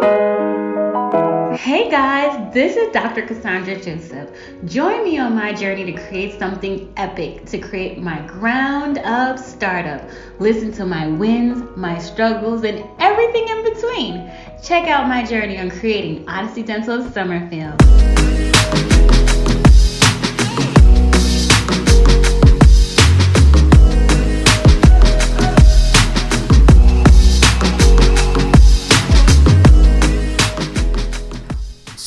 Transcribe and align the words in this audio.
Hey 0.00 1.90
guys, 1.90 2.54
this 2.54 2.74
is 2.74 2.90
Dr. 2.90 3.20
Cassandre 3.26 3.84
Joseph. 3.84 4.30
Join 4.64 5.04
me 5.04 5.18
on 5.18 5.34
my 5.34 5.52
journey 5.52 5.84
to 5.84 5.92
create 6.08 6.38
something 6.38 6.90
epic, 6.96 7.44
to 7.46 7.58
create 7.58 7.98
my 7.98 8.18
ground 8.26 8.96
up 8.98 9.38
startup. 9.38 10.02
Listen 10.38 10.72
to 10.72 10.86
my 10.86 11.06
wins, 11.06 11.62
my 11.76 11.98
struggles, 11.98 12.64
and 12.64 12.82
everything 12.98 13.46
in 13.48 13.62
between. 13.62 14.32
Check 14.62 14.88
out 14.88 15.06
my 15.06 15.22
journey 15.22 15.58
on 15.58 15.70
creating 15.70 16.26
Odyssey 16.26 16.62
Dental 16.62 17.04
of 17.04 17.12
Summerfield. 17.12 17.78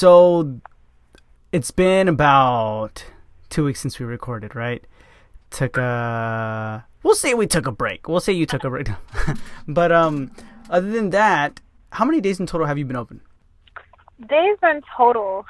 So 0.03 0.59
it's 1.53 1.71
been 1.71 2.09
about 2.09 3.05
two 3.49 3.63
weeks 3.63 3.79
since 3.79 3.99
we 3.99 4.05
recorded, 4.05 4.53
right? 4.53 4.85
Took 5.49 5.77
a 5.77 6.85
we'll 7.03 7.15
say 7.15 7.33
we 7.33 7.47
took 7.47 7.67
a 7.67 7.71
break. 7.71 8.09
We'll 8.09 8.19
say 8.19 8.33
you 8.33 8.45
took 8.45 8.65
a 8.65 8.69
break. 8.69 8.89
but 9.69 9.93
um 9.93 10.29
other 10.69 10.91
than 10.91 11.11
that, 11.11 11.61
how 11.93 12.03
many 12.03 12.19
days 12.19 12.37
in 12.37 12.47
total 12.47 12.67
have 12.67 12.77
you 12.77 12.83
been 12.83 12.97
open? 12.97 13.21
Days 14.27 14.57
in 14.61 14.81
total. 14.97 15.45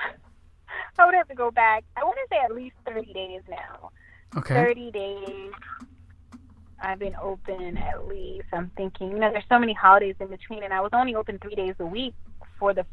I 0.99 1.05
would 1.07 1.15
have 1.15 1.29
to 1.29 1.35
go 1.35 1.49
back. 1.49 1.83
I 1.97 2.03
want 2.03 2.17
to 2.17 2.27
say 2.29 2.39
at 2.45 2.53
least 2.53 2.75
30 2.87 3.11
days 3.11 3.41
now. 3.49 3.89
Okay. 4.37 4.53
30 4.53 4.91
days. 4.91 5.51
I've 6.79 6.99
been 6.99 7.15
open 7.19 7.75
at 7.77 8.07
least. 8.07 8.45
I'm 8.53 8.69
thinking, 8.77 9.09
you 9.09 9.17
know, 9.17 9.31
there's 9.31 9.45
so 9.49 9.57
many 9.57 9.73
holidays 9.73 10.15
in 10.19 10.27
between, 10.27 10.61
and 10.61 10.71
I 10.71 10.81
was 10.81 10.91
only 10.93 11.15
open 11.15 11.39
three 11.39 11.55
days 11.55 11.73
a 11.79 11.85
week 11.87 12.13
for 12.59 12.75
the 12.75 12.85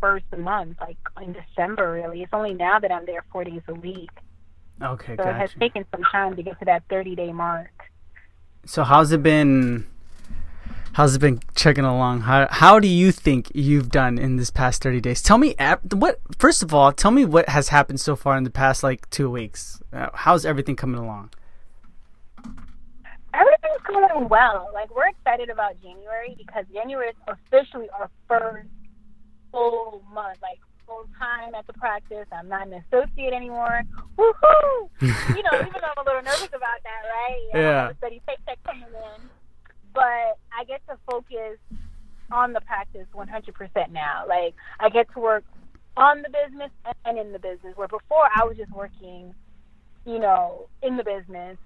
first 0.00 0.24
month, 0.36 0.76
like 0.80 0.96
in 1.22 1.32
December, 1.32 1.92
really. 1.92 2.22
It's 2.22 2.32
only 2.32 2.54
now 2.54 2.78
that 2.78 2.90
I'm 2.92 3.06
there 3.06 3.24
four 3.32 3.44
days 3.44 3.62
a 3.68 3.74
week. 3.74 4.10
Okay, 4.80 5.16
So 5.16 5.28
it 5.28 5.34
has 5.34 5.50
taken 5.58 5.84
some 5.90 6.02
time 6.04 6.36
to 6.36 6.42
get 6.42 6.58
to 6.60 6.64
that 6.66 6.84
30 6.88 7.16
day 7.16 7.32
mark. 7.32 7.70
So 8.64 8.84
how's 8.84 9.12
it 9.12 9.22
been? 9.22 9.86
How's 10.92 11.14
it 11.14 11.20
been 11.20 11.40
checking 11.54 11.84
along? 11.84 12.22
How 12.22 12.48
how 12.50 12.80
do 12.80 12.88
you 12.88 13.12
think 13.12 13.52
you've 13.54 13.88
done 13.88 14.18
in 14.18 14.36
this 14.36 14.50
past 14.50 14.82
thirty 14.82 15.00
days? 15.00 15.22
Tell 15.22 15.38
me 15.38 15.54
what. 15.92 16.20
First 16.38 16.62
of 16.62 16.74
all, 16.74 16.92
tell 16.92 17.10
me 17.10 17.24
what 17.24 17.48
has 17.48 17.68
happened 17.68 18.00
so 18.00 18.16
far 18.16 18.36
in 18.36 18.44
the 18.44 18.50
past 18.50 18.82
like 18.82 19.08
two 19.10 19.30
weeks. 19.30 19.80
Uh, 19.92 20.08
how's 20.12 20.44
everything 20.44 20.76
coming 20.76 21.00
along? 21.00 21.30
Everything's 23.32 23.82
going 23.86 24.28
well. 24.28 24.70
Like 24.74 24.94
we're 24.94 25.08
excited 25.08 25.50
about 25.50 25.80
January 25.80 26.34
because 26.36 26.64
January 26.72 27.10
is 27.10 27.16
officially 27.28 27.88
our 27.98 28.10
first 28.26 28.68
full 29.52 30.02
month, 30.12 30.38
like 30.42 30.58
full 30.86 31.06
time 31.18 31.54
at 31.54 31.66
the 31.66 31.72
practice. 31.74 32.26
I'm 32.32 32.48
not 32.48 32.66
an 32.66 32.74
associate 32.90 33.32
anymore. 33.32 33.82
Woohoo! 34.18 34.88
you 35.00 35.42
know, 35.42 35.54
even 35.54 35.72
though 35.80 35.92
I'm 35.96 35.98
a 35.98 36.04
little 36.04 36.22
nervous 36.22 36.48
about 36.48 36.80
that, 36.84 37.02
right? 37.08 37.40
You 37.52 37.54
know, 37.54 37.60
Yeah. 37.60 37.68
I 37.78 37.82
have 37.82 37.90
a 37.92 37.96
steady 37.98 38.22
paycheck 38.26 38.58
coming 38.64 38.82
in, 38.88 39.22
but 39.94 40.38
I 40.56 40.64
get 40.66 40.80
to 40.88 40.96
focus 41.10 41.58
on 42.30 42.52
the 42.52 42.60
practice 42.60 43.06
100% 43.14 43.90
now. 43.90 44.24
Like 44.28 44.54
I 44.80 44.88
get 44.88 45.12
to 45.14 45.20
work 45.20 45.44
on 45.96 46.22
the 46.22 46.28
business 46.30 46.70
and 47.04 47.18
in 47.18 47.32
the 47.32 47.38
business. 47.38 47.76
Where 47.76 47.88
before 47.88 48.28
I 48.34 48.44
was 48.44 48.56
just 48.56 48.70
working, 48.72 49.34
you 50.06 50.18
know, 50.18 50.68
in 50.82 50.96
the 50.96 51.04
business 51.04 51.56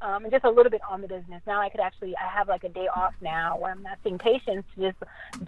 um, 0.00 0.24
and 0.24 0.32
just 0.32 0.44
a 0.44 0.50
little 0.50 0.70
bit 0.70 0.80
on 0.88 1.00
the 1.02 1.08
business. 1.08 1.42
Now 1.46 1.60
I 1.60 1.68
could 1.68 1.80
actually, 1.80 2.14
I 2.16 2.28
have 2.36 2.48
like 2.48 2.64
a 2.64 2.68
day 2.68 2.88
off 2.94 3.14
now 3.20 3.56
where 3.58 3.72
I'm 3.72 3.82
not 3.82 3.98
seeing 4.02 4.18
patients 4.18 4.68
to 4.74 4.90
just 4.90 4.98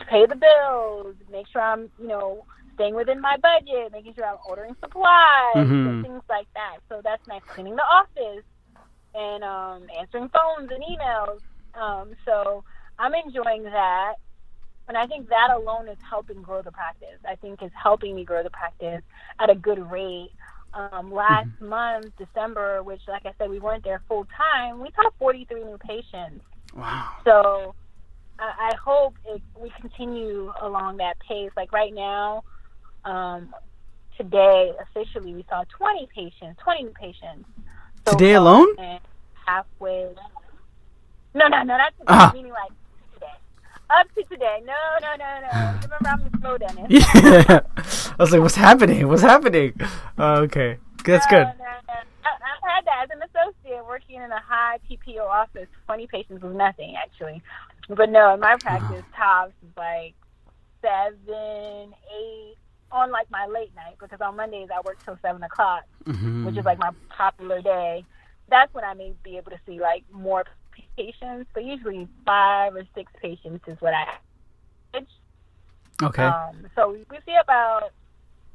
pay 0.09 0.27
the 0.27 0.37
bills, 0.37 1.15
make 1.31 1.47
sure 1.49 1.63
I'm, 1.63 1.91
you 1.99 2.09
know, 2.09 2.45
staying 2.75 2.95
within 2.95 3.21
my 3.21 3.37
budget, 3.39 3.93
making 3.93 4.15
sure 4.15 4.25
I'm 4.27 4.39
ordering 4.49 4.75
supplies 4.81 5.55
Mhm. 5.57 5.87
and 5.89 6.03
things 6.03 6.23
like 6.29 6.49
that. 6.55 6.79
So 6.89 7.01
that's 7.03 7.27
nice. 7.27 7.43
Cleaning 7.49 7.77
the 7.77 7.85
office 7.85 8.45
and 9.15 9.45
um, 9.45 9.87
answering 9.99 10.29
phones 10.31 10.71
and 10.71 10.83
emails. 10.83 11.41
Um, 11.75 12.15
so 12.25 12.65
I'm 12.99 13.15
enjoying 13.15 13.65
that. 13.65 14.15
And 14.89 14.97
I 14.97 15.07
think 15.07 15.29
that 15.29 15.51
alone 15.51 15.89
is 15.89 15.99
helping 16.09 16.43
grow 16.43 16.61
the 16.61 16.73
practice. 16.73 17.19
I 17.27 17.37
think 17.37 17.63
is 17.63 17.71
helping 17.81 18.15
me 18.15 18.25
grow 18.25 18.43
the 18.43 18.51
practice 18.51 19.03
at 19.39 19.49
a 19.49 19.55
good 19.55 19.79
rate. 19.91 20.31
Um, 20.75 21.13
last 21.13 21.51
month, 21.61 22.13
December, 22.17 22.83
which, 22.83 23.03
like 23.07 23.27
I 23.27 23.33
said, 23.37 23.51
we 23.51 23.59
weren't 23.59 23.85
there 23.85 24.03
full 24.09 24.27
time, 24.37 24.81
we 24.81 24.89
saw 24.97 25.11
43 25.19 25.65
new 25.65 25.79
patients. 25.79 26.45
Wow. 26.75 27.11
So 27.25 27.75
I, 28.39 28.71
I 28.73 28.77
hope 28.83 29.15
it, 29.27 29.43
we 29.61 29.71
continue 29.81 30.53
along 30.63 30.97
that 30.99 31.19
pace. 31.21 31.51
Like 31.57 31.73
right 31.73 31.93
now, 31.93 32.45
um, 33.05 33.55
today 34.17 34.73
officially 34.81 35.35
we 35.35 35.45
saw 35.49 35.65
20 35.77 36.09
patients, 36.15 36.61
20 36.63 36.83
new 36.85 36.91
patients. 36.91 37.49
So 38.07 38.13
Today 38.13 38.35
alone? 38.35 38.69
Halfway. 39.47 40.09
No, 41.35 41.49
no, 41.49 41.63
no, 41.63 41.77
not 41.77 41.93
today. 41.99 42.05
Ah. 42.09 42.31
Meaning 42.35 42.53
like. 42.53 42.73
Up 43.99 44.13
to 44.15 44.23
today. 44.25 44.63
No, 44.65 44.75
no, 45.01 45.17
no, 45.17 45.41
no. 45.41 45.81
Remember, 45.83 46.09
I'm 46.09 46.31
the 46.31 46.39
slow 46.39 46.59
dentist. 46.59 47.15
Yeah. 47.23 47.61
I 48.19 48.23
was 48.23 48.33
like, 48.33 48.41
what's 48.41 48.55
happening? 48.55 49.09
What's 49.09 49.23
happening? 49.23 49.75
Uh, 50.19 50.41
okay, 50.47 50.79
that's 51.05 51.27
good. 51.27 51.45
No, 51.45 51.53
no, 51.59 51.65
no. 51.89 51.95
I, 52.25 52.31
I've 52.31 52.63
had 52.75 52.85
that 52.87 53.05
as 53.05 53.11
an 53.11 53.23
associate 53.23 53.85
working 53.87 54.17
in 54.23 54.31
a 54.31 54.41
high 54.41 54.79
PPO 54.91 55.25
office. 55.27 55.67
20 55.87 56.07
patients 56.07 56.43
was 56.43 56.55
nothing, 56.55 56.95
actually. 56.97 57.43
But 57.89 58.11
no, 58.11 58.35
in 58.35 58.41
my 58.41 58.57
practice, 58.61 59.05
tops 59.17 59.53
is 59.63 59.77
like 59.77 60.15
seven, 60.81 61.95
eight 62.15 62.57
on 62.91 63.11
like 63.11 63.31
my 63.31 63.47
late 63.47 63.75
night 63.75 63.97
because 63.99 64.21
on 64.21 64.37
Mondays 64.37 64.69
I 64.75 64.81
work 64.85 65.03
till 65.05 65.19
seven 65.23 65.43
o'clock, 65.43 65.85
Mhm. 66.05 66.45
which 66.45 66.57
is 66.57 66.65
like 66.65 66.79
my 66.79 66.91
popular 67.09 67.63
day. 67.63 68.05
That's 68.51 68.73
when 68.75 68.85
I 68.85 68.93
may 68.95 69.15
be 69.23 69.39
able 69.39 69.51
to 69.53 69.59
see 69.67 69.81
like 69.81 70.05
more 70.13 70.45
patients, 70.97 71.51
but 71.55 71.65
usually 71.65 72.09
five 72.25 72.75
or 72.75 72.85
six 72.95 73.13
patients 73.21 73.65
is 73.67 73.77
what 73.81 73.95
I 73.95 74.07
average. 74.95 75.09
okay. 76.03 76.25
Um, 76.25 76.67
so 76.75 76.91
we, 76.93 77.05
we 77.11 77.19
see 77.27 77.37
about, 77.43 77.91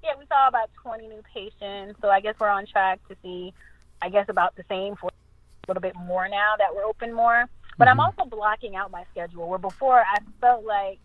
yeah, 0.03 0.11
we 0.17 0.25
saw 0.27 0.47
about 0.47 0.69
20 0.83 1.07
new 1.07 1.21
patients. 1.33 1.99
So 2.01 2.09
I 2.09 2.19
guess 2.19 2.35
we're 2.39 2.49
on 2.49 2.65
track 2.65 2.99
to 3.09 3.15
see, 3.23 3.53
I 4.01 4.09
guess, 4.09 4.25
about 4.29 4.55
the 4.55 4.63
same 4.69 4.95
for 4.95 5.07
a 5.07 5.71
little 5.71 5.81
bit 5.81 5.95
more 5.95 6.27
now 6.29 6.53
that 6.57 6.73
we're 6.73 6.85
open 6.85 7.13
more. 7.13 7.45
But 7.77 7.87
I'm 7.87 7.97
Mhm. 7.97 8.05
also 8.05 8.29
blocking 8.29 8.75
out 8.75 8.91
my 8.91 9.03
schedule 9.11 9.47
where 9.47 9.59
before 9.59 9.99
I 10.01 10.17
felt 10.41 10.63
like 10.65 10.99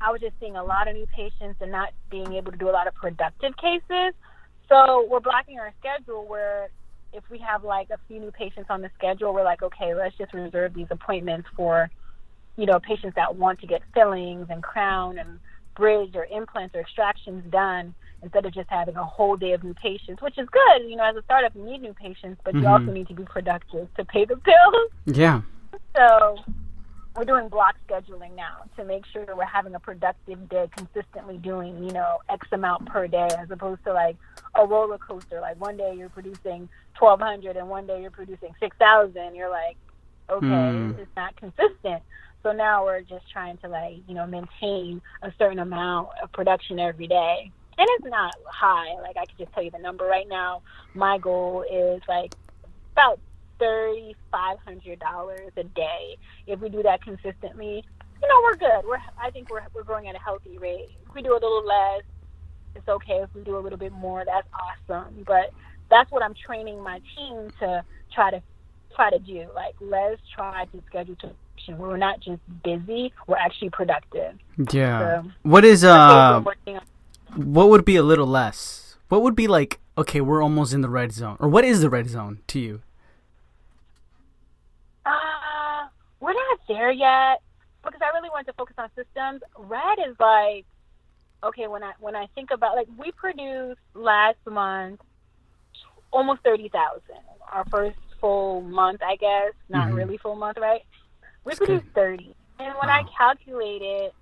I 0.00 0.10
was 0.10 0.20
just 0.20 0.38
seeing 0.40 0.56
a 0.56 0.62
lot 0.64 0.88
of 0.88 0.94
new 0.94 1.06
patients 1.06 1.60
and 1.60 1.70
not 1.70 1.92
being 2.10 2.34
able 2.34 2.52
to 2.52 2.58
do 2.58 2.68
a 2.68 2.72
lot 2.72 2.86
of 2.86 2.94
productive 2.94 3.56
cases. 3.56 4.14
So 4.68 5.06
we're 5.08 5.20
blocking 5.20 5.58
our 5.58 5.72
schedule 5.78 6.26
where 6.26 6.70
if 7.14 7.24
we 7.30 7.38
have 7.38 7.64
like 7.64 7.88
a 7.90 7.98
few 8.08 8.20
new 8.20 8.32
patients 8.32 8.66
on 8.68 8.82
the 8.82 8.90
schedule, 8.98 9.32
we're 9.32 9.44
like, 9.44 9.62
okay, 9.62 9.94
let's 9.94 10.16
just 10.18 10.34
reserve 10.34 10.74
these 10.74 10.88
appointments 10.90 11.48
for, 11.56 11.88
you 12.56 12.66
know, 12.66 12.78
patients 12.80 13.14
that 13.14 13.34
want 13.36 13.60
to 13.60 13.66
get 13.66 13.82
fillings 13.94 14.46
and 14.50 14.62
crown 14.62 15.18
and 15.18 15.38
bridge 15.76 16.14
or 16.14 16.26
implants 16.26 16.74
or 16.74 16.80
extractions 16.80 17.42
done 17.50 17.94
instead 18.22 18.44
of 18.44 18.52
just 18.52 18.68
having 18.68 18.96
a 18.96 19.04
whole 19.04 19.36
day 19.36 19.52
of 19.52 19.62
new 19.62 19.74
patients, 19.74 20.22
which 20.22 20.38
is 20.38 20.48
good. 20.50 20.88
You 20.88 20.96
know, 20.96 21.04
as 21.04 21.16
a 21.16 21.22
startup, 21.22 21.54
you 21.54 21.64
need 21.64 21.82
new 21.82 21.94
patients, 21.94 22.40
but 22.44 22.54
you 22.54 22.62
Mhm. 22.62 22.72
also 22.72 22.92
need 22.92 23.08
to 23.08 23.14
be 23.14 23.24
productive 23.24 23.92
to 23.94 24.04
pay 24.04 24.24
the 24.24 24.36
bills. 24.36 24.90
yeah. 25.06 25.40
So 25.96 26.36
we're 27.16 27.24
doing 27.24 27.48
block 27.48 27.76
scheduling 27.88 28.34
now 28.34 28.64
to 28.76 28.84
make 28.84 29.06
sure 29.06 29.24
we're 29.36 29.44
having 29.44 29.74
a 29.74 29.80
productive 29.80 30.48
day, 30.48 30.68
consistently 30.76 31.38
doing, 31.38 31.84
you 31.84 31.92
know, 31.92 32.18
X 32.28 32.46
amount 32.52 32.86
per 32.86 33.06
day, 33.06 33.28
as 33.38 33.50
opposed 33.50 33.84
to 33.84 33.92
like 33.92 34.16
a 34.54 34.66
roller 34.66 34.98
coaster. 34.98 35.40
Like 35.40 35.60
one 35.60 35.76
day 35.76 35.94
you're 35.96 36.08
producing 36.08 36.68
twelve 36.94 37.20
hundred, 37.20 37.56
and 37.56 37.68
one 37.68 37.86
day 37.86 38.00
you're 38.02 38.10
producing 38.10 38.54
six 38.58 38.76
thousand. 38.78 39.34
You're 39.34 39.50
like, 39.50 39.76
okay, 40.28 40.46
Hmm. 40.46 40.92
it's 40.98 41.10
not 41.16 41.36
consistent. 41.36 42.02
So 42.42 42.52
now 42.52 42.84
we're 42.84 43.00
just 43.00 43.30
trying 43.30 43.56
to 43.58 43.68
like, 43.68 43.96
you 44.06 44.14
know, 44.14 44.26
maintain 44.26 45.00
a 45.22 45.32
certain 45.38 45.58
amount 45.60 46.08
of 46.22 46.30
production 46.32 46.78
every 46.78 47.06
day. 47.06 47.50
And 47.78 47.88
it's 47.90 48.04
not 48.04 48.34
high. 48.46 48.94
Like 49.00 49.16
I 49.16 49.24
could 49.24 49.38
just 49.38 49.52
tell 49.52 49.62
you 49.62 49.70
the 49.70 49.78
number 49.78 50.04
right 50.04 50.28
now. 50.28 50.62
My 50.94 51.18
goal 51.18 51.64
is 51.70 52.02
like 52.06 52.34
about 52.92 53.18
thirty 53.58 54.14
five 54.30 54.58
hundred 54.64 54.98
dollars 55.00 55.50
a 55.56 55.64
day. 55.64 56.16
If 56.46 56.60
we 56.60 56.68
do 56.68 56.82
that 56.82 57.02
consistently, 57.02 57.84
you 58.22 58.28
know, 58.28 58.40
we're 58.42 58.56
good. 58.56 58.86
We're 58.88 58.98
I 59.22 59.30
think 59.30 59.50
we're 59.50 59.62
we're 59.74 59.82
growing 59.84 60.08
at 60.08 60.14
a 60.14 60.18
healthy 60.18 60.58
rate. 60.58 60.88
If 61.08 61.14
we 61.14 61.22
do 61.22 61.32
a 61.32 61.34
little 61.34 61.64
less, 61.64 62.02
it's 62.74 62.88
okay. 62.88 63.20
If 63.22 63.30
we 63.34 63.42
do 63.42 63.56
a 63.56 63.60
little 63.60 63.78
bit 63.78 63.92
more, 63.92 64.24
that's 64.24 64.48
awesome. 64.52 65.24
But 65.26 65.52
that's 65.90 66.10
what 66.10 66.22
I'm 66.22 66.34
training 66.34 66.82
my 66.82 67.00
team 67.16 67.50
to 67.60 67.84
try 68.14 68.30
to 68.30 68.42
try 68.94 69.10
to 69.10 69.18
do. 69.18 69.46
Like 69.54 69.74
let's 69.80 70.20
try 70.34 70.64
to 70.66 70.82
schedule 70.88 71.16
to 71.16 71.30
we're 71.78 71.96
not 71.96 72.20
just 72.20 72.40
busy, 72.62 73.10
we're 73.26 73.38
actually 73.38 73.70
productive. 73.70 74.34
Yeah. 74.70 75.22
So- 75.22 75.30
What 75.44 75.64
is 75.64 75.82
uh? 75.82 76.42
we're 76.44 76.52
working 76.52 76.76
on. 76.76 77.52
What 77.52 77.70
would 77.70 77.84
be 77.86 77.96
a 77.96 78.02
little 78.02 78.26
less? 78.26 78.96
What 79.08 79.22
would 79.22 79.34
be 79.34 79.46
like? 79.46 79.80
Okay, 79.96 80.20
we're 80.20 80.42
almost 80.42 80.74
in 80.74 80.82
the 80.82 80.90
red 80.90 81.12
zone, 81.12 81.36
or 81.40 81.48
what 81.48 81.64
is 81.64 81.80
the 81.80 81.88
red 81.88 82.08
zone 82.08 82.40
to 82.48 82.58
you? 82.58 82.82
Uh, 85.06 85.86
we're 86.20 86.32
not 86.32 86.53
there 86.68 86.90
yet 86.92 87.40
because 87.84 88.00
I 88.02 88.16
really 88.16 88.30
want 88.30 88.46
to 88.46 88.52
focus 88.54 88.76
on 88.78 88.88
systems. 88.96 89.42
Red 89.58 89.98
is 90.08 90.16
like 90.18 90.66
okay, 91.44 91.66
when 91.68 91.82
I 91.82 91.92
when 92.00 92.16
I 92.16 92.26
think 92.34 92.50
about 92.52 92.76
like 92.76 92.88
we 92.96 93.12
produced 93.12 93.80
last 93.94 94.38
month 94.48 95.00
almost 96.12 96.40
thirty 96.42 96.68
thousand. 96.68 97.22
Our 97.52 97.64
first 97.70 97.96
full 98.20 98.62
month, 98.62 99.02
I 99.02 99.16
guess, 99.16 99.52
not 99.68 99.88
Mhm. 99.88 99.96
really 99.96 100.18
full 100.18 100.36
month, 100.36 100.58
right? 100.58 100.82
We 101.44 101.50
That's 101.50 101.58
produced 101.58 101.84
good. 101.84 101.94
thirty, 101.94 102.34
and 102.58 102.74
when 102.78 102.88
I 102.90 103.02
calculated, 103.16 104.12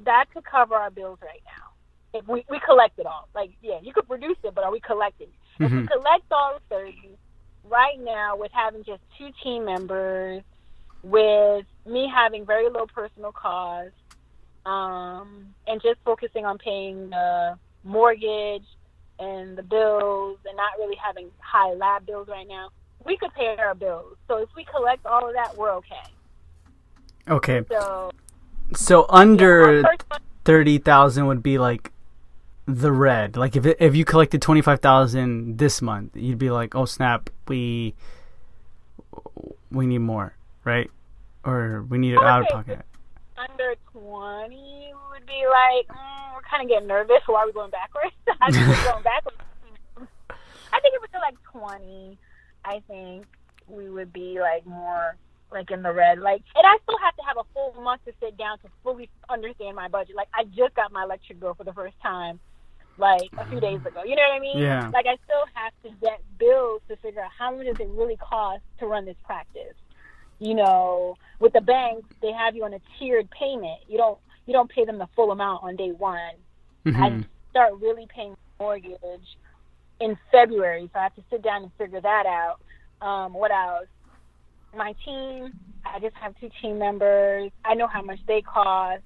that 0.00 0.26
could 0.32 0.44
cover 0.44 0.74
our 0.74 0.90
bills 0.90 1.18
right 1.22 1.42
now. 1.46 2.18
If 2.18 2.26
we 2.28 2.44
we 2.50 2.60
collect 2.60 2.98
it 2.98 3.06
all, 3.06 3.28
like 3.34 3.50
yeah, 3.60 3.78
you 3.82 3.92
could 3.92 4.08
produce 4.08 4.36
it, 4.42 4.54
but 4.54 4.64
are 4.64 4.72
we 4.72 4.80
collecting? 4.80 5.28
If 5.60 5.70
we 5.72 5.82
Mhm. 5.82 5.88
collect 5.88 6.24
all 6.32 6.58
thirty, 6.68 7.18
right 7.64 7.98
now 8.00 8.36
with 8.36 8.50
having 8.52 8.84
just 8.84 9.02
two 9.18 9.30
team 9.42 9.64
members, 9.64 10.42
with 11.02 11.66
me 11.86 12.10
having 12.12 12.46
very 12.46 12.68
low 12.68 12.86
personal 12.86 13.32
costs, 13.32 13.92
um, 14.66 15.54
and 15.66 15.80
just 15.82 16.00
focusing 16.04 16.44
on 16.44 16.58
paying 16.58 17.10
the 17.10 17.58
mortgage 17.82 18.66
and 19.18 19.56
the 19.56 19.62
bills 19.62 20.38
and 20.46 20.56
not 20.56 20.72
really 20.78 20.96
having 20.96 21.30
high 21.38 21.72
lab 21.72 22.06
bills 22.06 22.28
right 22.28 22.48
now, 22.48 22.70
we 23.04 23.16
could 23.16 23.32
pay 23.34 23.56
our 23.58 23.74
bills. 23.74 24.16
So 24.26 24.38
if 24.38 24.48
we 24.56 24.64
collect 24.64 25.04
all 25.06 25.28
of 25.28 25.34
that, 25.34 25.56
we're 25.56 25.72
okay. 25.72 26.02
Okay. 27.28 27.62
So 27.70 28.10
So 28.74 29.06
under 29.08 29.82
month, 29.82 30.04
thirty 30.44 30.78
thousand 30.78 31.26
would 31.26 31.42
be 31.42 31.58
like 31.58 31.92
the 32.66 32.92
red. 32.92 33.36
Like 33.36 33.56
if 33.56 33.66
it, 33.66 33.76
if 33.80 33.94
you 33.94 34.04
collected 34.04 34.40
twenty 34.42 34.62
five 34.62 34.80
thousand 34.80 35.58
this 35.58 35.82
month, 35.82 36.16
you'd 36.16 36.38
be 36.38 36.50
like, 36.50 36.74
oh 36.74 36.86
snap, 36.86 37.30
we 37.48 37.94
we 39.70 39.86
need 39.86 39.98
more, 39.98 40.34
right? 40.64 40.90
Or 41.44 41.84
we 41.88 41.98
need 41.98 42.14
it 42.14 42.22
out 42.22 42.42
of 42.42 42.48
pocket. 42.48 42.80
under 43.36 43.74
20 43.92 44.92
would 45.10 45.26
be 45.26 45.42
like, 45.50 45.88
mm, 45.88 46.34
we're 46.34 46.42
kind 46.48 46.62
of 46.62 46.68
getting 46.68 46.88
nervous. 46.88 47.20
Why 47.26 47.42
are 47.42 47.46
we 47.46 47.52
going 47.52 47.70
backwards? 47.70 48.14
I 48.40 48.50
think 48.50 48.66
we're 48.66 48.92
going 48.92 49.02
backwards. 49.04 49.36
I 50.72 50.80
think 50.80 50.94
if 50.94 51.02
we 51.02 51.18
like 51.20 51.36
20, 51.52 52.18
I 52.64 52.82
think 52.88 53.26
we 53.68 53.88
would 53.88 54.12
be 54.12 54.40
like 54.40 54.66
more 54.66 55.16
like 55.52 55.70
in 55.70 55.82
the 55.82 55.92
red. 55.92 56.18
Like, 56.18 56.42
and 56.54 56.66
I 56.66 56.76
still 56.82 56.98
have 56.98 57.16
to 57.16 57.22
have 57.22 57.36
a 57.38 57.44
full 57.54 57.80
month 57.82 58.04
to 58.06 58.12
sit 58.20 58.36
down 58.36 58.58
to 58.60 58.68
fully 58.82 59.08
understand 59.30 59.76
my 59.76 59.88
budget. 59.88 60.16
Like, 60.16 60.28
I 60.34 60.44
just 60.44 60.74
got 60.74 60.92
my 60.92 61.04
electric 61.04 61.40
bill 61.40 61.54
for 61.54 61.64
the 61.64 61.72
first 61.72 61.94
time, 62.02 62.40
like 62.98 63.30
a 63.38 63.46
few 63.46 63.60
days 63.60 63.80
ago. 63.86 64.02
You 64.04 64.16
know 64.16 64.22
what 64.22 64.36
I 64.36 64.40
mean? 64.40 64.58
Yeah. 64.58 64.90
Like, 64.92 65.06
I 65.06 65.16
still 65.24 65.46
have 65.54 65.72
to 65.84 65.90
get 66.00 66.20
bills 66.38 66.82
to 66.88 66.96
figure 66.96 67.22
out 67.22 67.30
how 67.38 67.56
much 67.56 67.66
does 67.66 67.80
it 67.80 67.88
really 67.88 68.16
cost 68.16 68.62
to 68.80 68.86
run 68.86 69.04
this 69.04 69.16
practice. 69.24 69.74
You 70.38 70.54
know, 70.54 71.16
with 71.38 71.52
the 71.52 71.60
banks, 71.60 72.08
they 72.20 72.32
have 72.32 72.56
you 72.56 72.64
on 72.64 72.74
a 72.74 72.80
tiered 72.98 73.28
payment. 73.30 73.80
You 73.88 73.98
don't 73.98 74.18
you 74.46 74.52
don't 74.52 74.70
pay 74.70 74.84
them 74.84 74.98
the 74.98 75.08
full 75.16 75.30
amount 75.30 75.62
on 75.62 75.76
day 75.76 75.90
one. 75.92 76.34
Mhm. 76.84 77.22
I 77.22 77.24
start 77.50 77.74
really 77.80 78.06
paying 78.14 78.36
mortgage 78.58 78.98
in 80.00 80.18
February, 80.30 80.90
so 80.92 80.98
I 80.98 81.04
have 81.04 81.14
to 81.14 81.22
sit 81.30 81.42
down 81.42 81.62
and 81.62 81.72
figure 81.74 82.00
that 82.00 82.26
out. 82.26 82.60
Um, 83.00 83.32
what 83.32 83.50
else? 83.50 83.86
My 84.76 84.94
team, 85.04 85.52
I 85.84 86.00
just 86.00 86.16
have 86.16 86.34
two 86.40 86.50
team 86.60 86.78
members. 86.78 87.52
I 87.64 87.74
know 87.74 87.86
how 87.86 88.02
much 88.02 88.18
they 88.26 88.42
cost. 88.42 89.02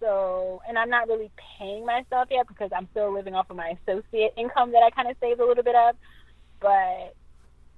So, 0.00 0.62
and 0.68 0.78
I'm 0.78 0.88
not 0.88 1.08
really 1.08 1.30
paying 1.58 1.84
myself 1.84 2.28
yet 2.30 2.46
because 2.46 2.70
I'm 2.74 2.88
still 2.92 3.12
living 3.12 3.34
off 3.34 3.50
of 3.50 3.56
my 3.56 3.76
associate 3.82 4.32
income 4.36 4.72
that 4.72 4.82
I 4.82 4.90
kind 4.90 5.10
of 5.10 5.16
saved 5.20 5.40
a 5.40 5.44
little 5.46 5.64
bit 5.64 5.74
of. 5.74 5.96
But 6.60 7.14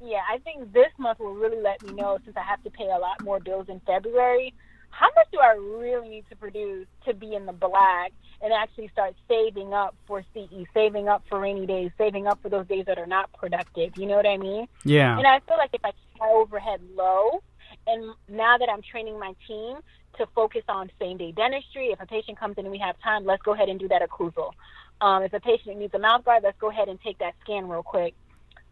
yeah, 0.00 0.20
I 0.31 0.38
think 0.38 0.73
this 0.73 0.91
month 0.99 1.19
will 1.19 1.35
really 1.35 1.61
let 1.61 1.82
me 1.82 1.93
know 1.93 2.19
since 2.25 2.37
I 2.37 2.43
have 2.43 2.62
to 2.64 2.70
pay 2.70 2.87
a 2.87 2.99
lot 2.99 3.20
more 3.20 3.38
bills 3.38 3.67
in 3.69 3.81
February. 3.87 4.55
How 4.91 5.08
much 5.14 5.26
do 5.32 5.38
I 5.38 5.55
really 5.55 6.08
need 6.08 6.25
to 6.31 6.37
produce 6.37 6.87
to 7.06 7.14
be 7.14 7.35
in 7.35 7.47
the 7.47 7.52
black 7.52 8.12
and 8.43 8.52
actually 8.52 8.88
start 8.88 9.14
saving 9.29 9.73
up 9.73 9.94
for 10.06 10.25
CE, 10.35 10.64
saving 10.75 11.08
up 11.08 11.23
for 11.29 11.38
rainy 11.38 11.67
days, 11.67 11.91
saving 11.99 12.26
up 12.26 12.41
for 12.43 12.49
those 12.49 12.67
days 12.67 12.87
that 12.87 12.99
are 12.99 13.06
not 13.06 13.32
productive? 13.35 13.97
You 13.97 14.06
know 14.06 14.17
what 14.17 14.26
I 14.26 14.37
mean? 14.37 14.67
yeah. 14.85 15.17
And 15.17 15.26
I 15.26 15.41
feel 15.41 15.58
like 15.58 15.70
if 15.73 15.85
I 15.85 15.91
keep 15.91 16.19
my 16.19 16.29
overhead 16.29 16.81
low, 16.96 17.43
and 17.87 18.14
now 18.29 18.58
that 18.58 18.69
I'm 18.69 18.82
training 18.82 19.19
my 19.19 19.35
team 19.46 19.79
to 20.19 20.26
focus 20.35 20.62
on 20.69 20.91
same 20.99 21.19
day 21.19 21.32
dentistry, 21.32 21.88
if 21.88 22.00
a 22.00 22.06
patient 22.06 22.38
comes 22.38 22.56
in 22.58 22.64
and 22.64 22.73
we 22.73 22.79
have 22.79 22.99
time, 23.00 23.25
let's 23.25 23.43
go 23.43 23.55
ahead 23.55 23.69
and 23.69 23.79
do 23.79 23.88
that 23.88 24.03
occlusal. 24.03 24.53
Um, 25.00 25.23
if 25.23 25.32
a 25.32 25.41
patient 25.41 25.79
needs 25.79 25.94
a 25.94 25.99
mouth 25.99 26.25
guard, 26.25 26.43
let's 26.43 26.58
go 26.58 26.70
ahead 26.70 26.88
and 26.88 27.00
take 27.00 27.19
that 27.19 27.35
scan 27.43 27.69
real 27.69 27.82
quick. 27.82 28.14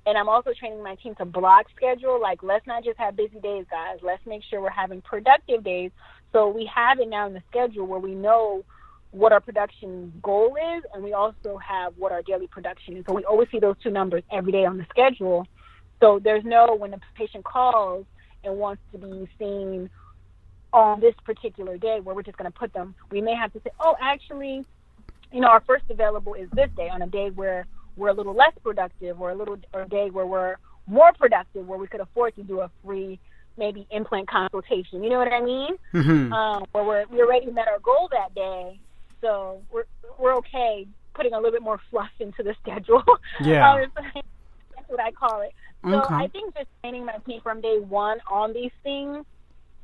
And 0.08 0.16
I'm 0.16 0.30
also 0.30 0.52
training 0.58 0.82
my 0.82 0.94
team 0.94 1.14
to 1.16 1.26
block 1.26 1.66
schedule. 1.76 2.18
Like, 2.18 2.42
let's 2.42 2.66
not 2.66 2.82
just 2.82 2.98
have 2.98 3.14
busy 3.14 3.40
days, 3.40 3.66
guys. 3.70 3.98
Let's 4.00 4.24
make 4.24 4.42
sure 4.42 4.58
we're 4.62 4.70
having 4.70 5.02
productive 5.02 5.62
days. 5.62 5.90
So 6.32 6.48
we 6.48 6.64
have 6.74 6.98
it 6.98 7.10
now 7.10 7.26
in 7.26 7.34
the 7.34 7.42
schedule 7.50 7.86
where 7.86 8.00
we 8.00 8.14
know 8.14 8.64
what 9.10 9.32
our 9.32 9.40
production 9.40 10.14
goal 10.22 10.56
is, 10.76 10.82
and 10.94 11.04
we 11.04 11.12
also 11.12 11.58
have 11.58 11.92
what 11.98 12.10
our 12.10 12.22
daily 12.22 12.46
production 12.46 12.96
is. 12.96 13.04
So 13.06 13.12
we 13.12 13.26
always 13.26 13.48
see 13.50 13.58
those 13.58 13.76
two 13.82 13.90
numbers 13.90 14.22
every 14.32 14.50
day 14.50 14.64
on 14.64 14.78
the 14.78 14.86
schedule. 14.88 15.46
So 16.00 16.18
there's 16.24 16.44
no 16.44 16.74
when 16.74 16.92
the 16.92 17.00
patient 17.14 17.44
calls 17.44 18.06
and 18.44 18.56
wants 18.56 18.80
to 18.92 18.98
be 18.98 19.28
seen 19.38 19.90
on 20.72 21.00
this 21.00 21.16
particular 21.26 21.76
day 21.76 22.00
where 22.00 22.14
we're 22.14 22.22
just 22.22 22.38
going 22.38 22.50
to 22.50 22.58
put 22.58 22.72
them. 22.72 22.94
We 23.10 23.20
may 23.20 23.34
have 23.34 23.52
to 23.52 23.60
say, 23.62 23.70
oh, 23.78 23.94
actually, 24.00 24.64
you 25.32 25.40
know, 25.42 25.48
our 25.48 25.62
first 25.66 25.84
available 25.90 26.32
is 26.32 26.48
this 26.54 26.70
day 26.78 26.88
on 26.88 27.02
a 27.02 27.06
day 27.06 27.28
where 27.28 27.66
we're 27.98 28.08
a 28.08 28.14
little 28.14 28.34
less 28.34 28.52
productive 28.62 29.20
or 29.20 29.30
a 29.30 29.34
little 29.34 29.58
or 29.74 29.82
a 29.82 29.88
day 29.88 30.08
where 30.10 30.26
we're 30.26 30.56
more 30.86 31.12
productive 31.18 31.66
where 31.66 31.78
we 31.78 31.86
could 31.86 32.00
afford 32.00 32.34
to 32.36 32.42
do 32.42 32.60
a 32.60 32.70
free 32.84 33.18
maybe 33.58 33.86
implant 33.90 34.28
consultation. 34.28 35.02
You 35.02 35.10
know 35.10 35.18
what 35.18 35.32
I 35.32 35.40
mean? 35.42 35.76
Mhm. 35.92 36.32
um, 36.32 36.64
where 36.72 36.84
we're, 36.84 37.04
we 37.10 37.20
already 37.20 37.50
met 37.50 37.66
our 37.66 37.80
goal 37.80 38.08
that 38.12 38.34
day, 38.34 38.78
so 39.20 39.60
we're 39.70 39.84
we're 40.18 40.36
okay 40.36 40.86
putting 41.14 41.32
a 41.32 41.36
little 41.36 41.50
bit 41.50 41.62
more 41.62 41.80
fluff 41.90 42.10
into 42.20 42.42
the 42.44 42.54
schedule. 42.62 43.02
Yeah. 43.40 43.72
Um, 43.72 43.86
that's 44.14 44.88
what 44.88 45.00
I 45.00 45.10
call 45.10 45.42
it. 45.42 45.52
So 45.84 46.00
Okay. 46.02 46.14
I 46.14 46.28
think 46.28 46.54
just 46.56 46.68
training 46.80 47.04
my 47.04 47.16
team 47.26 47.40
from 47.40 47.60
day 47.60 47.78
one 47.80 48.18
on 48.30 48.52
these 48.52 48.72
things, 48.82 49.24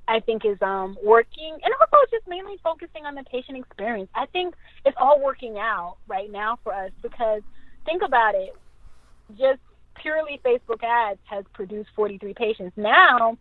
I 0.08 0.20
think 0.20 0.44
is 0.44 0.60
um, 0.60 0.96
working, 1.04 1.52
and 1.62 1.74
also 1.80 1.96
just 2.10 2.26
mainly 2.28 2.56
focusing 2.62 3.06
on 3.06 3.14
the 3.14 3.24
patient 3.24 3.58
experience. 3.58 4.10
I 4.14 4.26
think 4.26 4.54
it's 4.84 4.96
all 5.00 5.20
working 5.20 5.58
out 5.58 5.96
right 6.08 6.30
now 6.30 6.58
for 6.62 6.72
us 6.72 6.90
because 7.02 7.42
think 7.84 8.02
about 8.02 8.34
it, 8.34 8.54
just 9.38 9.60
purely 10.00 10.40
Facebook 10.44 10.82
ads 10.82 11.20
has 11.24 11.44
produced 11.52 11.90
43 11.94 12.34
patients. 12.34 12.76
Now 12.76 13.38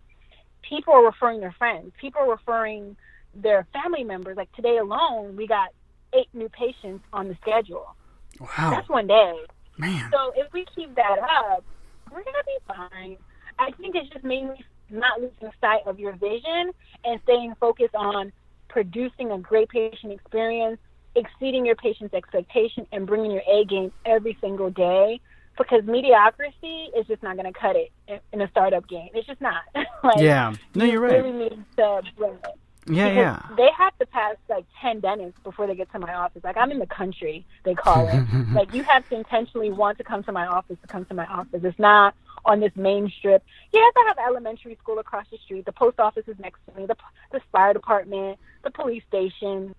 people 0.61 0.93
are 0.93 1.05
referring 1.05 1.39
their 1.39 1.55
friends. 1.57 1.91
People 1.99 2.21
are 2.21 2.31
referring 2.31 2.95
their 3.35 3.67
family 3.73 4.03
members. 4.03 4.37
Like 4.37 4.51
today 4.53 4.77
alone, 4.77 5.35
we 5.35 5.47
got 5.47 5.69
eight 6.13 6.29
new 6.33 6.49
patients 6.49 7.03
on 7.11 7.27
the 7.27 7.37
schedule. 7.41 7.95
wow. 8.39 8.71
That's 8.71 8.89
one 8.89 9.07
day. 9.07 9.33
Man. 9.77 10.09
So 10.11 10.33
if 10.35 10.51
we 10.53 10.65
keep 10.75 10.95
that 10.95 11.17
up, 11.19 11.63
we're 12.11 12.23
gonna 12.23 12.37
be 12.45 12.57
fine. 12.67 13.17
I 13.59 13.71
think 13.71 13.95
it's 13.95 14.09
just 14.09 14.23
mainly 14.23 14.63
not 14.89 15.19
losing 15.19 15.51
sight 15.59 15.81
of 15.85 15.99
your 15.99 16.13
vision 16.13 16.71
and 17.03 17.19
staying 17.23 17.55
focused 17.59 17.95
on 17.95 18.31
producing 18.69 19.31
a 19.31 19.37
great 19.37 19.69
patient 19.69 20.11
experience, 20.11 20.79
exceeding 21.15 21.65
your 21.65 21.75
patient's 21.75 22.13
expectation, 22.13 22.87
and 22.91 23.05
bringing 23.07 23.31
your 23.31 23.43
A 23.49 23.65
game 23.65 23.91
every 24.05 24.37
single 24.41 24.69
day. 24.69 25.19
Because 25.57 25.83
mediocrity 25.85 26.89
is 26.97 27.05
just 27.05 27.21
not 27.21 27.37
going 27.37 27.51
to 27.51 27.57
cut 27.57 27.75
it 27.75 27.91
in- 28.31 28.41
a 28.41 28.49
startup 28.49 28.87
game. 28.87 29.09
It's 29.13 29.27
just 29.27 29.39
not. 29.39 29.61
like, 30.03 30.17
Yeah. 30.17 30.55
No, 30.73 30.83
you're 30.85 30.99
right. 30.99 31.23
Really 31.23 31.31
need 31.31 31.63
to 31.77 32.01
bring 32.17 32.33
it. 32.33 32.59
Yeah, 32.87 33.09
Because 33.09 33.15
yeah. 33.15 33.55
They 33.55 33.69
have 33.77 33.97
to 33.99 34.05
pass 34.07 34.35
like 34.49 34.65
ten 34.81 34.99
dentists 34.99 35.39
before 35.43 35.67
they 35.67 35.75
get 35.75 35.91
to 35.91 35.99
my 35.99 36.13
office. 36.13 36.43
Like 36.43 36.57
I'm 36.57 36.71
in 36.71 36.79
the 36.79 36.87
country, 36.87 37.45
they 37.63 37.75
call 37.75 38.07
it. 38.07 38.25
like 38.53 38.73
you 38.73 38.83
have 38.83 39.07
to 39.09 39.15
intentionally 39.15 39.69
want 39.69 39.97
to 39.99 40.03
come 40.03 40.23
to 40.23 40.31
my 40.31 40.45
office 40.47 40.77
to 40.81 40.87
come 40.87 41.05
to 41.05 41.13
my 41.13 41.25
office. 41.27 41.61
It's 41.63 41.79
not 41.79 42.15
on 42.45 42.59
this 42.59 42.75
main 42.75 43.09
strip. 43.17 43.43
Yes, 43.71 43.93
I 43.95 44.05
have 44.07 44.17
elementary 44.27 44.75
school 44.81 44.99
across 44.99 45.25
the 45.31 45.37
street. 45.37 45.65
The 45.65 45.71
post 45.71 45.99
office 45.99 46.27
is 46.27 46.37
next 46.39 46.59
to 46.67 46.79
me. 46.79 46.85
The 46.85 46.95
the 47.31 47.39
fire 47.51 47.73
department, 47.73 48.39
the 48.63 48.71
police 48.71 49.03
station. 49.07 49.75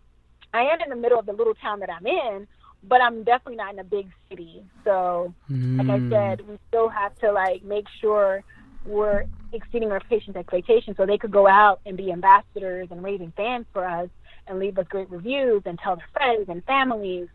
I 0.55 0.63
am 0.65 0.81
in 0.83 0.91
the 0.91 0.97
middle 0.97 1.21
of 1.21 1.27
the 1.27 1.35
little 1.35 1.55
town 1.57 1.81
that 1.81 1.91
I'm 1.91 2.07
in, 2.07 2.49
but 2.85 3.03
I'm 3.03 3.25
definitely 3.25 3.57
not 3.57 3.75
in 3.75 3.81
a 3.81 3.85
big 3.85 4.11
city. 4.31 4.65
So 4.85 5.35
like 5.79 5.91
I 5.91 6.01
Mm. 6.01 6.09
said, 6.11 6.49
we 6.49 6.59
still 6.69 6.89
have 6.91 7.17
to 7.19 7.33
like 7.33 7.65
make 7.65 7.87
sure 8.01 8.45
we're 8.87 9.25
exceeding 9.53 9.93
our 9.93 10.01
patients' 10.01 10.37
expectations 10.39 10.97
so 10.99 11.07
they 11.07 11.19
could 11.19 11.33
go 11.33 11.49
out 11.49 11.81
and 11.87 11.97
be 11.99 12.13
ambassadors 12.13 12.89
and 12.93 13.05
raving 13.05 13.33
fans 13.37 13.67
for 13.73 13.87
us 13.87 14.11
and 14.49 14.61
leave 14.61 14.79
us 14.79 14.87
great 14.91 15.11
reviews 15.11 15.63
and 15.67 15.79
tell 15.81 15.97
their 15.97 16.09
friends 16.15 16.47
and 16.51 16.65
families. 16.67 17.29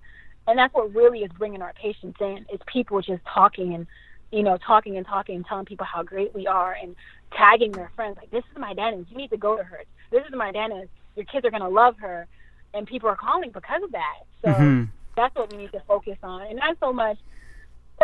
And 0.48 0.58
that's 0.60 0.74
what 0.76 0.94
really 0.96 1.22
is 1.22 1.32
bringing 1.34 1.62
our 1.62 1.74
patients 1.82 2.18
in. 2.22 2.46
Is 2.54 2.62
people 2.72 3.02
just 3.02 3.24
talking 3.34 3.76
and 3.76 3.88
you 4.32 4.44
know 4.44 4.58
talking 4.66 4.98
and 4.98 5.06
talking 5.08 5.38
and 5.38 5.46
telling 5.46 5.66
people 5.66 5.88
how 5.92 6.04
great 6.04 6.34
we 6.36 6.48
are 6.48 6.78
and 6.82 6.96
tagging 7.38 7.76
their 7.76 7.92
friends 7.96 8.18
like 8.18 8.32
this 8.32 8.44
is 8.52 8.58
my 8.60 8.74
dentist. 8.74 9.12
You 9.12 9.18
need 9.18 9.32
to 9.32 9.38
go 9.38 9.58
to 9.58 9.64
her. 9.64 9.80
This 10.12 10.24
is 10.30 10.36
my 10.36 10.52
dentist. 10.52 10.92
Your 11.16 11.26
kids 11.26 11.46
are 11.46 11.52
gonna 11.52 11.70
love 11.70 11.96
her. 12.00 12.28
And 12.74 12.86
people 12.88 13.10
are 13.10 13.16
calling 13.16 13.52
because 13.52 13.84
of 13.84 13.92
that. 13.92 14.20
So 14.42 14.50
Mhm. 14.50 14.88
that's 15.16 15.36
what 15.36 15.52
we 15.52 15.58
need 15.58 15.72
to 15.72 15.80
focus 15.82 16.18
on 16.24 16.42
and 16.44 16.58
not 16.58 16.78
so 16.80 16.94
much 16.94 17.18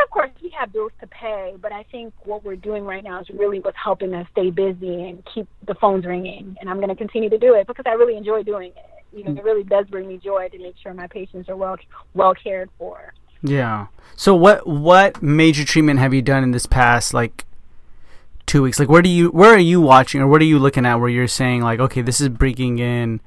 of 0.03 0.09
course, 0.09 0.29
we 0.41 0.49
have 0.49 0.73
bills 0.73 0.91
to 0.99 1.07
pay, 1.07 1.55
but 1.61 1.71
I 1.71 1.83
think 1.83 2.13
what 2.25 2.43
we're 2.43 2.55
doing 2.55 2.83
right 2.83 3.03
now 3.03 3.21
is 3.21 3.29
really 3.29 3.59
what's 3.59 3.77
helping 3.81 4.13
us 4.13 4.27
stay 4.31 4.49
busy 4.49 5.03
and 5.03 5.23
keep 5.33 5.47
the 5.65 5.75
phones 5.75 6.05
ringing. 6.05 6.57
And 6.59 6.69
I'm 6.69 6.77
going 6.77 6.89
to 6.89 6.95
continue 6.95 7.29
to 7.29 7.37
do 7.37 7.53
it 7.53 7.67
because 7.67 7.85
I 7.87 7.93
really 7.93 8.17
enjoy 8.17 8.43
doing 8.43 8.71
it. 8.75 9.17
You 9.17 9.23
know, 9.23 9.31
it 9.31 9.43
really 9.43 9.63
does 9.63 9.85
bring 9.87 10.07
me 10.07 10.17
joy 10.17 10.49
to 10.49 10.59
make 10.59 10.75
sure 10.81 10.93
my 10.93 11.07
patients 11.07 11.47
are 11.47 11.55
well 11.55 11.77
well 12.13 12.33
cared 12.33 12.69
for. 12.77 13.13
Yeah. 13.41 13.87
So 14.17 14.35
what 14.35 14.67
what 14.67 15.21
major 15.23 15.63
treatment 15.63 15.99
have 15.99 16.13
you 16.13 16.21
done 16.21 16.43
in 16.43 16.51
this 16.51 16.65
past 16.65 17.13
like 17.13 17.45
two 18.45 18.63
weeks? 18.63 18.77
Like 18.77 18.89
where 18.89 19.01
do 19.01 19.09
you 19.09 19.29
where 19.29 19.53
are 19.53 19.57
you 19.57 19.79
watching 19.79 20.19
or 20.19 20.27
what 20.27 20.41
are 20.41 20.45
you 20.45 20.59
looking 20.59 20.85
at 20.85 20.95
where 20.95 21.09
you're 21.09 21.27
saying 21.29 21.61
like 21.61 21.79
okay 21.79 22.01
this 22.01 22.19
is 22.19 22.27
breaking 22.27 22.79
in 22.79 23.21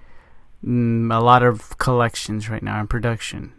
mm, 0.65 1.15
a 1.15 1.21
lot 1.21 1.43
of 1.43 1.79
collections 1.79 2.49
right 2.49 2.62
now 2.62 2.81
in 2.81 2.87
production. 2.87 3.53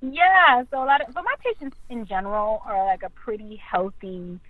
Yeah, 0.00 0.64
so 0.70 0.82
a 0.82 0.86
lot 0.86 1.00
of, 1.00 1.14
but 1.14 1.22
my 1.22 1.34
patients 1.38 1.76
in 1.88 2.06
general 2.06 2.62
are 2.66 2.84
like 2.86 3.02
a 3.02 3.10
pretty 3.10 3.56
healthy. 3.56 4.40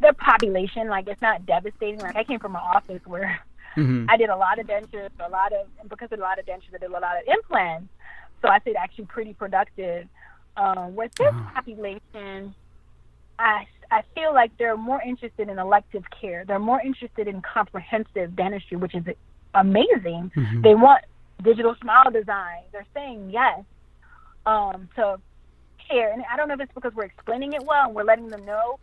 Their 0.00 0.12
population, 0.12 0.88
like 0.88 1.06
it's 1.06 1.22
not 1.22 1.46
devastating. 1.46 2.00
Like 2.00 2.16
I 2.16 2.24
came 2.24 2.40
from 2.40 2.56
an 2.56 2.62
office 2.62 3.00
where 3.06 3.40
mm-hmm. 3.76 4.06
I 4.08 4.16
did 4.16 4.30
a 4.30 4.36
lot 4.36 4.58
of 4.58 4.66
dentures, 4.66 5.10
a 5.20 5.30
lot 5.30 5.52
of, 5.52 5.66
because 5.88 6.10
of 6.10 6.18
a 6.18 6.22
lot 6.22 6.38
of 6.38 6.46
dentures, 6.46 6.74
I 6.74 6.78
did 6.78 6.90
a 6.90 6.92
lot 6.92 7.02
of 7.02 7.22
implants. 7.28 7.88
So 8.42 8.48
I 8.48 8.58
said 8.64 8.74
actually 8.76 9.06
pretty 9.06 9.34
productive. 9.34 10.08
Um, 10.56 10.96
with 10.96 11.14
this 11.14 11.28
uh-huh. 11.28 11.54
population, 11.54 12.54
I 13.38 13.66
I 13.90 14.02
feel 14.14 14.34
like 14.34 14.56
they're 14.58 14.76
more 14.76 15.00
interested 15.02 15.48
in 15.48 15.58
elective 15.58 16.04
care. 16.20 16.44
They're 16.44 16.58
more 16.58 16.80
interested 16.80 17.26
in 17.28 17.42
comprehensive 17.42 18.36
dentistry, 18.36 18.76
which 18.76 18.94
is 18.94 19.04
amazing. 19.54 20.30
Mm-hmm. 20.36 20.62
They 20.62 20.74
want 20.74 21.04
digital 21.42 21.74
smile 21.80 22.10
design. 22.10 22.62
They're 22.72 22.86
saying 22.94 23.30
yes 23.30 23.60
um, 24.46 24.88
to 24.96 25.18
care. 25.88 26.12
And 26.12 26.22
I 26.32 26.36
don't 26.36 26.48
know 26.48 26.54
if 26.54 26.60
it's 26.60 26.74
because 26.74 26.94
we're 26.94 27.04
explaining 27.04 27.52
it 27.54 27.64
well 27.64 27.86
and 27.86 27.94
we're 27.94 28.04
letting 28.04 28.28
them 28.28 28.44
know 28.44 28.78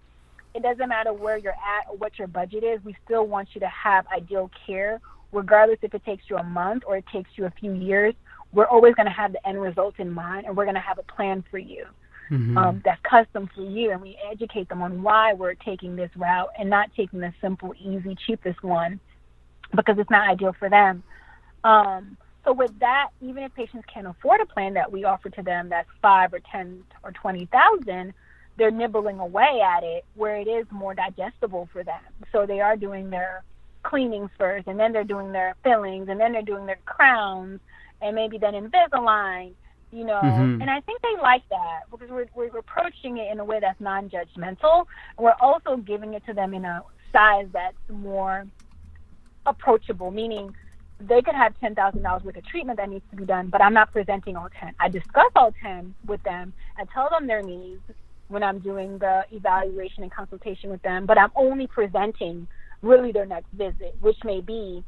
it 0.56 0.64
doesn't 0.64 0.90
matter 0.90 1.14
where 1.14 1.38
you're 1.38 1.54
at 1.54 1.90
or 1.90 1.98
what 1.98 2.18
your 2.18 2.28
budget 2.28 2.64
is. 2.64 2.80
We 2.84 2.96
still 3.06 3.28
want 3.28 3.50
you 3.54 3.62
to 3.62 3.68
have 3.68 4.08
ideal 4.08 4.50
care, 4.66 5.00
regardless 5.32 5.80
if 5.82 5.94
it 5.94 6.04
takes 6.04 6.24
you 6.30 6.38
a 6.38 6.44
month 6.44 6.84
or 6.88 6.98
it 6.98 7.06
takes 7.14 7.30
you 7.36 7.46
a 7.46 7.52
few 7.52 7.74
years. 7.74 8.16
We're 8.54 8.66
always 8.66 8.96
going 8.96 9.06
to 9.06 9.12
have 9.12 9.34
the 9.34 9.48
end 9.48 9.62
result 9.62 9.96
in 10.00 10.10
mind, 10.12 10.48
and 10.48 10.56
we're 10.56 10.66
going 10.66 10.76
to 10.76 10.82
have 10.82 10.98
a 10.98 11.04
plan 11.04 11.44
for 11.52 11.60
you. 11.60 11.86
Mm-hmm. 12.32 12.58
Um, 12.58 12.82
that's 12.84 13.00
custom 13.04 13.50
for 13.54 13.62
you, 13.62 13.92
and 13.92 14.02
we 14.02 14.18
educate 14.32 14.68
them 14.68 14.82
on 14.82 15.04
why 15.04 15.34
we're 15.34 15.54
taking 15.54 15.96
this 15.96 16.10
route 16.16 16.50
and 16.58 16.70
not 16.70 16.90
taking 16.96 17.20
the 17.20 17.34
simple, 17.40 17.74
easy, 17.80 18.18
cheapest 18.26 18.64
one 18.64 19.00
because 19.76 19.98
it's 20.00 20.10
not 20.10 20.30
ideal 20.30 20.54
for 20.58 20.70
them. 20.70 21.04
Um, 21.64 22.18
so 22.46 22.54
with 22.54 22.80
that, 22.80 23.10
even 23.22 23.44
if 23.44 23.54
patients 23.54 23.86
can't 23.94 24.08
afford 24.08 24.40
a 24.40 24.46
plan 24.46 24.76
that 24.76 24.92
we 24.92 25.04
offer 25.04 25.30
to 25.30 25.42
them 25.42 25.70
that's 25.70 25.90
five 26.02 26.34
or 26.34 26.40
ten 26.40 26.84
or 27.04 27.12
twenty 27.12 27.46
thousand, 27.48 28.14
they're 28.58 28.72
nibbling 28.72 29.20
away 29.20 29.62
at 29.62 29.84
it 29.84 30.06
where 30.16 30.38
it 30.38 30.48
is 30.48 30.66
more 30.72 30.94
digestible 30.94 31.68
for 31.74 31.84
them. 31.84 32.00
So 32.32 32.46
they 32.46 32.62
are 32.62 32.78
doing 32.78 33.10
their 33.10 33.44
cleanings 33.84 34.30
first, 34.38 34.68
and 34.68 34.80
then 34.80 34.94
they're 34.94 35.04
doing 35.04 35.32
their 35.32 35.56
fillings, 35.64 36.08
and 36.10 36.20
then 36.20 36.32
they're 36.32 36.42
doing 36.42 36.66
their 36.66 36.80
crowns, 36.86 37.60
and 38.02 38.16
maybe 38.16 38.38
then 38.38 38.54
Invisalign, 38.54 39.54
you 39.92 40.06
know. 40.06 40.22
Mm-hmm. 40.22 40.62
And 40.62 40.70
I 40.70 40.80
think 40.82 41.02
they 41.02 41.22
like 41.22 41.44
that 41.50 41.82
because 41.92 42.10
we're 42.10 42.28
we're 42.34 42.58
approaching 42.58 43.18
it 43.18 43.32
in 43.32 43.40
a 43.40 43.46
way 43.46 43.60
that's 43.60 43.80
non-judgmental. 43.82 44.86
We're 45.18 45.36
also 45.42 45.78
giving 45.78 46.14
it 46.14 46.26
to 46.28 46.34
them 46.34 46.54
in 46.54 46.64
a 46.64 46.82
size 47.12 47.48
that's 47.52 47.76
more 47.90 48.46
approachable, 49.48 50.12
meaning 50.12 50.54
they 51.00 51.22
could 51.22 51.36
have 51.36 51.60
ten 51.60 51.76
thousand 51.76 52.02
dollars 52.02 52.24
worth 52.24 52.38
of 52.38 52.46
treatment 52.46 52.78
that 52.78 52.90
needs 52.90 53.06
to 53.12 53.16
be 53.16 53.26
done, 53.26 53.48
but 53.48 53.62
I'm 53.62 53.74
not 53.74 53.92
presenting 53.92 54.36
all 54.36 54.50
ten. 54.60 54.74
I 54.80 54.90
discuss 54.90 55.32
all 55.36 55.54
ten 55.62 55.96
with 56.06 56.22
them. 56.24 56.54
I 56.78 56.86
tell 56.94 57.10
them 57.10 57.28
their 57.28 57.42
needs 57.42 57.82
when 58.28 58.44
I'm 58.44 58.60
doing 58.60 58.98
the 58.98 59.26
evaluation 59.32 60.04
and 60.04 60.12
consultation 60.12 60.70
with 60.70 60.82
them, 60.82 61.06
but 61.06 61.18
I'm 61.18 61.32
only 61.36 61.68
presenting 61.68 62.48
really 62.82 63.12
their 63.12 63.26
next 63.26 63.52
visit, 63.54 63.96
which 64.02 64.18
may 64.24 64.42
be 64.42 64.84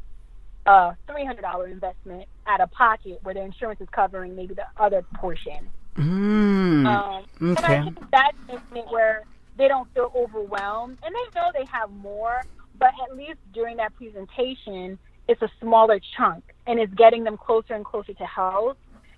a 0.65 0.95
three 1.07 1.25
hundred 1.25 1.41
dollar 1.41 1.67
investment 1.67 2.25
out 2.47 2.61
of 2.61 2.71
pocket 2.71 3.19
where 3.23 3.33
their 3.33 3.45
insurance 3.45 3.81
is 3.81 3.87
covering 3.91 4.35
maybe 4.35 4.53
the 4.53 4.65
other 4.77 5.03
portion. 5.15 5.69
Mm, 5.95 6.85
um, 6.85 7.25
okay. 7.51 7.63
And 7.63 7.65
I 7.65 7.83
think 7.83 8.11
that's 8.11 8.91
where 8.91 9.23
they 9.57 9.67
don't 9.67 9.91
feel 9.93 10.11
overwhelmed 10.15 10.97
and 11.03 11.13
they 11.13 11.39
know 11.39 11.49
they 11.53 11.65
have 11.65 11.91
more, 11.91 12.41
but 12.79 12.91
at 13.03 13.15
least 13.15 13.39
during 13.53 13.77
that 13.77 13.95
presentation 13.95 14.99
it's 15.27 15.41
a 15.41 15.49
smaller 15.61 15.99
chunk 16.17 16.43
and 16.67 16.79
it's 16.79 16.93
getting 16.95 17.23
them 17.23 17.37
closer 17.37 17.73
and 17.73 17.85
closer 17.85 18.13
to 18.13 18.25
health 18.25 18.77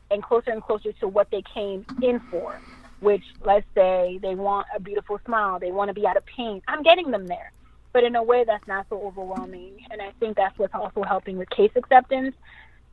and 0.09 0.23
closer 0.23 0.51
and 0.51 0.63
closer 0.63 0.91
to 0.93 1.07
what 1.07 1.27
they 1.31 1.43
came 1.53 1.85
in 2.01 2.21
for 2.29 2.61
which 2.99 3.23
let's 3.45 3.67
say 3.75 4.19
they 4.21 4.35
want 4.35 4.67
a 4.75 4.79
beautiful 4.79 5.19
smile 5.25 5.59
they 5.59 5.71
want 5.71 5.89
to 5.89 5.93
be 5.93 6.05
out 6.07 6.17
of 6.17 6.23
pain. 6.25 6.61
I'm 6.67 6.83
getting 6.83 7.11
them 7.11 7.27
there 7.27 7.51
but 7.93 8.03
in 8.03 8.15
a 8.15 8.23
way 8.23 8.43
that's 8.45 8.67
not 8.67 8.85
so 8.89 9.01
overwhelming 9.01 9.77
and 9.91 10.01
i 10.01 10.11
think 10.19 10.37
that's 10.37 10.57
what's 10.57 10.75
also 10.75 11.03
helping 11.03 11.37
with 11.37 11.49
case 11.49 11.71
acceptance 11.75 12.35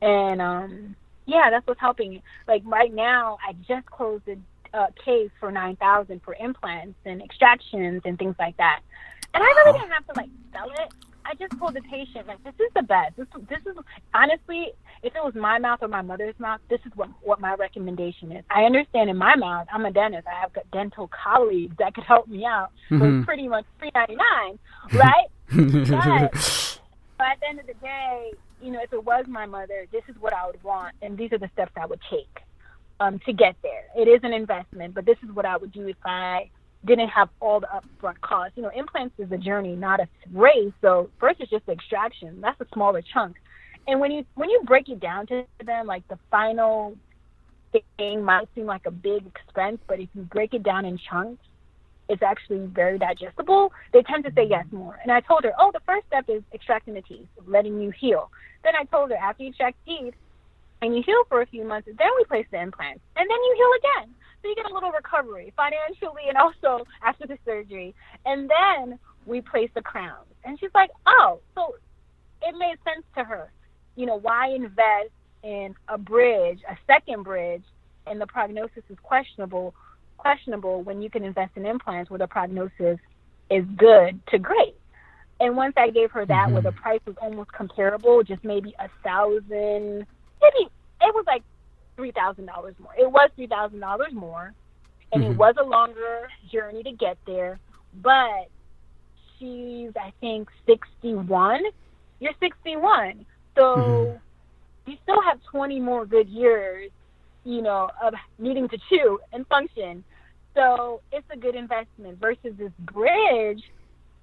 and 0.01 0.41
um 0.41 0.95
yeah 1.25 1.49
that's 1.51 1.67
what's 1.67 1.79
helping. 1.79 2.21
Like 2.47 2.63
right 2.65 2.93
now 2.93 3.37
i 3.47 3.53
just 3.67 3.85
closed 3.87 4.27
a 4.27 4.37
uh, 4.71 4.87
case 5.03 5.31
for 5.39 5.51
9000 5.51 6.21
for 6.23 6.35
implants 6.39 6.99
and 7.05 7.21
extractions 7.23 8.01
and 8.05 8.19
things 8.19 8.35
like 8.39 8.55
that 8.57 8.81
and 9.39 9.47
i 9.47 9.51
really 9.63 9.79
didn't 9.79 9.91
have 9.91 10.05
to 10.05 10.13
like 10.15 10.29
sell 10.51 10.69
it 10.83 10.93
I 11.29 11.35
just 11.35 11.57
told 11.59 11.75
the 11.75 11.81
patient, 11.81 12.25
like, 12.27 12.43
this 12.43 12.55
is 12.55 12.71
the 12.75 12.81
best. 12.81 13.15
This, 13.15 13.27
this 13.49 13.59
is 13.67 13.77
honestly, 14.15 14.73
if 15.03 15.15
it 15.15 15.23
was 15.23 15.35
my 15.35 15.59
mouth 15.59 15.79
or 15.83 15.87
my 15.87 16.01
mother's 16.01 16.33
mouth, 16.39 16.59
this 16.69 16.79
is 16.85 16.91
what 16.95 17.09
what 17.21 17.39
my 17.39 17.53
recommendation 17.53 18.31
is. 18.31 18.43
I 18.49 18.63
understand 18.63 19.11
in 19.11 19.17
my 19.17 19.35
mouth, 19.35 19.67
I'm 19.71 19.85
a 19.85 19.91
dentist. 19.91 20.27
I 20.27 20.39
have 20.41 20.51
dental 20.71 21.07
colleagues 21.09 21.75
that 21.77 21.93
could 21.93 22.03
help 22.03 22.27
me 22.27 22.45
out. 22.45 22.71
Mm-hmm. 22.89 23.19
It's 23.19 23.25
pretty 23.25 23.47
much 23.47 23.65
three 23.77 23.91
ninety 23.93 24.15
nine, 24.15 24.57
right? 24.93 25.27
but, 25.51 26.79
but 27.17 27.27
at 27.27 27.39
the 27.41 27.47
end 27.47 27.59
of 27.59 27.67
the 27.67 27.75
day, 27.75 28.31
you 28.61 28.71
know, 28.71 28.81
if 28.81 28.91
it 28.91 29.03
was 29.03 29.25
my 29.27 29.45
mother, 29.45 29.85
this 29.91 30.03
is 30.07 30.15
what 30.19 30.33
I 30.33 30.47
would 30.47 30.63
want, 30.63 30.95
and 31.03 31.15
these 31.15 31.31
are 31.31 31.37
the 31.37 31.49
steps 31.53 31.73
I 31.79 31.85
would 31.85 32.01
take 32.09 32.41
um, 32.99 33.19
to 33.27 33.33
get 33.33 33.55
there. 33.61 33.85
It 33.95 34.07
is 34.07 34.21
an 34.23 34.33
investment, 34.33 34.95
but 34.95 35.05
this 35.05 35.17
is 35.23 35.29
what 35.35 35.45
I 35.45 35.57
would 35.57 35.71
do 35.71 35.87
if 35.87 35.97
I 36.03 36.49
didn't 36.85 37.09
have 37.09 37.29
all 37.39 37.59
the 37.59 37.67
upfront 37.67 38.19
costs. 38.21 38.53
You 38.55 38.63
know, 38.63 38.71
implants 38.75 39.15
is 39.17 39.31
a 39.31 39.37
journey, 39.37 39.75
not 39.75 39.99
a 39.99 40.07
race. 40.33 40.73
So 40.81 41.09
first 41.19 41.39
it's 41.39 41.49
just 41.49 41.65
the 41.65 41.73
extraction. 41.73 42.39
That's 42.41 42.59
a 42.61 42.65
smaller 42.73 43.01
chunk. 43.13 43.35
And 43.87 43.99
when 43.99 44.11
you 44.11 44.25
when 44.35 44.49
you 44.49 44.61
break 44.65 44.89
it 44.89 44.99
down 44.99 45.27
to 45.27 45.45
them, 45.65 45.87
like 45.87 46.07
the 46.07 46.17
final 46.29 46.95
thing 47.97 48.23
might 48.23 48.47
seem 48.55 48.65
like 48.65 48.85
a 48.85 48.91
big 48.91 49.25
expense, 49.25 49.79
but 49.87 49.99
if 49.99 50.09
you 50.13 50.23
break 50.23 50.53
it 50.53 50.63
down 50.63 50.85
in 50.85 50.97
chunks, 51.09 51.43
it's 52.07 52.23
actually 52.23 52.65
very 52.67 52.97
digestible. 52.97 53.71
They 53.93 54.01
tend 54.01 54.23
to 54.25 54.31
say 54.33 54.47
yes 54.49 54.65
more. 54.71 54.97
And 55.03 55.11
I 55.11 55.21
told 55.21 55.43
her, 55.43 55.53
oh, 55.59 55.71
the 55.71 55.81
first 55.85 56.07
step 56.07 56.25
is 56.27 56.41
extracting 56.53 56.95
the 56.95 57.01
teeth, 57.01 57.27
letting 57.45 57.79
you 57.79 57.91
heal. 57.91 58.31
Then 58.63 58.73
I 58.75 58.85
told 58.85 59.11
her 59.11 59.17
after 59.17 59.43
you 59.43 59.49
extract 59.49 59.77
teeth 59.85 60.15
and 60.81 60.95
you 60.95 61.03
heal 61.05 61.23
for 61.29 61.41
a 61.41 61.45
few 61.45 61.63
months, 61.63 61.87
then 61.87 62.07
we 62.17 62.23
place 62.25 62.45
the 62.51 62.61
implants, 62.61 63.01
and 63.15 63.29
then 63.29 63.37
you 63.37 63.55
heal 63.55 64.01
again. 64.01 64.15
So 64.41 64.47
you 64.47 64.55
get 64.55 64.69
a 64.69 64.73
little 64.73 64.91
recovery 64.91 65.53
financially 65.55 66.23
and 66.27 66.37
also 66.37 66.85
after 67.03 67.27
the 67.27 67.37
surgery. 67.45 67.93
And 68.25 68.49
then 68.49 68.99
we 69.25 69.41
place 69.41 69.69
the 69.75 69.81
crowns. 69.81 70.27
And 70.43 70.59
she's 70.59 70.71
like, 70.73 70.89
oh, 71.05 71.39
so 71.55 71.75
it 72.41 72.55
made 72.57 72.77
sense 72.83 73.05
to 73.15 73.23
her. 73.23 73.51
You 73.95 74.05
know, 74.05 74.15
why 74.15 74.49
invest 74.49 75.11
in 75.43 75.75
a 75.87 75.97
bridge, 75.97 76.59
a 76.69 76.77
second 76.87 77.23
bridge, 77.23 77.63
and 78.07 78.19
the 78.19 78.27
prognosis 78.27 78.83
is 78.89 78.97
questionable, 79.03 79.73
questionable 80.17 80.83
when 80.83 81.01
you 81.01 81.09
can 81.09 81.23
invest 81.23 81.51
in 81.55 81.65
implants 81.65 82.09
where 82.09 82.19
the 82.19 82.27
prognosis 82.27 82.97
is 83.49 83.65
good 83.77 84.19
to 84.27 84.39
great. 84.39 84.75
And 85.39 85.55
once 85.55 85.73
I 85.77 85.89
gave 85.89 86.11
her 86.11 86.25
that, 86.25 86.33
mm-hmm. 86.33 86.53
where 86.53 86.61
the 86.61 86.71
price 86.71 86.99
was 87.05 87.15
almost 87.21 87.51
comparable, 87.51 88.23
just 88.23 88.43
maybe 88.43 88.75
a 88.79 88.89
thousand, 89.03 90.05
maybe 90.41 90.69
it 91.01 91.15
was 91.15 91.23
like 91.27 91.43
three 91.99 92.11
thousand 92.11 92.45
dollars 92.45 92.75
more. 92.81 92.93
It 92.97 93.11
was 93.11 93.29
three 93.35 93.47
thousand 93.47 93.81
dollars 93.81 94.13
more, 94.13 94.53
and 95.11 95.21
mm-hmm. 95.21 95.33
it 95.33 95.37
was 95.37 95.55
a 95.59 95.63
longer 95.65 96.29
journey 96.51 96.81
to 96.83 96.93
get 96.93 97.17
there. 97.27 97.59
But 98.01 98.47
she's, 99.37 99.91
I 99.97 100.13
think, 100.21 100.47
sixty-one. 100.65 101.61
You're 102.21 102.33
sixty-one, 102.39 103.25
so 103.55 103.61
mm-hmm. 103.61 104.91
you 104.91 104.97
still 105.03 105.21
have 105.21 105.39
twenty 105.51 105.79
more 105.79 106.05
good 106.05 106.29
years, 106.29 106.89
you 107.43 107.61
know, 107.61 107.89
of 108.01 108.13
needing 108.37 108.69
to 108.69 108.77
chew 108.89 109.19
and 109.33 109.45
function. 109.47 110.03
So 110.55 111.01
it's 111.11 111.27
a 111.31 111.37
good 111.37 111.55
investment 111.55 112.17
versus 112.19 112.53
this 112.57 112.71
bridge. 112.79 113.61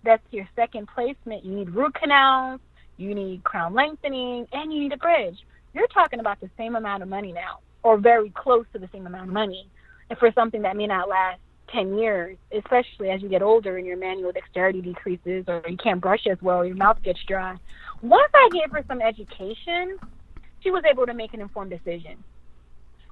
That's 0.03 0.23
your 0.31 0.49
second 0.57 0.89
placement. 0.95 1.45
You 1.45 1.55
need 1.57 1.71
root 1.71 1.95
canals, 1.95 2.61
you 2.97 3.15
need 3.15 3.45
crown 3.45 3.75
lengthening, 3.75 4.47
and 4.53 4.73
you 4.73 4.81
need 4.81 4.93
a 4.93 4.97
bridge 4.97 5.37
you're 5.77 5.87
talking 5.89 6.21
about 6.21 6.41
the 6.41 6.51
same 6.57 6.75
amount 6.77 7.03
of 7.03 7.09
money 7.09 7.33
now 7.33 7.59
or 7.83 7.99
very 7.99 8.31
close 8.31 8.65
to 8.73 8.79
the 8.79 8.89
same 8.93 9.07
amount 9.07 9.29
of 9.29 9.33
money 9.33 9.69
and 10.11 10.19
for 10.19 10.31
something 10.33 10.63
that 10.63 10.77
may 10.77 10.87
not 10.87 11.09
last 11.09 11.41
10 11.73 11.99
years, 11.99 12.37
especially 12.57 13.11
as 13.11 13.21
you 13.23 13.29
get 13.29 13.43
older 13.43 13.77
and 13.77 13.87
your 13.87 13.97
manual 13.97 14.31
dexterity 14.33 14.81
decreases 14.81 15.45
or 15.49 15.63
you 15.69 15.77
can't 15.77 16.01
brush 16.01 16.27
as 16.31 16.41
well, 16.41 16.65
your 16.65 16.77
mouth 16.77 17.03
gets 17.03 17.19
dry. 17.29 17.57
Once 18.03 18.31
I 18.35 18.49
gave 18.53 18.71
her 18.71 18.85
some 18.89 19.01
education, 19.01 19.99
she 20.63 20.71
was 20.71 20.85
able 20.91 21.07
to 21.07 21.15
make 21.15 21.35
an 21.35 21.41
informed 21.41 21.71
decision. 21.71 22.23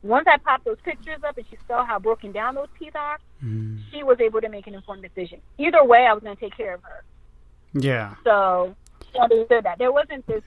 once 0.02 0.26
I 0.30 0.36
popped 0.36 0.66
those 0.66 0.76
pictures 0.84 1.20
up 1.26 1.38
and 1.38 1.46
she 1.50 1.56
saw 1.66 1.82
how 1.84 1.98
broken 1.98 2.30
down 2.30 2.54
those 2.56 2.68
teeth 2.78 2.94
are, 2.94 3.18
Mm. 3.42 3.78
she 3.90 4.02
was 4.02 4.20
able 4.20 4.40
to 4.42 4.50
make 4.50 4.66
an 4.66 4.74
informed 4.74 5.02
decision. 5.02 5.40
Either 5.56 5.82
way, 5.82 6.06
I 6.06 6.12
was 6.12 6.22
going 6.22 6.36
to 6.36 6.40
take 6.40 6.54
care 6.56 6.74
of 6.74 6.82
her. 6.82 7.02
Yeah. 7.72 8.14
So 8.22 8.76
she 9.10 9.18
understood 9.18 9.64
that 9.64 9.78
there 9.78 9.92
wasn't 9.92 10.26
this 10.26 10.42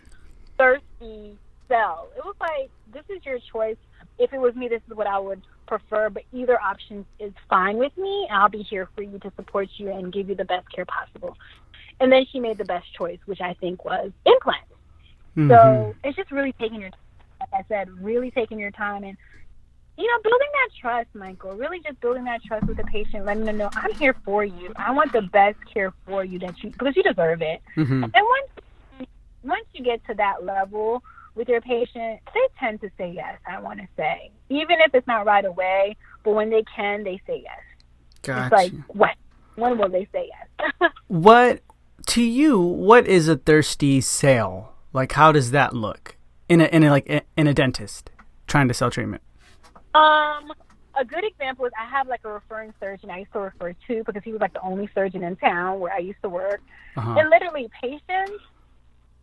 thirsty 0.60 1.36
sell. 1.68 2.10
It 2.18 2.24
was 2.24 2.36
like 2.40 2.70
this 2.94 3.04
is 3.16 3.26
your 3.26 3.40
choice. 3.52 3.78
If 4.18 4.34
it 4.34 4.40
was 4.40 4.56
me, 4.56 4.68
this 4.68 4.82
is 4.90 4.96
what 4.96 5.08
I 5.08 5.20
would 5.20 5.42
prefer. 5.68 6.10
But 6.10 6.24
either 6.34 6.60
option 6.62 7.06
is 7.20 7.34
fine 7.50 7.78
with 7.78 7.96
me. 7.98 8.28
I'll 8.32 8.50
be 8.50 8.64
here 8.64 8.90
for 8.96 9.02
you 9.04 9.20
to 9.20 9.32
support 9.36 9.70
you 9.78 9.92
and 9.92 10.12
give 10.12 10.30
you 10.30 10.36
the 10.36 10.46
best 10.46 10.66
care 10.74 10.86
possible. 10.86 11.38
And 12.00 12.12
then 12.12 12.26
she 12.32 12.40
made 12.40 12.58
the 12.58 12.66
best 12.66 12.86
choice, 12.94 13.20
which 13.26 13.42
I 13.42 13.54
think 13.56 13.84
was 13.84 14.12
implants. 14.26 14.72
Mhm. 15.36 15.50
So 15.50 15.96
it's 16.04 16.16
just 16.16 16.32
really 16.32 16.54
taking 16.54 16.82
your, 16.82 16.92
like 17.40 17.50
I 17.54 17.64
said, 17.68 17.90
really 18.04 18.32
taking 18.32 18.60
your 18.60 18.72
time 18.72 19.04
and, 19.04 19.18
you 19.98 20.06
know, 20.06 20.20
building 20.24 20.48
that 20.54 20.70
trust, 20.80 21.10
Michael. 21.14 21.54
Really 21.54 21.80
just 21.80 22.00
building 22.02 22.24
that 22.26 22.44
trust 22.44 22.68
with 22.68 22.78
the 22.78 22.84
patient, 22.84 23.26
letting 23.26 23.46
them 23.46 23.58
know 23.58 23.70
I'm 23.74 23.94
here 23.94 24.16
for 24.26 24.44
you. 24.44 24.72
I 24.76 24.92
want 24.92 25.12
the 25.12 25.24
best 25.24 25.58
care 25.72 25.94
for 26.06 26.24
you 26.24 26.40
that 26.40 26.64
you 26.64 26.70
because 26.72 26.96
you 26.96 27.04
deserve 27.04 27.42
it. 27.42 27.62
Mhm. 27.76 28.04
And 28.04 28.14
once 28.14 29.10
once 29.44 29.66
you 29.74 29.84
get 29.84 30.04
to 30.06 30.14
that 30.16 30.44
level 30.44 31.04
with 31.38 31.48
your 31.48 31.62
patient, 31.62 32.20
they 32.34 32.40
tend 32.60 32.82
to 32.82 32.90
say 32.98 33.12
yes. 33.16 33.38
I 33.48 33.60
want 33.62 33.80
to 33.80 33.88
say, 33.96 34.32
even 34.50 34.78
if 34.86 34.94
it's 34.94 35.08
not 35.08 35.26
right 35.26 35.46
away, 35.46 35.96
but 36.24 36.32
when 36.32 36.50
they 36.50 36.64
can, 36.76 37.04
they 37.04 37.22
say 37.28 37.44
yes. 37.44 37.60
Gotcha. 38.24 38.44
It's 38.46 38.52
like 38.52 38.74
when 38.88 39.14
when 39.56 39.78
will 39.78 39.90
they 39.90 40.08
say 40.12 40.30
yes? 40.30 40.92
what 41.08 41.62
to 42.08 42.22
you? 42.22 42.60
What 42.60 43.08
is 43.08 43.28
a 43.28 43.38
thirsty 43.38 44.02
sale? 44.02 44.74
Like, 44.94 45.14
how 45.14 45.32
does 45.32 45.52
that 45.52 45.74
look 45.74 46.18
in 46.50 46.62
a 46.62 46.66
in 46.66 46.84
a 46.84 46.90
like 46.90 47.26
in 47.38 47.48
a 47.48 47.54
dentist 47.54 48.10
trying 48.48 48.68
to 48.68 48.74
sell 48.74 48.90
treatment? 48.90 49.22
Um, 49.94 50.52
a 51.00 51.06
good 51.06 51.24
example 51.24 51.66
is 51.66 51.72
I 51.80 51.90
have 51.90 52.08
like 52.08 52.22
a 52.24 52.30
referring 52.30 52.74
surgeon 52.80 53.10
I 53.10 53.20
used 53.20 53.34
to 53.34 53.40
refer 53.40 53.74
to 53.88 54.04
because 54.04 54.24
he 54.24 54.32
was 54.32 54.42
like 54.42 54.54
the 54.54 54.62
only 54.62 54.90
surgeon 54.94 55.24
in 55.24 55.36
town 55.38 55.80
where 55.80 55.94
I 55.94 56.00
used 56.00 56.22
to 56.24 56.30
work. 56.30 56.62
Uh-huh. 56.96 57.16
And 57.18 57.30
literally, 57.30 57.70
patients 57.82 58.44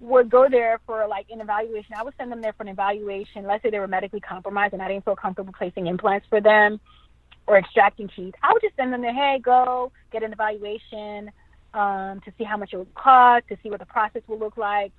would 0.00 0.28
go 0.30 0.48
there 0.50 0.80
for 0.86 1.06
like 1.08 1.26
an 1.30 1.40
evaluation. 1.40 1.94
I 1.98 2.02
would 2.02 2.14
send 2.18 2.30
them 2.30 2.40
there 2.42 2.52
for 2.52 2.62
an 2.64 2.68
evaluation. 2.68 3.46
Let's 3.46 3.62
say 3.62 3.70
they 3.70 3.78
were 3.78 3.88
medically 3.88 4.20
compromised 4.20 4.72
and 4.74 4.82
I 4.82 4.88
didn't 4.88 5.04
feel 5.04 5.16
comfortable 5.16 5.54
placing 5.56 5.86
implants 5.86 6.26
for 6.28 6.40
them 6.40 6.80
or 7.46 7.58
extracting 7.58 8.08
teeth. 8.14 8.34
I 8.42 8.52
would 8.52 8.62
just 8.62 8.76
send 8.76 8.92
them 8.92 9.02
there, 9.02 9.14
hey, 9.14 9.38
go 9.42 9.92
get 10.12 10.22
an 10.22 10.32
evaluation 10.32 11.30
um, 11.74 12.20
to 12.24 12.32
see 12.38 12.44
how 12.44 12.56
much 12.56 12.72
it 12.72 12.76
would 12.76 12.94
cost, 12.94 13.48
to 13.48 13.56
see 13.62 13.70
what 13.70 13.80
the 13.80 13.86
process 13.86 14.22
will 14.26 14.38
look 14.38 14.56
like. 14.56 14.92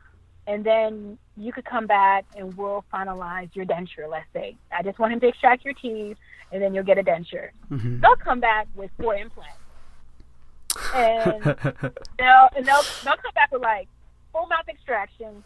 And 0.47 0.63
then 0.63 1.17
you 1.37 1.51
could 1.51 1.65
come 1.65 1.87
back 1.87 2.25
and 2.37 2.55
we'll 2.55 2.85
finalize 2.93 3.49
your 3.55 3.65
denture, 3.65 4.09
let's 4.09 4.27
say. 4.31 4.55
I 4.71 4.83
just 4.83 4.99
want 4.99 5.13
him 5.13 5.19
to 5.21 5.27
extract 5.27 5.65
your 5.65 5.73
teeth 5.73 6.17
and 6.51 6.61
then 6.61 6.73
you'll 6.73 6.83
get 6.83 6.97
a 6.99 7.03
denture. 7.03 7.49
Mhm. 7.71 7.99
They'll 8.01 8.15
come 8.15 8.39
back 8.39 8.67
with 8.75 8.91
four 8.99 9.15
implants. 9.15 9.57
And 10.93 11.43
they'll 12.19 12.49
and 12.55 12.65
they'll 12.65 12.83
they'll 13.03 13.17
come 13.17 13.33
back 13.33 13.49
with 13.51 13.61
like 13.61 13.87
full 14.35 14.47
mouth 14.47 14.67
extraction, 14.67 15.43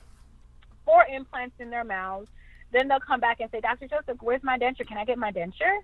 four 0.83 1.05
implants 1.05 1.55
in 1.59 1.69
their 1.69 1.83
mouths. 1.83 2.27
Then 2.71 2.87
they'll 2.87 2.99
come 2.99 3.19
back 3.19 3.39
and 3.39 3.49
say, 3.51 3.61
Dr. 3.61 3.87
Joseph, 3.87 4.17
where's 4.21 4.43
my 4.43 4.57
denture? 4.57 4.87
Can 4.87 4.97
I 4.97 5.05
get 5.05 5.17
my 5.17 5.31
denture? 5.31 5.77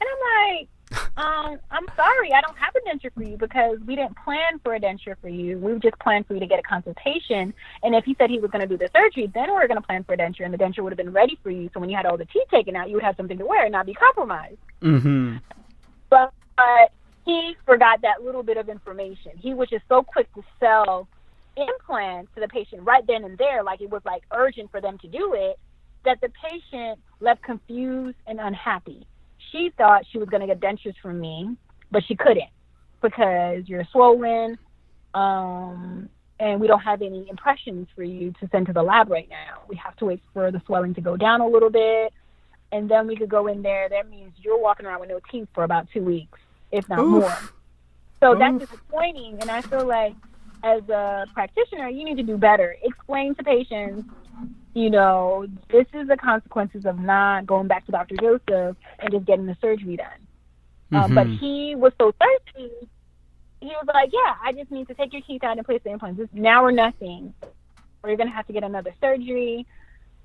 And 0.00 0.08
I'm 0.10 0.58
like, 0.58 0.68
um, 1.16 1.58
I'm 1.70 1.86
sorry, 1.94 2.32
I 2.32 2.40
don't 2.40 2.56
have 2.56 2.74
a 2.74 2.80
denture 2.88 3.12
for 3.14 3.22
you 3.22 3.36
because 3.36 3.78
we 3.86 3.94
didn't 3.96 4.16
plan 4.16 4.58
for 4.62 4.74
a 4.74 4.80
denture 4.80 5.16
for 5.20 5.28
you. 5.28 5.58
We 5.58 5.78
just 5.78 5.98
planned 5.98 6.26
for 6.26 6.34
you 6.34 6.40
to 6.40 6.46
get 6.46 6.58
a 6.58 6.62
consultation. 6.62 7.52
And 7.82 7.94
if 7.94 8.04
he 8.04 8.14
said 8.18 8.30
he 8.30 8.38
was 8.38 8.50
going 8.50 8.66
to 8.66 8.66
do 8.66 8.78
the 8.78 8.88
surgery, 8.94 9.30
then 9.32 9.48
we 9.48 9.52
were 9.52 9.68
going 9.68 9.80
to 9.80 9.86
plan 9.86 10.04
for 10.04 10.14
a 10.14 10.16
denture, 10.16 10.44
and 10.44 10.52
the 10.52 10.58
denture 10.58 10.80
would 10.80 10.92
have 10.92 10.98
been 10.98 11.12
ready 11.12 11.38
for 11.42 11.50
you. 11.50 11.70
So 11.74 11.80
when 11.80 11.90
you 11.90 11.96
had 11.96 12.06
all 12.06 12.16
the 12.16 12.24
teeth 12.26 12.48
taken 12.50 12.74
out, 12.76 12.88
you 12.88 12.94
would 12.94 13.04
have 13.04 13.16
something 13.16 13.38
to 13.38 13.46
wear 13.46 13.64
and 13.64 13.72
not 13.72 13.86
be 13.86 13.94
compromised 13.94 14.58
hmm 14.82 15.36
but 16.08 16.92
he 17.24 17.54
forgot 17.64 18.02
that 18.02 18.22
little 18.22 18.42
bit 18.42 18.56
of 18.56 18.68
information. 18.68 19.32
He 19.36 19.54
was 19.54 19.68
just 19.68 19.84
so 19.88 20.02
quick 20.02 20.32
to 20.34 20.42
sell 20.58 21.06
implants 21.60 22.32
to 22.34 22.40
the 22.40 22.48
patient 22.48 22.82
right 22.82 23.06
then 23.06 23.24
and 23.24 23.36
there, 23.38 23.62
like 23.62 23.80
it 23.80 23.90
was 23.90 24.02
like 24.04 24.22
urgent 24.32 24.70
for 24.70 24.80
them 24.80 24.98
to 24.98 25.08
do 25.08 25.34
it, 25.34 25.58
that 26.04 26.20
the 26.20 26.30
patient 26.50 26.98
left 27.20 27.42
confused 27.42 28.16
and 28.26 28.40
unhappy. 28.40 29.06
She 29.52 29.70
thought 29.76 30.04
she 30.10 30.18
was 30.18 30.28
going 30.28 30.40
to 30.40 30.46
get 30.46 30.60
dentures 30.60 30.94
from 31.02 31.20
me, 31.20 31.56
but 31.90 32.02
she 32.06 32.14
couldn't 32.16 32.50
because 33.02 33.62
you're 33.66 33.84
swollen, 33.92 34.58
um, 35.14 36.08
and 36.38 36.60
we 36.60 36.66
don't 36.66 36.80
have 36.80 37.02
any 37.02 37.28
impressions 37.28 37.88
for 37.94 38.02
you 38.02 38.32
to 38.40 38.48
send 38.52 38.66
to 38.66 38.72
the 38.72 38.82
lab 38.82 39.10
right 39.10 39.28
now. 39.28 39.62
We 39.68 39.76
have 39.76 39.96
to 39.96 40.06
wait 40.06 40.22
for 40.32 40.50
the 40.50 40.62
swelling 40.66 40.94
to 40.94 41.00
go 41.00 41.16
down 41.16 41.40
a 41.40 41.46
little 41.46 41.70
bit, 41.70 42.12
and 42.72 42.90
then 42.90 43.06
we 43.06 43.16
could 43.16 43.28
go 43.28 43.46
in 43.46 43.62
there. 43.62 43.88
That 43.88 44.08
means 44.08 44.32
you're 44.36 44.60
walking 44.60 44.86
around 44.86 45.00
with 45.00 45.08
no 45.08 45.20
teeth 45.30 45.48
for 45.54 45.64
about 45.64 45.88
two 45.92 46.02
weeks, 46.02 46.38
if 46.70 46.88
not 46.88 47.00
Oof. 47.00 47.22
more. 47.22 47.38
So 48.20 48.36
that's 48.38 48.58
disappointing, 48.58 49.38
and 49.40 49.50
I 49.50 49.62
feel 49.62 49.86
like 49.86 50.14
as 50.62 50.88
a 50.88 51.26
practitioner, 51.32 51.88
you 51.88 52.04
need 52.04 52.16
to 52.16 52.22
do 52.22 52.36
better. 52.36 52.76
Explain 52.82 53.34
to 53.36 53.42
patients, 53.42 54.08
you 54.74 54.90
know, 54.90 55.46
this 55.70 55.86
is 55.94 56.08
the 56.08 56.16
consequences 56.16 56.84
of 56.86 56.98
not 56.98 57.46
going 57.46 57.66
back 57.68 57.86
to 57.86 57.92
Dr. 57.92 58.16
Joseph 58.16 58.76
and 59.00 59.10
just 59.12 59.26
getting 59.26 59.46
the 59.46 59.56
surgery 59.60 59.96
done. 59.96 60.28
Um, 60.92 61.14
but 61.14 61.26
Mhm. 61.26 61.38
he 61.38 61.74
was 61.76 61.92
so 62.00 62.12
thirsty. 62.20 62.88
He 63.60 63.68
was 63.68 63.86
like, 63.92 64.12
"Yeah, 64.12 64.36
I 64.42 64.52
just 64.52 64.70
need 64.70 64.88
to 64.88 64.94
take 64.94 65.12
your 65.12 65.22
teeth 65.22 65.44
out 65.44 65.56
and 65.58 65.66
place 65.66 65.82
the 65.84 65.90
implants. 65.90 66.20
It's 66.20 66.32
now 66.32 66.64
or 66.64 66.72
nothing, 66.72 67.34
or 68.02 68.10
you're 68.10 68.16
gonna 68.16 68.30
have 68.30 68.46
to 68.46 68.52
get 68.52 68.64
another 68.64 68.94
surgery." 69.00 69.66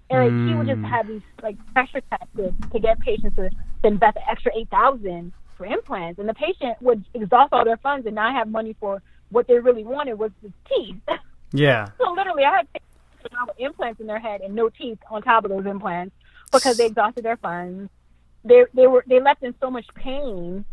And 0.09 0.19
like, 0.25 0.35
he 0.43 0.55
would 0.55 0.67
just 0.67 0.81
Mm. 0.81 0.89
have 0.89 1.07
these 1.07 1.21
like 1.41 1.57
pressure 1.73 2.01
tactics 2.09 2.55
to 2.71 2.79
get 2.79 2.99
patients 2.99 3.35
to 3.35 3.49
to 3.49 3.87
invest 3.87 4.17
an 4.17 4.23
extra 4.29 4.51
eight 4.55 4.69
thousand 4.69 5.33
for 5.57 5.65
implants, 5.65 6.19
and 6.19 6.27
the 6.29 6.33
patient 6.33 6.81
would 6.81 7.05
exhaust 7.13 7.53
all 7.53 7.65
their 7.65 7.77
funds 7.77 8.05
and 8.05 8.15
not 8.15 8.33
have 8.33 8.47
money 8.47 8.73
for 8.79 9.01
what 9.29 9.47
they 9.47 9.59
really 9.59 9.83
wanted 9.83 10.15
was 10.15 10.31
the 10.41 10.51
teeth. 10.69 11.01
Yeah. 11.53 11.87
so 11.97 12.11
literally, 12.11 12.43
I 12.43 12.57
had 12.57 12.73
patients 12.73 13.31
now 13.31 13.45
with 13.47 13.55
implants 13.59 14.01
in 14.01 14.07
their 14.07 14.19
head 14.19 14.41
and 14.41 14.53
no 14.55 14.67
teeth 14.67 14.97
on 15.09 15.21
top 15.21 15.45
of 15.45 15.51
those 15.51 15.65
implants 15.65 16.13
because 16.51 16.75
they 16.75 16.87
exhausted 16.87 17.23
their 17.23 17.37
funds. 17.37 17.89
They 18.43 18.65
they 18.73 18.87
were 18.87 19.05
they 19.07 19.21
left 19.21 19.41
in 19.41 19.55
so 19.61 19.71
much 19.71 19.85
pain 19.95 20.65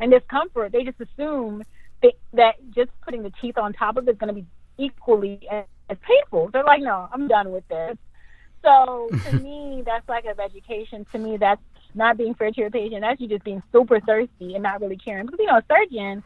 and 0.00 0.10
discomfort. 0.10 0.72
They 0.72 0.82
just 0.82 1.00
assumed 1.00 1.64
that, 2.02 2.12
that 2.32 2.54
just 2.74 2.90
putting 3.02 3.22
the 3.22 3.32
teeth 3.40 3.56
on 3.56 3.72
top 3.72 3.96
of 3.96 4.08
it 4.08 4.12
is 4.12 4.18
going 4.18 4.34
to 4.34 4.40
be 4.40 4.46
equally 4.78 5.46
as, 5.50 5.64
as 5.88 5.98
painful. 6.02 6.50
They're 6.52 6.64
like, 6.64 6.80
no, 6.82 7.08
I'm 7.12 7.28
done 7.28 7.52
with 7.52 7.66
this. 7.68 7.96
So 8.64 9.08
to 9.30 9.32
me, 9.42 9.82
that's 9.84 10.08
lack 10.08 10.24
of 10.24 10.40
education. 10.40 11.06
To 11.12 11.18
me, 11.18 11.36
that's 11.36 11.62
not 11.94 12.16
being 12.16 12.34
fair 12.34 12.50
to 12.50 12.60
your 12.60 12.70
patient. 12.70 13.02
That's 13.02 13.20
you 13.20 13.28
just 13.28 13.44
being 13.44 13.62
super 13.72 14.00
thirsty 14.00 14.54
and 14.54 14.62
not 14.62 14.80
really 14.80 14.96
caring. 14.96 15.26
Because 15.26 15.40
you 15.40 15.46
know, 15.46 15.58
a 15.58 15.64
surgeon, 15.68 16.22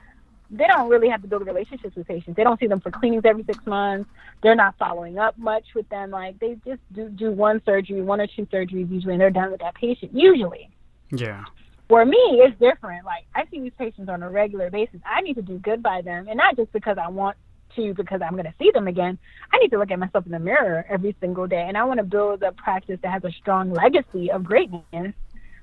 they 0.50 0.66
don't 0.66 0.88
really 0.88 1.08
have 1.08 1.22
to 1.22 1.28
build 1.28 1.46
relationships 1.46 1.96
with 1.96 2.06
patients. 2.06 2.36
They 2.36 2.44
don't 2.44 2.60
see 2.60 2.66
them 2.66 2.80
for 2.80 2.90
cleanings 2.90 3.24
every 3.24 3.44
six 3.44 3.64
months. 3.66 4.08
They're 4.42 4.54
not 4.54 4.76
following 4.78 5.18
up 5.18 5.36
much 5.38 5.64
with 5.74 5.88
them. 5.88 6.10
Like 6.10 6.38
they 6.38 6.56
just 6.66 6.80
do 6.92 7.08
do 7.08 7.30
one 7.30 7.62
surgery, 7.64 8.02
one 8.02 8.20
or 8.20 8.26
two 8.26 8.46
surgeries 8.46 8.90
usually, 8.90 9.14
and 9.14 9.20
they're 9.20 9.30
done 9.30 9.50
with 9.50 9.60
that 9.60 9.74
patient 9.74 10.12
usually. 10.14 10.70
Yeah. 11.10 11.44
For 11.88 12.04
me, 12.04 12.42
it's 12.42 12.58
different. 12.58 13.04
Like 13.04 13.26
I 13.34 13.44
see 13.50 13.60
these 13.60 13.72
patients 13.78 14.08
on 14.08 14.22
a 14.22 14.30
regular 14.30 14.70
basis. 14.70 15.00
I 15.04 15.20
need 15.20 15.34
to 15.34 15.42
do 15.42 15.58
good 15.58 15.82
by 15.82 16.02
them, 16.02 16.28
and 16.28 16.36
not 16.36 16.56
just 16.56 16.72
because 16.72 16.96
I 16.98 17.08
want 17.08 17.36
to, 17.76 17.94
because 17.94 18.20
I'm 18.22 18.32
going 18.32 18.44
to 18.44 18.54
see 18.58 18.70
them 18.72 18.86
again. 18.86 19.18
I 19.52 19.58
need 19.58 19.70
to 19.70 19.78
look 19.78 19.90
at 19.90 19.98
myself 19.98 20.26
in 20.26 20.32
the 20.32 20.38
mirror 20.38 20.86
every 20.88 21.16
single 21.20 21.46
day, 21.46 21.64
and 21.66 21.76
I 21.76 21.84
want 21.84 21.98
to 21.98 22.04
build 22.04 22.42
a 22.42 22.52
practice 22.52 22.98
that 23.02 23.12
has 23.12 23.24
a 23.24 23.32
strong 23.32 23.72
legacy 23.72 24.30
of 24.30 24.44
greatness, 24.44 25.14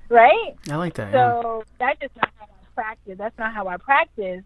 right? 0.08 0.54
I 0.70 0.76
like 0.76 0.94
that. 0.94 1.12
yeah. 1.12 1.40
So 1.42 1.64
that's 1.78 2.00
just 2.00 2.14
not 2.16 2.30
how 2.38 2.44
I 2.46 2.74
practice. 2.74 3.14
That's 3.18 3.38
not 3.38 3.54
how 3.54 3.68
I 3.68 3.76
practice. 3.76 4.42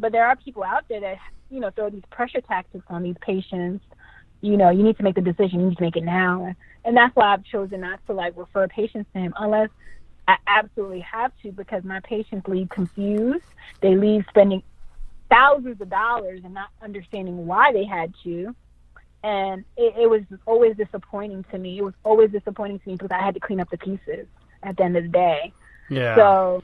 But 0.00 0.12
there 0.12 0.26
are 0.26 0.36
people 0.36 0.62
out 0.62 0.84
there 0.88 1.00
that 1.00 1.18
you 1.50 1.60
know 1.60 1.70
throw 1.70 1.90
these 1.90 2.04
pressure 2.10 2.40
tactics 2.40 2.84
on 2.88 3.02
these 3.02 3.16
patients. 3.20 3.84
You 4.40 4.56
know, 4.56 4.70
you 4.70 4.82
need 4.82 4.96
to 4.96 5.02
make 5.02 5.14
the 5.14 5.20
decision. 5.20 5.60
You 5.60 5.68
need 5.68 5.78
to 5.78 5.82
make 5.82 5.96
it 5.96 6.04
now, 6.04 6.54
and 6.84 6.96
that's 6.96 7.14
why 7.14 7.32
I've 7.32 7.44
chosen 7.44 7.80
not 7.80 8.00
to 8.06 8.12
like 8.14 8.36
refer 8.36 8.66
patients 8.68 9.08
to 9.12 9.20
him 9.20 9.34
unless 9.38 9.68
I 10.26 10.36
absolutely 10.46 11.00
have 11.00 11.32
to 11.42 11.52
because 11.52 11.84
my 11.84 12.00
patients 12.00 12.46
leave 12.48 12.68
confused. 12.68 13.44
They 13.82 13.96
leave 13.96 14.24
spending 14.28 14.62
thousands 15.30 15.80
of 15.80 15.90
dollars 15.90 16.42
and 16.44 16.54
not 16.54 16.68
understanding 16.82 17.46
why 17.46 17.72
they 17.72 17.84
had 17.84 18.14
to. 18.24 18.54
And 19.22 19.64
it, 19.76 19.94
it 19.98 20.10
was 20.10 20.22
always 20.46 20.76
disappointing 20.76 21.44
to 21.50 21.58
me. 21.58 21.78
It 21.78 21.82
was 21.82 21.94
always 22.04 22.30
disappointing 22.30 22.78
to 22.80 22.88
me 22.88 22.94
because 22.96 23.10
I 23.10 23.22
had 23.22 23.34
to 23.34 23.40
clean 23.40 23.60
up 23.60 23.70
the 23.70 23.78
pieces 23.78 24.26
at 24.62 24.76
the 24.76 24.84
end 24.84 24.96
of 24.96 25.04
the 25.04 25.08
day. 25.08 25.52
yeah. 25.90 26.14
So, 26.14 26.62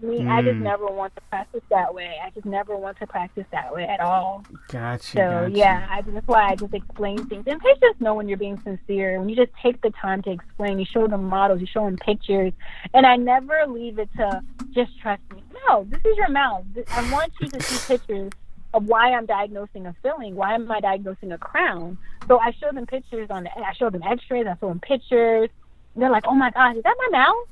me, 0.00 0.26
I 0.26 0.42
just 0.42 0.58
Mm. 0.58 0.62
never 0.62 0.86
want 0.86 1.14
to 1.16 1.20
practice 1.22 1.62
that 1.70 1.92
way. 1.92 2.16
I 2.24 2.30
just 2.30 2.46
never 2.46 2.76
want 2.76 2.98
to 2.98 3.06
practice 3.06 3.46
that 3.50 3.74
way 3.74 3.84
at 3.84 4.00
all. 4.00 4.44
gotcha. 4.68 5.02
So, 5.12 5.16
gotcha. 5.16 5.50
yeah, 5.52 5.86
I, 5.90 6.02
that's 6.02 6.26
why 6.28 6.50
I 6.50 6.54
just 6.56 6.72
explain 6.74 7.24
things. 7.26 7.44
And 7.46 7.60
patients 7.60 8.00
know 8.00 8.14
when 8.14 8.28
you're 8.28 8.38
being 8.38 8.60
sincere. 8.62 9.18
When 9.18 9.28
you 9.28 9.34
just 9.36 9.50
take 9.62 9.80
the 9.80 9.90
time 9.90 10.22
to 10.22 10.30
explain, 10.30 10.78
you 10.78 10.84
show 10.84 11.06
them 11.08 11.24
models, 11.24 11.60
you 11.60 11.66
show 11.66 11.84
them 11.84 11.96
pictures. 11.96 12.52
And 12.94 13.04
I 13.06 13.16
never 13.16 13.66
leave 13.66 13.98
it 13.98 14.08
to 14.16 14.40
just 14.72 14.96
trust 15.00 15.22
me. 15.34 15.42
No, 15.68 15.84
this 15.84 16.00
is 16.04 16.16
your 16.16 16.30
mouth. 16.30 16.64
I 16.92 17.10
want 17.10 17.32
you 17.40 17.48
to 17.48 17.60
see 17.62 17.78
pictures 17.98 18.32
of 18.74 18.84
why 18.86 19.12
I'm 19.12 19.26
diagnosing 19.26 19.86
a 19.86 19.94
filling. 20.02 20.36
Why 20.36 20.54
am 20.54 20.70
I 20.70 20.80
diagnosing 20.80 21.32
a 21.32 21.38
crown? 21.38 21.98
So 22.28 22.38
I 22.38 22.52
show 22.52 22.70
them 22.70 22.86
pictures 22.86 23.28
on 23.30 23.44
the, 23.44 23.58
I 23.58 23.72
show 23.72 23.90
them 23.90 24.02
x-rays, 24.02 24.46
I 24.46 24.54
show 24.60 24.68
them 24.68 24.80
pictures. 24.80 25.48
And 25.94 26.02
they're 26.02 26.10
like, 26.10 26.24
oh 26.28 26.34
my 26.34 26.50
gosh, 26.50 26.76
is 26.76 26.82
that 26.84 26.94
my 27.10 27.18
mouth? 27.18 27.48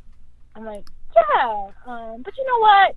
I'm 0.54 0.64
like, 0.64 0.84
yeah, 1.16 1.68
um, 1.86 2.22
but 2.22 2.36
you 2.36 2.44
know 2.46 2.58
what? 2.60 2.96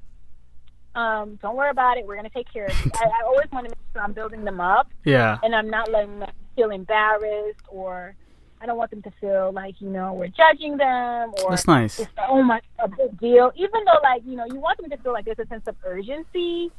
Um, 0.99 1.39
don't 1.41 1.55
worry 1.55 1.69
about 1.69 1.97
it. 1.97 2.05
We're 2.05 2.15
gonna 2.15 2.29
take 2.29 2.51
care 2.51 2.65
of 2.65 2.71
it. 2.71 2.91
I, 2.95 3.05
I 3.05 3.25
always 3.25 3.47
want 3.51 3.65
to 3.65 3.69
make 3.71 3.77
sure 3.93 4.01
I'm 4.01 4.13
building 4.13 4.43
them 4.43 4.59
up, 4.59 4.87
Yeah. 5.05 5.37
and 5.43 5.55
I'm 5.55 5.69
not 5.69 5.89
letting 5.91 6.19
them 6.19 6.31
feel 6.55 6.71
embarrassed, 6.71 7.61
or 7.69 8.15
I 8.59 8.65
don't 8.65 8.77
want 8.77 8.91
them 8.91 9.01
to 9.03 9.11
feel 9.21 9.51
like 9.53 9.79
you 9.79 9.89
know 9.89 10.13
we're 10.13 10.27
judging 10.27 10.77
them, 10.77 11.31
or 11.43 11.51
That's 11.51 11.67
nice. 11.67 11.99
it's 11.99 12.11
oh 12.27 12.41
my 12.43 12.59
a 12.79 12.87
big 12.89 13.17
deal. 13.19 13.51
Even 13.55 13.81
though 13.85 13.99
like 14.03 14.23
you 14.25 14.35
know 14.35 14.45
you 14.45 14.59
want 14.59 14.79
them 14.81 14.89
to 14.89 14.97
feel 14.97 15.13
like 15.13 15.25
there's 15.25 15.39
a 15.39 15.47
sense 15.47 15.67
of 15.67 15.75
urgency, 15.85 16.71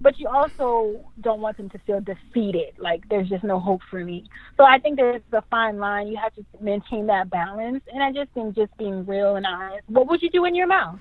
but 0.00 0.18
you 0.18 0.28
also 0.28 1.04
don't 1.20 1.40
want 1.40 1.56
them 1.56 1.68
to 1.70 1.78
feel 1.86 2.00
defeated. 2.00 2.74
Like 2.78 3.08
there's 3.08 3.28
just 3.28 3.44
no 3.44 3.58
hope 3.60 3.80
for 3.90 4.04
me. 4.04 4.24
So 4.56 4.64
I 4.64 4.78
think 4.78 4.96
there's 4.96 5.22
a 5.32 5.42
fine 5.50 5.78
line. 5.78 6.06
You 6.08 6.16
have 6.16 6.34
to 6.34 6.44
maintain 6.60 7.06
that 7.06 7.30
balance. 7.30 7.82
And 7.92 8.02
I 8.02 8.12
just 8.12 8.30
think 8.32 8.54
just 8.54 8.76
being 8.76 9.04
real 9.06 9.36
and 9.36 9.46
honest. 9.46 9.82
What 9.88 10.08
would 10.08 10.22
you 10.22 10.30
do 10.30 10.44
in 10.44 10.54
your 10.54 10.66
mouth? 10.66 10.98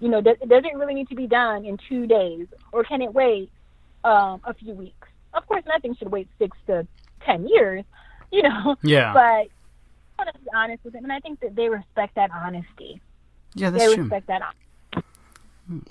You 0.00 0.08
know, 0.08 0.20
does, 0.20 0.36
does 0.40 0.64
it 0.64 0.76
really 0.76 0.94
need 0.94 1.08
to 1.08 1.14
be 1.14 1.26
done 1.26 1.64
in 1.66 1.76
two 1.88 2.06
days, 2.06 2.46
or 2.72 2.84
can 2.84 3.02
it 3.02 3.12
wait 3.12 3.50
um, 4.02 4.40
a 4.44 4.54
few 4.54 4.72
weeks? 4.72 5.06
Of 5.34 5.46
course, 5.46 5.62
nothing 5.66 5.94
should 5.94 6.10
wait 6.10 6.26
six 6.38 6.56
to 6.66 6.86
ten 7.24 7.46
years. 7.46 7.84
You 8.32 8.42
know, 8.44 8.76
Yeah. 8.84 9.12
but 9.12 9.20
I 9.20 9.48
want 10.16 10.32
to 10.32 10.38
be 10.40 10.46
honest 10.54 10.84
with 10.84 10.92
them, 10.92 11.02
and 11.02 11.12
I 11.12 11.18
think 11.18 11.40
that 11.40 11.56
they 11.56 11.68
respect 11.68 12.14
that 12.14 12.30
honesty. 12.30 13.00
yeah, 13.56 13.70
They 13.70 13.78
that's 13.78 13.94
true. 13.94 14.04
respect 14.04 14.28
that. 14.28 14.42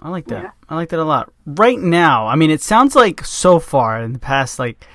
I 0.01 0.09
like 0.09 0.27
that. 0.27 0.43
Yeah. 0.43 0.51
I 0.67 0.75
like 0.75 0.89
that 0.89 0.99
a 0.99 1.03
lot. 1.03 1.31
Right 1.45 1.79
now, 1.79 2.27
I 2.27 2.35
mean, 2.35 2.51
it 2.51 2.61
sounds 2.61 2.95
like 2.95 3.23
so 3.23 3.59
far 3.59 4.01
in 4.01 4.13
the 4.13 4.19
past 4.19 4.59
like 4.59 4.85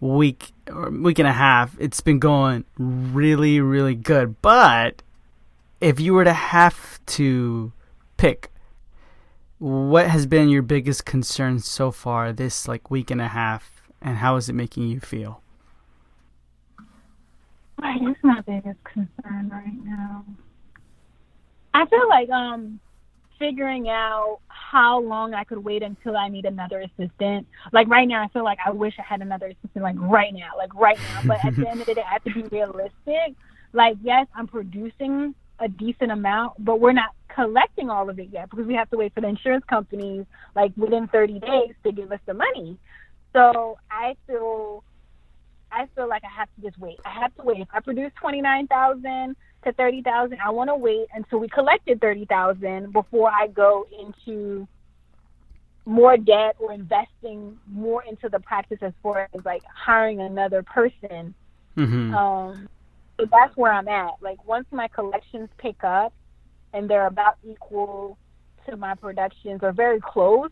week 0.00 0.52
or 0.68 0.90
week 0.90 1.18
and 1.18 1.28
a 1.28 1.32
half, 1.32 1.76
it's 1.78 2.00
been 2.00 2.18
going 2.18 2.64
really, 2.78 3.60
really 3.60 3.94
good. 3.94 4.40
But 4.42 5.02
if 5.80 6.00
you 6.00 6.14
were 6.14 6.24
to 6.24 6.32
have 6.32 7.04
to 7.06 7.72
pick, 8.16 8.50
what 9.58 10.08
has 10.08 10.26
been 10.26 10.48
your 10.48 10.62
biggest 10.62 11.04
concern 11.04 11.58
so 11.58 11.90
far 11.90 12.32
this 12.32 12.68
like 12.68 12.90
week 12.90 13.10
and 13.10 13.20
a 13.20 13.28
half, 13.28 13.82
and 14.00 14.18
how 14.18 14.36
is 14.36 14.48
it 14.48 14.54
making 14.54 14.88
you 14.88 15.00
feel? 15.00 15.42
Right, 17.80 18.00
it's 18.02 18.22
my 18.22 18.40
biggest 18.40 18.82
concern 18.84 19.48
right 19.50 19.84
now. 19.84 20.24
I 21.74 21.86
feel 21.86 22.08
like 22.08 22.28
um 22.30 22.80
figuring 23.38 23.88
out 23.88 24.40
how 24.48 25.00
long 25.00 25.34
I 25.34 25.44
could 25.44 25.58
wait 25.58 25.82
until 25.82 26.16
I 26.16 26.28
need 26.28 26.44
another 26.44 26.80
assistant. 26.80 27.46
Like 27.72 27.88
right 27.88 28.06
now, 28.06 28.24
I 28.24 28.28
feel 28.28 28.44
like 28.44 28.58
I 28.64 28.70
wish 28.70 28.94
I 28.98 29.02
had 29.02 29.22
another 29.22 29.46
assistant 29.46 29.82
like 29.82 29.96
right 29.98 30.32
now, 30.34 30.50
like 30.56 30.74
right 30.74 30.98
now. 30.98 31.22
But 31.26 31.44
at 31.44 31.56
the 31.56 31.68
end 31.68 31.80
of 31.80 31.86
the 31.86 31.94
day, 31.94 32.02
I 32.02 32.12
have 32.12 32.24
to 32.24 32.34
be 32.34 32.42
realistic. 32.42 33.34
Like 33.72 33.96
yes, 34.02 34.26
I'm 34.34 34.46
producing 34.46 35.34
a 35.60 35.68
decent 35.68 36.12
amount, 36.12 36.64
but 36.64 36.80
we're 36.80 36.92
not 36.92 37.10
collecting 37.34 37.90
all 37.90 38.08
of 38.08 38.18
it 38.18 38.28
yet 38.32 38.50
because 38.50 38.66
we 38.66 38.74
have 38.74 38.90
to 38.90 38.96
wait 38.96 39.14
for 39.14 39.20
the 39.20 39.28
insurance 39.28 39.64
companies 39.68 40.24
like 40.54 40.72
within 40.76 41.08
30 41.08 41.40
days 41.40 41.74
to 41.84 41.92
give 41.92 42.10
us 42.12 42.20
the 42.26 42.34
money. 42.34 42.78
So 43.32 43.78
I 43.90 44.16
feel 44.26 44.82
I 45.70 45.86
feel 45.94 46.08
like 46.08 46.22
I 46.24 46.38
have 46.38 46.48
to 46.56 46.62
just 46.62 46.78
wait. 46.78 46.98
I 47.04 47.20
have 47.20 47.34
to 47.36 47.42
wait. 47.42 47.60
If 47.60 47.68
I 47.72 47.80
produce 47.80 48.12
twenty 48.20 48.40
nine 48.40 48.66
thousand 48.66 49.36
to 49.64 49.72
thirty 49.72 50.02
thousand, 50.02 50.38
I 50.44 50.50
want 50.50 50.70
to 50.70 50.76
wait 50.76 51.08
until 51.14 51.38
we 51.38 51.48
collected 51.48 52.00
thirty 52.00 52.24
thousand 52.24 52.92
before 52.92 53.30
I 53.30 53.48
go 53.48 53.86
into 53.98 54.66
more 55.84 56.16
debt 56.18 56.54
or 56.58 56.72
investing 56.72 57.58
more 57.66 58.04
into 58.04 58.28
the 58.28 58.38
practice 58.38 58.78
as 58.82 58.92
far 59.02 59.28
as 59.34 59.44
like 59.44 59.62
hiring 59.64 60.20
another 60.20 60.62
person. 60.62 61.34
Mm-hmm. 61.76 62.14
Um, 62.14 62.68
so 63.18 63.26
that's 63.30 63.56
where 63.56 63.72
I'm 63.72 63.88
at. 63.88 64.12
Like 64.20 64.46
once 64.46 64.66
my 64.70 64.88
collections 64.88 65.48
pick 65.56 65.82
up 65.82 66.12
and 66.72 66.88
they're 66.90 67.06
about 67.06 67.38
equal 67.42 68.18
to 68.68 68.76
my 68.76 68.94
productions 68.94 69.60
or 69.62 69.72
very 69.72 70.00
close, 70.00 70.50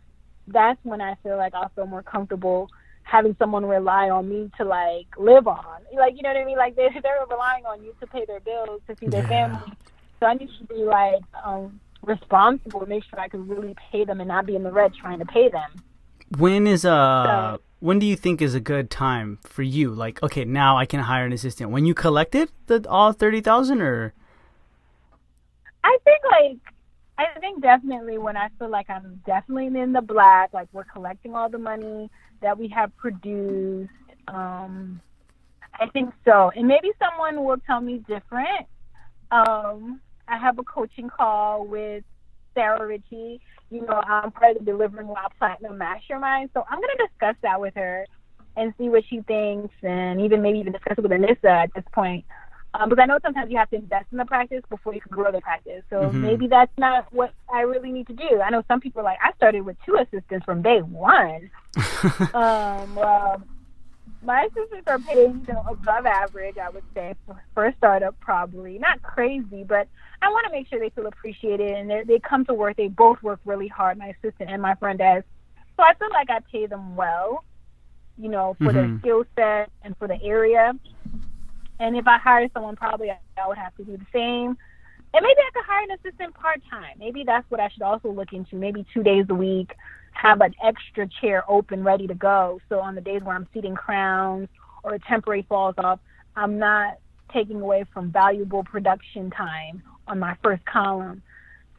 that's 0.49 0.79
when 0.85 1.01
I 1.01 1.17
feel 1.23 1.37
like 1.37 1.55
I'll 1.55 1.71
feel 1.75 1.87
more 1.87 2.03
comfortable 2.03 2.71
having 3.07 3.37
someone 3.39 3.65
rely 3.65 4.11
on 4.11 4.29
me 4.29 4.51
to 4.59 4.65
like 4.65 5.07
live 5.17 5.47
on. 5.47 5.65
Like 5.97 6.15
you 6.17 6.23
know 6.23 6.31
what 6.31 6.39
I 6.39 6.45
mean? 6.45 6.59
Like 6.59 6.75
they 6.77 6.89
they're 7.03 7.25
relying 7.31 7.65
on 7.65 7.83
you 7.83 7.95
to 8.01 8.07
pay 8.07 8.25
their 8.27 8.41
bills, 8.41 8.81
to 8.89 8.97
feed 8.97 9.13
their 9.13 9.23
Yeah. 9.23 9.49
family. 9.49 9.73
So 10.21 10.27
I 10.27 10.35
need 10.35 10.51
to 10.59 10.65
be 10.67 10.83
like 10.83 11.23
um 11.45 11.81
responsible, 12.03 12.81
and 12.81 12.89
make 12.89 13.05
sure 13.05 13.19
I 13.21 13.29
can 13.29 13.47
really 13.49 13.75
pay 13.91 14.05
them 14.05 14.21
and 14.21 14.29
not 14.29 14.45
be 14.47 14.57
in 14.57 14.63
the 14.63 14.73
red 14.73 14.93
trying 15.01 15.19
to 15.21 15.25
pay 15.27 15.49
them. 15.49 15.71
When 16.37 16.67
is 16.67 16.85
uh 16.85 17.25
So- 17.57 17.63
when 17.79 17.99
do 17.99 18.07
you 18.07 18.17
think 18.17 18.41
is 18.43 18.55
a 18.55 18.61
good 18.61 18.91
time 18.91 19.39
for 19.45 19.63
you? 19.63 19.91
Like, 19.91 20.23
okay, 20.23 20.45
now 20.45 20.77
I 20.79 20.87
can 20.87 21.01
hire 21.01 21.27
an 21.27 21.33
assistant. 21.33 21.71
When 21.71 21.85
you 21.87 21.95
collected 21.95 22.51
the 22.67 22.85
all 22.89 23.13
thirty 23.13 23.41
thousand, 23.41 23.81
or 23.83 24.15
I 25.85 25.97
think 26.05 26.21
like 26.31 26.59
I 27.19 27.39
think 27.41 27.63
definitely 27.63 28.19
when 28.19 28.37
I 28.37 28.49
feel 28.59 28.69
like 28.69 28.91
I'm 28.91 29.23
definitely 29.27 29.81
in 29.81 29.93
the 29.93 30.01
black, 30.03 30.53
like 30.53 30.69
we're 30.73 30.85
collecting 30.85 31.35
all 31.35 31.49
the 31.49 31.59
money 31.59 32.11
that 32.43 32.59
we 32.59 32.69
have 32.69 32.97
produced. 32.97 33.91
Um 34.29 35.01
I 35.79 35.87
think 35.89 36.13
so. 36.25 36.51
And 36.57 36.67
maybe 36.67 36.91
someone 36.99 37.45
will 37.45 37.59
tell 37.67 37.81
me 37.81 37.99
different. 38.09 38.67
Um 39.31 40.01
I 40.29 40.37
have 40.39 40.59
a 40.59 40.65
coaching 40.65 41.09
call 41.09 41.67
with 41.67 42.05
Sarah 42.55 42.87
Ritchie. 42.87 43.41
You 43.71 43.81
know, 43.83 44.01
I'm 44.07 44.31
part 44.33 44.57
of 44.57 44.65
the 44.65 44.73
Delivering 44.73 45.09
WOW 45.09 45.29
Platinum 45.39 45.79
Mastermind. 45.79 46.51
So 46.55 46.65
I'm 46.69 46.81
gonna 46.81 47.09
discuss 47.09 47.37
that 47.43 47.61
with 47.61 47.75
her 47.75 48.07
and 48.57 48.73
see 48.79 48.89
what 48.89 49.05
she 49.09 49.21
thinks 49.23 49.75
and 49.83 50.21
even 50.21 50.43
maybe 50.43 50.59
even 50.59 50.73
discuss 50.73 50.97
it 50.99 51.03
with 51.03 51.13
Anissa 51.13 51.45
at 51.65 51.75
this 51.75 51.85
point. 51.93 52.25
Um, 52.79 52.89
because 52.89 53.03
I 53.03 53.07
know 53.07 53.19
sometimes 53.23 53.51
you 53.51 53.57
have 53.59 53.71
to 53.71 53.77
invest 53.77 54.07
in 54.13 54.19
the 54.19 54.25
practice 54.25 54.63
before 54.69 54.95
you 54.95 55.01
can 55.01 55.13
grow 55.15 55.33
the 55.33 55.41
practice. 55.41 55.83
So 55.89 56.11
Mhm. 56.11 56.21
maybe 56.21 56.47
that's 56.47 56.73
not 56.79 57.11
what 57.13 57.33
I 57.53 57.63
really 57.63 57.91
need 57.91 58.07
to 58.09 58.13
do. 58.13 58.41
I 58.41 58.51
know 58.51 58.63
some 58.69 58.81
people 58.81 59.01
are 59.01 59.05
like, 59.05 59.19
I 59.23 59.33
started 59.33 59.63
with 59.63 59.77
two 59.85 59.97
assistants 59.97 60.45
from 60.45 60.63
day 60.63 60.83
one. 60.83 61.51
um, 62.35 62.95
well, 62.95 63.43
my 64.23 64.43
assistants 64.43 64.89
are 64.89 64.99
paid 64.99 65.17
you 65.47 65.55
know, 65.55 65.63
above 65.71 66.07
average, 66.07 66.57
I 66.59 66.69
would 66.71 66.85
say, 66.95 67.15
for, 67.25 67.43
for 67.55 67.67
a 67.67 67.75
startup, 67.77 68.19
probably. 68.21 68.79
Not 68.79 69.01
crazy, 69.03 69.65
but 69.65 69.89
I 70.23 70.29
want 70.29 70.47
to 70.47 70.53
make 70.53 70.69
sure 70.69 70.79
they 70.79 70.91
feel 70.91 71.07
appreciated 71.07 71.71
and 71.71 71.89
they 71.89 72.03
they 72.05 72.19
come 72.19 72.45
to 72.47 72.55
work. 72.55 72.77
They 72.77 72.89
both 72.89 73.23
work 73.23 73.41
really 73.45 73.69
hard, 73.69 73.97
my 73.99 74.09
assistant 74.09 74.51
and 74.51 74.61
my 74.61 74.75
friend 74.75 74.99
does. 74.99 75.23
So 75.77 75.83
I 75.83 75.95
feel 75.95 76.09
like 76.11 76.31
I 76.31 76.41
pay 76.51 76.67
them 76.67 76.97
well, 76.97 77.45
you 78.17 78.29
know, 78.29 78.57
for 78.63 78.73
their 78.73 78.87
Mhm. 78.89 79.01
skill 79.01 79.25
set 79.37 79.71
and 79.83 79.97
for 79.99 80.09
the 80.09 80.21
area. 80.23 80.75
And 81.79 81.97
if 81.97 82.07
I 82.07 82.19
hire 82.19 82.49
someone, 82.55 82.77
probably 82.77 83.11
I, 83.11 83.19
would 83.47 83.59
have 83.59 83.77
to 83.77 83.85
do 83.85 83.97
the 83.97 84.07
same. 84.13 84.57
And 85.15 85.23
maybe 85.23 85.39
I 85.39 85.51
could 85.55 85.65
hire 85.67 85.85
an 85.85 85.99
assistant 85.99 86.35
part 86.35 86.61
time. 86.71 86.99
Maybe 86.99 87.25
that's 87.25 87.49
what 87.51 87.61
I 87.61 87.69
should 87.69 87.83
also 87.83 88.11
look 88.11 88.33
into. 88.33 88.57
Maybe 88.57 88.85
two 88.93 89.03
days 89.03 89.27
a 89.29 89.35
week, 89.35 89.73
have 90.13 90.41
an 90.41 90.55
extra 90.65 91.09
chair 91.21 91.45
open, 91.49 91.85
ready 91.85 92.07
to 92.07 92.15
go. 92.15 92.61
So 92.69 92.81
on 92.81 92.95
the 92.95 93.01
days 93.01 93.23
where 93.23 93.37
I'm 93.37 93.47
seating 93.53 93.75
crowns 93.75 94.49
or 94.83 94.95
a 94.95 94.99
temporary 94.99 95.45
falls 95.49 95.75
off, 95.79 96.01
I'm 96.35 96.59
not 96.59 96.99
taking 97.33 97.61
away 97.61 97.85
from 97.93 98.11
valuable 98.11 98.65
production 98.65 99.31
time 99.31 99.83
on 100.07 100.19
my 100.19 100.37
first 100.43 100.65
column. 100.65 101.23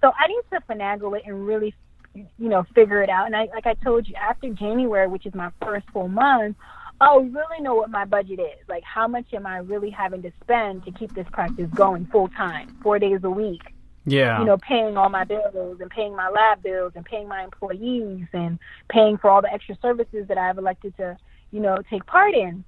So 0.01 0.11
I 0.17 0.27
need 0.27 0.41
to 0.51 0.61
finagle 0.69 1.17
it 1.17 1.23
and 1.25 1.45
really, 1.45 1.73
you 2.13 2.49
know, 2.49 2.65
figure 2.75 3.01
it 3.01 3.09
out. 3.09 3.25
And 3.25 3.35
I, 3.35 3.47
like 3.53 3.65
I 3.65 3.73
told 3.75 4.07
you, 4.07 4.15
after 4.15 4.49
January, 4.49 5.07
which 5.07 5.25
is 5.25 5.33
my 5.33 5.51
first 5.61 5.87
full 5.91 6.07
month, 6.07 6.57
I'll 6.99 7.21
really 7.21 7.61
know 7.61 7.75
what 7.75 7.91
my 7.91 8.05
budget 8.05 8.39
is. 8.39 8.67
Like, 8.67 8.83
how 8.83 9.07
much 9.07 9.25
am 9.33 9.45
I 9.45 9.57
really 9.57 9.89
having 9.91 10.21
to 10.23 10.31
spend 10.43 10.83
to 10.85 10.91
keep 10.91 11.13
this 11.13 11.27
practice 11.31 11.69
going 11.75 12.07
full 12.11 12.29
time, 12.29 12.75
four 12.81 12.97
days 12.97 13.19
a 13.23 13.29
week? 13.29 13.61
yeah, 14.05 14.39
You 14.39 14.45
know, 14.45 14.57
paying 14.57 14.97
all 14.97 15.09
my 15.09 15.23
bills 15.23 15.79
and 15.79 15.89
paying 15.91 16.15
my 16.15 16.29
lab 16.29 16.63
bills 16.63 16.93
and 16.95 17.05
paying 17.05 17.27
my 17.27 17.43
employees 17.43 18.25
and 18.33 18.57
paying 18.89 19.17
for 19.17 19.29
all 19.29 19.41
the 19.41 19.53
extra 19.53 19.77
services 19.81 20.27
that 20.27 20.37
I've 20.37 20.57
elected 20.57 20.95
to, 20.97 21.17
you 21.51 21.59
know, 21.59 21.77
take 21.89 22.05
part 22.05 22.33
in. 22.33 22.63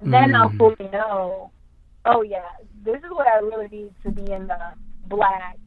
Then 0.00 0.34
I'll 0.36 0.50
Mhm. 0.50 0.58
fully 0.58 0.90
know, 0.90 1.50
oh, 2.04 2.22
yeah, 2.22 2.48
this 2.84 3.02
is 3.02 3.10
what 3.10 3.26
I 3.26 3.38
really 3.38 3.68
need 3.68 3.94
to 4.04 4.12
be 4.12 4.30
in 4.30 4.46
the 4.46 4.58
black. 5.06 5.58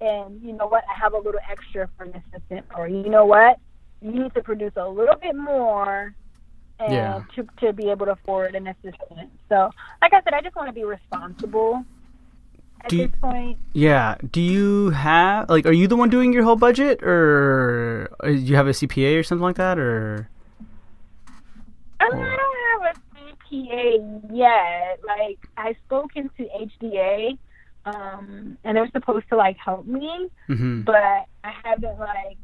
And 0.00 0.42
you 0.42 0.52
know 0.52 0.66
what? 0.66 0.84
I 0.90 0.94
have 0.94 1.14
a 1.14 1.18
little 1.18 1.40
extra 1.48 1.88
for 1.96 2.04
an 2.04 2.14
assistant. 2.14 2.66
Or 2.76 2.86
you 2.88 3.08
know 3.08 3.24
what? 3.24 3.58
You 4.02 4.10
need 4.12 4.34
to 4.34 4.42
produce 4.42 4.72
a 4.76 4.86
little 4.86 5.16
bit 5.16 5.34
more 5.34 6.14
and 6.80 6.92
Yeah. 6.92 7.22
to 7.34 7.46
to 7.60 7.72
be 7.72 7.90
able 7.90 8.06
to 8.06 8.12
afford 8.12 8.54
an 8.54 8.66
assistant. 8.66 9.30
So, 9.48 9.70
like 10.02 10.12
I 10.12 10.20
said, 10.22 10.34
I 10.34 10.40
just 10.40 10.56
want 10.56 10.68
to 10.68 10.72
be 10.74 10.84
responsible 10.84 11.84
at 12.80 12.90
Do 12.90 12.96
you- 12.96 13.06
this 13.08 13.16
point. 13.20 13.58
yeah. 13.72 14.16
Do 14.30 14.40
you 14.40 14.90
have 14.90 15.48
like, 15.48 15.66
are 15.66 15.72
you 15.72 15.86
the 15.88 15.96
one 15.96 16.10
doing 16.10 16.32
your 16.32 16.42
whole 16.44 16.56
budget, 16.56 17.02
or 17.02 18.10
uh, 18.22 18.28
you 18.28 18.56
have 18.56 18.66
a 18.66 18.70
CPA 18.74 19.16
or 19.18 19.22
something 19.22 19.42
like 19.42 19.56
that, 19.56 19.78
or? 19.78 20.28
I 22.00 22.10
mean, 22.10 22.22
I 22.22 22.36
don't 22.36 22.86
have 22.86 22.96
a 22.96 23.54
CPA 23.54 24.36
yet. 24.36 25.00
Like, 25.06 25.38
I've 25.56 25.76
spoken 25.86 26.28
to 26.36 26.42
HDA, 26.82 27.38
um, 27.86 28.58
and 28.64 28.76
they're 28.76 28.90
supposed 28.90 29.26
to 29.30 29.36
like 29.36 29.56
help 29.56 29.86
me, 29.86 30.28
hmm 30.48 30.82
but 30.82 30.96
I 31.44 31.52
haven't 31.62 31.98
like. 31.98 32.36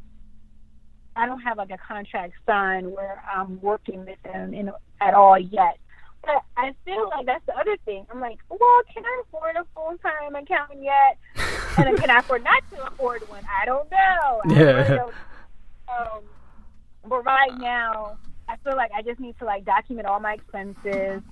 I 1.20 1.26
don't 1.26 1.40
have 1.40 1.58
like 1.58 1.70
a 1.70 1.78
contract 1.78 2.32
signed 2.46 2.90
where 2.92 3.22
I'm 3.30 3.60
working 3.60 4.04
with 4.06 4.20
them 4.22 4.54
in, 4.54 4.70
at 5.00 5.14
all 5.14 5.38
yet. 5.38 5.78
But 6.24 6.42
I 6.56 6.74
feel 6.84 7.08
like 7.10 7.26
that's 7.26 7.44
the 7.46 7.56
other 7.56 7.76
thing. 7.84 8.06
I'm 8.10 8.20
like, 8.20 8.38
well, 8.48 8.80
can 8.92 9.04
I 9.04 9.22
afford 9.26 9.56
a 9.56 9.64
full 9.74 9.96
time 10.02 10.34
accountant 10.34 10.82
yet? 10.82 11.16
and 11.78 11.98
can 11.98 12.10
I 12.10 12.18
afford 12.18 12.44
not 12.44 12.62
to 12.72 12.86
afford 12.86 13.22
one? 13.28 13.42
I 13.60 13.64
don't 13.64 13.90
know. 13.90 14.40
I 14.44 14.48
Yeah. 14.48 14.70
really 14.72 14.96
don't- 14.96 15.14
um, 15.88 16.20
but 17.06 17.24
right 17.24 17.56
now, 17.58 18.16
I 18.48 18.56
feel 18.64 18.76
like 18.76 18.90
I 18.94 19.02
just 19.02 19.18
need 19.18 19.38
to 19.38 19.44
like 19.44 19.64
document 19.64 20.06
all 20.06 20.20
my 20.20 20.34
expenses, 20.34 21.22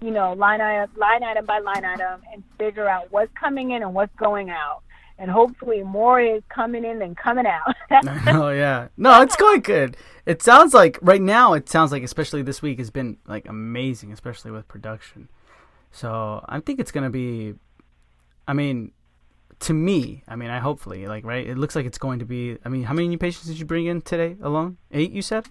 you 0.00 0.10
know, 0.10 0.32
line 0.32 0.60
item, 0.60 0.90
line 0.96 1.22
item 1.22 1.44
by 1.44 1.58
line 1.60 1.84
item, 1.84 2.22
and 2.32 2.42
figure 2.58 2.88
out 2.88 3.12
what's 3.12 3.32
coming 3.34 3.70
in 3.72 3.82
and 3.82 3.94
what's 3.94 4.14
going 4.16 4.48
out. 4.50 4.82
And 5.18 5.30
hopefully, 5.30 5.82
more 5.82 6.20
is 6.20 6.42
coming 6.48 6.84
in 6.84 6.98
than 6.98 7.14
coming 7.14 7.46
out. 7.46 7.76
oh 8.28 8.48
yeah. 8.50 8.88
No, 8.96 9.22
it's 9.22 9.36
going 9.36 9.60
good. 9.60 9.96
It 10.26 10.42
sounds 10.42 10.74
like 10.74 10.98
right 11.02 11.22
now. 11.22 11.52
It 11.52 11.68
sounds 11.68 11.92
like 11.92 12.02
especially 12.02 12.42
this 12.42 12.60
week 12.62 12.78
has 12.78 12.90
been 12.90 13.18
like 13.26 13.46
amazing, 13.48 14.12
especially 14.12 14.50
with 14.50 14.66
production. 14.68 15.28
So 15.92 16.44
I 16.48 16.60
think 16.60 16.80
it's 16.80 16.90
gonna 16.90 17.10
be. 17.10 17.54
I 18.48 18.52
mean, 18.54 18.92
to 19.60 19.72
me, 19.74 20.24
I 20.26 20.34
mean, 20.34 20.50
I 20.50 20.58
hopefully 20.58 21.06
like 21.06 21.24
right. 21.24 21.46
It 21.46 21.56
looks 21.56 21.76
like 21.76 21.86
it's 21.86 21.98
going 21.98 22.18
to 22.18 22.24
be. 22.24 22.58
I 22.64 22.68
mean, 22.68 22.82
how 22.82 22.94
many 22.94 23.06
new 23.08 23.18
patients 23.18 23.46
did 23.46 23.58
you 23.58 23.64
bring 23.64 23.86
in 23.86 24.00
today 24.02 24.36
alone? 24.42 24.78
Eight, 24.90 25.12
you 25.12 25.22
said. 25.22 25.46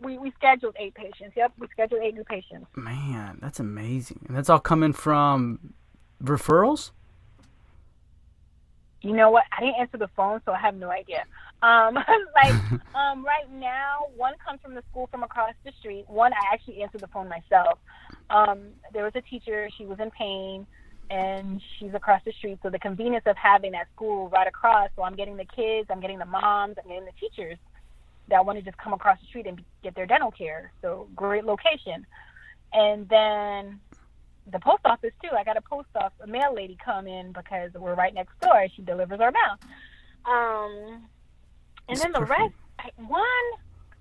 we 0.00 0.18
we 0.18 0.32
scheduled 0.32 0.74
eight 0.78 0.94
patients. 0.94 1.34
Yep, 1.36 1.52
we 1.58 1.68
scheduled 1.68 2.02
eight 2.02 2.14
new 2.14 2.24
patients. 2.24 2.66
Man, 2.74 3.38
that's 3.40 3.60
amazing, 3.60 4.24
and 4.26 4.36
that's 4.36 4.50
all 4.50 4.58
coming 4.58 4.92
from 4.92 5.74
referrals. 6.22 6.90
You 9.02 9.14
know 9.14 9.30
what? 9.30 9.44
I 9.56 9.60
didn't 9.60 9.80
answer 9.80 9.98
the 9.98 10.10
phone, 10.16 10.40
so 10.44 10.52
I 10.52 10.60
have 10.60 10.76
no 10.76 10.90
idea. 10.90 11.24
Um, 11.62 11.94
like 12.34 12.54
um, 12.94 13.24
right 13.24 13.50
now, 13.50 14.06
one 14.16 14.34
comes 14.44 14.60
from 14.62 14.74
the 14.74 14.82
school 14.90 15.08
from 15.10 15.22
across 15.22 15.54
the 15.64 15.72
street. 15.78 16.04
One, 16.08 16.32
I 16.32 16.54
actually 16.54 16.82
answered 16.82 17.00
the 17.00 17.08
phone 17.08 17.28
myself. 17.28 17.78
Um, 18.30 18.70
there 18.92 19.04
was 19.04 19.12
a 19.16 19.22
teacher; 19.22 19.68
she 19.76 19.84
was 19.84 19.98
in 20.00 20.10
pain, 20.12 20.66
and 21.10 21.60
she's 21.78 21.94
across 21.94 22.22
the 22.24 22.32
street. 22.32 22.58
So 22.62 22.70
the 22.70 22.78
convenience 22.78 23.24
of 23.26 23.36
having 23.36 23.72
that 23.72 23.88
school 23.94 24.28
right 24.28 24.46
across. 24.46 24.88
So 24.96 25.02
I'm 25.02 25.16
getting 25.16 25.36
the 25.36 25.44
kids, 25.44 25.88
I'm 25.90 26.00
getting 26.00 26.18
the 26.18 26.24
moms, 26.26 26.76
I'm 26.82 26.88
getting 26.88 27.04
the 27.04 27.12
teachers 27.20 27.58
that 28.28 28.44
want 28.46 28.58
to 28.58 28.64
just 28.64 28.78
come 28.78 28.92
across 28.92 29.20
the 29.20 29.26
street 29.26 29.46
and 29.46 29.62
get 29.82 29.94
their 29.94 30.06
dental 30.06 30.30
care. 30.30 30.72
So 30.80 31.08
great 31.14 31.44
location. 31.44 32.06
And 32.72 33.08
then 33.08 33.80
the 34.50 34.58
post 34.58 34.80
office 34.84 35.12
too. 35.22 35.30
I 35.36 35.44
got 35.44 35.56
a 35.56 35.60
post 35.60 35.88
office, 35.94 36.18
a 36.22 36.26
mail 36.26 36.54
lady 36.54 36.76
come 36.84 37.06
in 37.06 37.32
because 37.32 37.72
we're 37.74 37.94
right 37.94 38.12
next 38.14 38.38
door. 38.40 38.66
She 38.74 38.82
delivers 38.82 39.20
our 39.20 39.30
mail. 39.30 39.58
Um, 40.24 41.08
and 41.88 41.96
That's 41.96 42.02
then 42.02 42.12
the 42.12 42.20
perfect. 42.20 42.40
rest, 42.40 42.54
I, 42.78 42.90
one, 43.02 43.24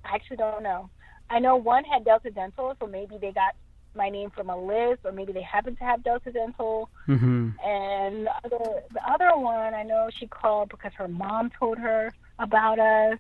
I 0.06 0.16
actually 0.16 0.38
don't 0.38 0.64
know. 0.64 0.90
I 1.30 1.40
know 1.40 1.56
one 1.56 1.84
had 1.84 2.04
Delta 2.06 2.30
Dental, 2.30 2.76
so 2.80 2.88
maybe 2.88 3.18
they 3.20 3.32
got 3.32 3.56
my 3.96 4.10
name 4.10 4.30
from 4.32 4.50
a 4.50 4.58
list, 4.58 5.02
or 5.04 5.12
maybe 5.12 5.34
they 5.34 5.42
happen 5.42 5.76
to 5.76 5.84
have 5.84 6.04
Delta 6.04 6.32
Dental. 6.32 6.90
Mm-hmm. 7.08 7.50
And 7.66 8.26
the 8.26 8.32
other, 8.44 8.84
the 8.94 9.12
other 9.12 9.38
one, 9.38 9.74
I 9.74 9.84
know 9.84 10.10
she 10.18 10.28
called 10.28 10.70
because 10.70 10.92
her 10.96 11.08
mom 11.08 11.52
told 11.58 11.78
her 11.78 12.12
about 12.40 12.80
us, 12.80 13.20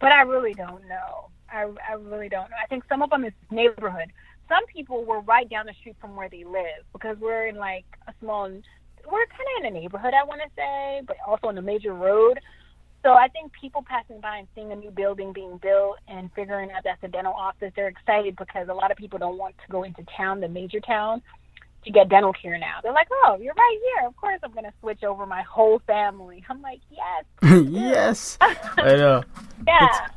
but 0.00 0.12
I 0.12 0.22
really 0.22 0.54
don't 0.54 0.86
know. 0.88 1.30
I, 1.50 1.68
I 1.88 1.94
really 1.94 2.28
don't 2.28 2.50
know. 2.50 2.56
I 2.62 2.66
think 2.66 2.84
some 2.88 3.02
of 3.02 3.10
them 3.10 3.24
is 3.24 3.32
neighborhood. 3.50 4.12
Some 4.48 4.64
people 4.66 5.04
were 5.04 5.20
right 5.20 5.48
down 5.48 5.66
the 5.66 5.74
street 5.80 5.96
from 6.00 6.16
where 6.16 6.28
they 6.28 6.44
live 6.44 6.84
because 6.92 7.16
we're 7.20 7.46
in 7.46 7.56
like 7.56 7.84
a 8.06 8.14
small, 8.20 8.48
we're 8.48 9.26
kind 9.26 9.48
of 9.58 9.64
in 9.64 9.76
a 9.76 9.80
neighborhood, 9.80 10.14
I 10.14 10.24
want 10.24 10.40
to 10.42 10.48
say, 10.56 11.02
but 11.06 11.16
also 11.26 11.48
on 11.48 11.58
a 11.58 11.62
major 11.62 11.92
road. 11.92 12.38
So 13.04 13.10
I 13.12 13.28
think 13.28 13.52
people 13.52 13.84
passing 13.86 14.20
by 14.20 14.38
and 14.38 14.48
seeing 14.54 14.72
a 14.72 14.76
new 14.76 14.90
building 14.90 15.32
being 15.32 15.58
built 15.58 15.98
and 16.08 16.30
figuring 16.34 16.70
out 16.72 16.82
that's 16.84 17.02
a 17.02 17.08
dental 17.08 17.32
office, 17.32 17.72
they're 17.76 17.88
excited 17.88 18.36
because 18.36 18.68
a 18.68 18.74
lot 18.74 18.90
of 18.90 18.96
people 18.96 19.18
don't 19.18 19.38
want 19.38 19.54
to 19.58 19.70
go 19.70 19.84
into 19.84 20.04
town, 20.16 20.40
the 20.40 20.48
major 20.48 20.80
town, 20.80 21.22
to 21.84 21.92
get 21.92 22.08
dental 22.08 22.32
care 22.32 22.58
now. 22.58 22.80
They're 22.82 22.92
like, 22.92 23.08
oh, 23.10 23.38
you're 23.40 23.54
right 23.54 23.78
here. 23.82 24.08
Of 24.08 24.16
course 24.16 24.40
I'm 24.42 24.52
going 24.52 24.64
to 24.64 24.72
switch 24.80 25.04
over 25.04 25.26
my 25.26 25.42
whole 25.42 25.80
family. 25.86 26.44
I'm 26.48 26.60
like, 26.60 26.80
yes. 26.90 27.24
yes, 27.68 28.38
I 28.40 28.96
know. 28.96 29.22
Yeah, 29.66 30.08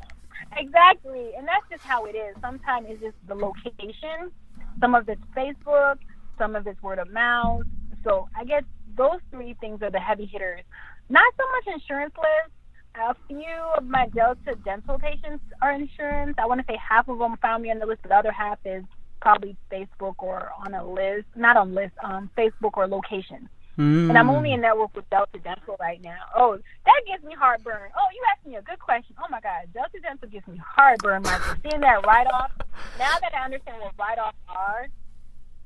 exactly. 0.58 1.32
And 1.38 1.48
that's 1.48 1.66
just 1.70 1.84
how 1.84 2.06
it 2.06 2.16
is. 2.16 2.36
Sometimes 2.42 2.88
it's 2.90 3.02
just 3.02 3.16
the 3.28 3.36
location. 3.36 4.32
Some 4.80 4.96
of 4.96 5.08
it's 5.10 5.22
Facebook, 5.36 5.98
some 6.38 6.56
of 6.56 6.68
it's 6.68 6.82
word 6.82 7.00
of 7.00 7.12
mouth. 7.12 7.64
So 8.04 8.28
I 8.38 8.46
guess 8.46 8.64
those 8.98 9.20
three 9.32 9.56
things 9.60 9.82
are 9.82 9.92
the 9.92 10.00
heavy 10.00 10.26
hitters. 10.26 10.62
Not 11.10 11.34
so 11.38 11.44
much 11.52 11.76
insurance 11.76 12.14
lists. 12.18 12.58
A 12.96 13.16
few 13.28 13.48
of 13.78 13.86
my 13.86 14.08
Delta 14.14 14.56
dental 14.66 15.00
patients 15.00 15.44
are 15.62 15.72
insurance. 15.72 16.36
I 16.38 16.46
want 16.46 16.60
to 16.60 16.66
say 16.68 16.78
half 16.78 17.08
of 17.08 17.20
them 17.20 17.38
found 17.42 17.64
me 17.64 17.72
on 17.72 17.80
the 17.80 17.86
list, 17.86 18.02
but 18.02 18.10
the 18.10 18.16
other 18.16 18.32
half 18.34 18.60
is 18.66 18.84
probably 19.22 19.56
Facebook 19.72 20.16
or 20.18 20.50
on 20.66 20.74
a 20.74 20.86
list, 20.86 21.28
not 21.36 21.56
on 21.56 21.74
list, 21.74 21.94
um, 22.04 22.30
Facebook 22.38 22.72
or 22.76 22.88
location. 22.88 23.48
And 23.77 24.17
I'm 24.17 24.29
only 24.29 24.49
mm. 24.49 24.55
in 24.55 24.62
network 24.62 24.95
with 24.95 25.10
Delta 25.10 25.39
Dental 25.39 25.77
right 25.79 26.01
now. 26.03 26.19
Oh, 26.36 26.57
that 26.86 27.01
gives 27.07 27.23
me 27.23 27.34
heartburn. 27.34 27.89
Oh, 27.97 28.07
you 28.13 28.21
asked 28.31 28.45
me 28.45 28.55
a 28.55 28.62
good 28.62 28.79
question. 28.79 29.15
Oh 29.19 29.27
my 29.29 29.39
God, 29.39 29.71
Delta 29.73 29.99
Dental 30.01 30.27
gives 30.27 30.47
me 30.47 30.57
heartburn, 30.57 31.23
Michael. 31.23 31.55
Seeing 31.63 31.81
that 31.81 32.05
write 32.05 32.27
off. 32.27 32.51
Now 32.99 33.17
that 33.21 33.34
I 33.34 33.45
understand 33.45 33.81
what 33.81 33.93
write 33.97 34.19
offs 34.19 34.38
are, 34.49 34.88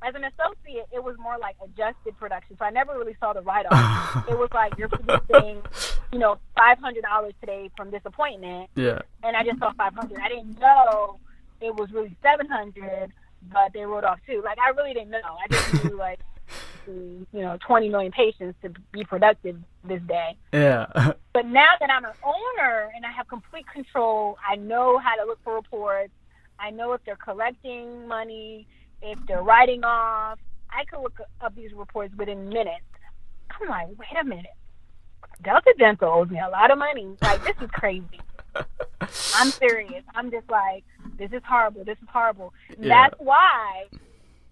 as 0.02 0.14
an 0.14 0.24
associate, 0.24 0.86
it 0.92 1.02
was 1.02 1.16
more 1.18 1.36
like 1.38 1.56
adjusted 1.64 2.16
production. 2.18 2.56
So 2.58 2.64
I 2.64 2.70
never 2.70 2.96
really 2.98 3.16
saw 3.18 3.32
the 3.32 3.42
write 3.42 3.66
off. 3.70 4.26
it 4.28 4.38
was 4.38 4.50
like 4.52 4.76
you're 4.78 4.88
producing, 4.88 5.62
you 6.12 6.18
know, 6.18 6.38
five 6.56 6.78
hundred 6.78 7.02
dollars 7.02 7.32
today 7.40 7.70
from 7.76 7.90
this 7.90 8.02
appointment, 8.04 8.70
yeah. 8.76 9.00
and 9.22 9.36
I 9.36 9.42
just 9.42 9.58
saw 9.58 9.72
five 9.72 9.94
hundred. 9.94 10.18
I 10.20 10.28
didn't 10.28 10.58
know 10.60 11.18
it 11.60 11.74
was 11.74 11.90
really 11.92 12.16
seven 12.22 12.46
hundred, 12.48 13.12
but 13.50 13.72
they 13.72 13.84
wrote 13.84 14.04
off 14.04 14.20
two. 14.26 14.42
Like 14.44 14.58
I 14.58 14.70
really 14.70 14.94
didn't 14.94 15.10
know. 15.10 15.18
I 15.22 15.48
just 15.50 15.84
knew 15.84 15.96
like 15.96 16.20
to, 16.86 17.26
you 17.32 17.40
know, 17.40 17.58
20 17.66 17.88
million 17.88 18.12
patients 18.12 18.56
to 18.62 18.70
be 18.92 19.04
productive 19.04 19.58
this 19.84 20.02
day. 20.02 20.36
Yeah. 20.52 20.86
But 21.36 21.44
now 21.44 21.68
that 21.80 21.90
I'm 21.90 22.06
an 22.06 22.12
owner 22.24 22.90
and 22.96 23.04
I 23.04 23.10
have 23.10 23.28
complete 23.28 23.66
control, 23.70 24.38
I 24.48 24.56
know 24.56 24.96
how 24.96 25.16
to 25.16 25.26
look 25.26 25.38
for 25.44 25.54
reports. 25.54 26.14
I 26.58 26.70
know 26.70 26.94
if 26.94 27.02
they're 27.04 27.14
collecting 27.16 28.08
money, 28.08 28.66
if 29.02 29.18
they're 29.28 29.42
writing 29.42 29.84
off. 29.84 30.38
I 30.70 30.86
could 30.86 31.02
look 31.02 31.18
up 31.42 31.54
these 31.54 31.74
reports 31.74 32.14
within 32.16 32.48
minutes. 32.48 32.86
I'm 33.50 33.68
like, 33.68 33.88
wait 33.98 34.18
a 34.18 34.24
minute. 34.24 34.46
Delta 35.42 35.74
Dental 35.78 36.10
owes 36.10 36.30
me 36.30 36.40
a 36.40 36.48
lot 36.48 36.70
of 36.70 36.78
money. 36.78 37.16
Like, 37.22 37.44
this 37.44 37.56
is 37.60 37.70
crazy. 37.70 38.20
I'm 39.34 39.50
serious. 39.50 40.02
I'm 40.14 40.30
just 40.30 40.48
like, 40.50 40.84
this 41.18 41.30
is 41.32 41.42
horrible. 41.46 41.84
This 41.84 41.98
is 41.98 42.08
horrible. 42.10 42.52
Yeah. 42.78 42.88
That's 42.88 43.20
why 43.20 43.84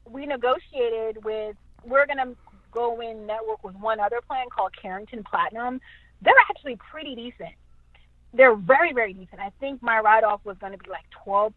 we 0.09 0.27
negotiated 0.27 1.25
with, 1.25 1.57
we're 1.87 2.07
going 2.07 2.18
to 2.18 2.37
go 2.73 3.01
in 3.01 3.27
network 3.27 3.62
with 3.64 3.75
one 3.77 4.01
other 4.01 4.20
plan 4.27 4.47
called 4.55 4.73
Careington 4.83 5.25
Platinum. 5.25 5.81
They're 6.23 6.35
actually 6.51 6.77
pretty 6.77 7.14
decent. 7.14 7.55
They're 8.33 8.57
very, 8.57 8.92
very 8.92 9.12
decent. 9.12 9.40
I 9.40 9.51
think 9.61 9.83
my 9.83 10.01
write 10.01 10.25
off 10.25 10.40
was 10.44 10.57
going 10.59 10.73
to 10.73 10.79
be 10.79 10.90
like 10.90 11.05
12%, 11.27 11.53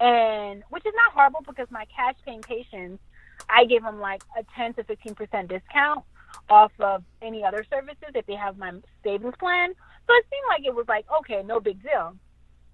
and 0.00 0.62
which 0.68 0.84
is 0.84 0.92
not 0.94 1.12
horrible 1.14 1.40
because 1.46 1.68
my 1.70 1.86
cash 1.94 2.14
paying 2.24 2.42
patients, 2.42 3.02
I 3.48 3.64
give 3.64 3.82
them 3.82 4.00
like 4.00 4.22
a 4.38 4.44
10 4.56 4.74
to 4.74 4.84
15% 4.84 5.48
discount 5.48 6.04
off 6.50 6.72
of 6.80 7.02
any 7.22 7.44
other 7.44 7.64
services 7.70 8.10
if 8.14 8.26
they 8.26 8.34
have 8.34 8.58
my 8.58 8.72
savings 9.02 9.34
plan. 9.38 9.72
So 10.06 10.14
it 10.14 10.26
seemed 10.30 10.44
like 10.48 10.66
it 10.66 10.74
was 10.74 10.86
like, 10.88 11.06
okay, 11.20 11.42
no 11.44 11.60
big 11.60 11.82
deal. 11.82 12.14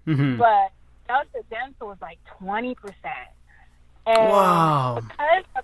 hmm 0.05 0.37
But 0.37 0.71
Delta 1.07 1.43
Dental 1.49 1.87
was 1.87 1.97
like 2.01 2.19
20%. 2.41 2.75
And 4.05 4.29
Wow. 4.31 4.99
because 5.01 5.43
of, 5.55 5.63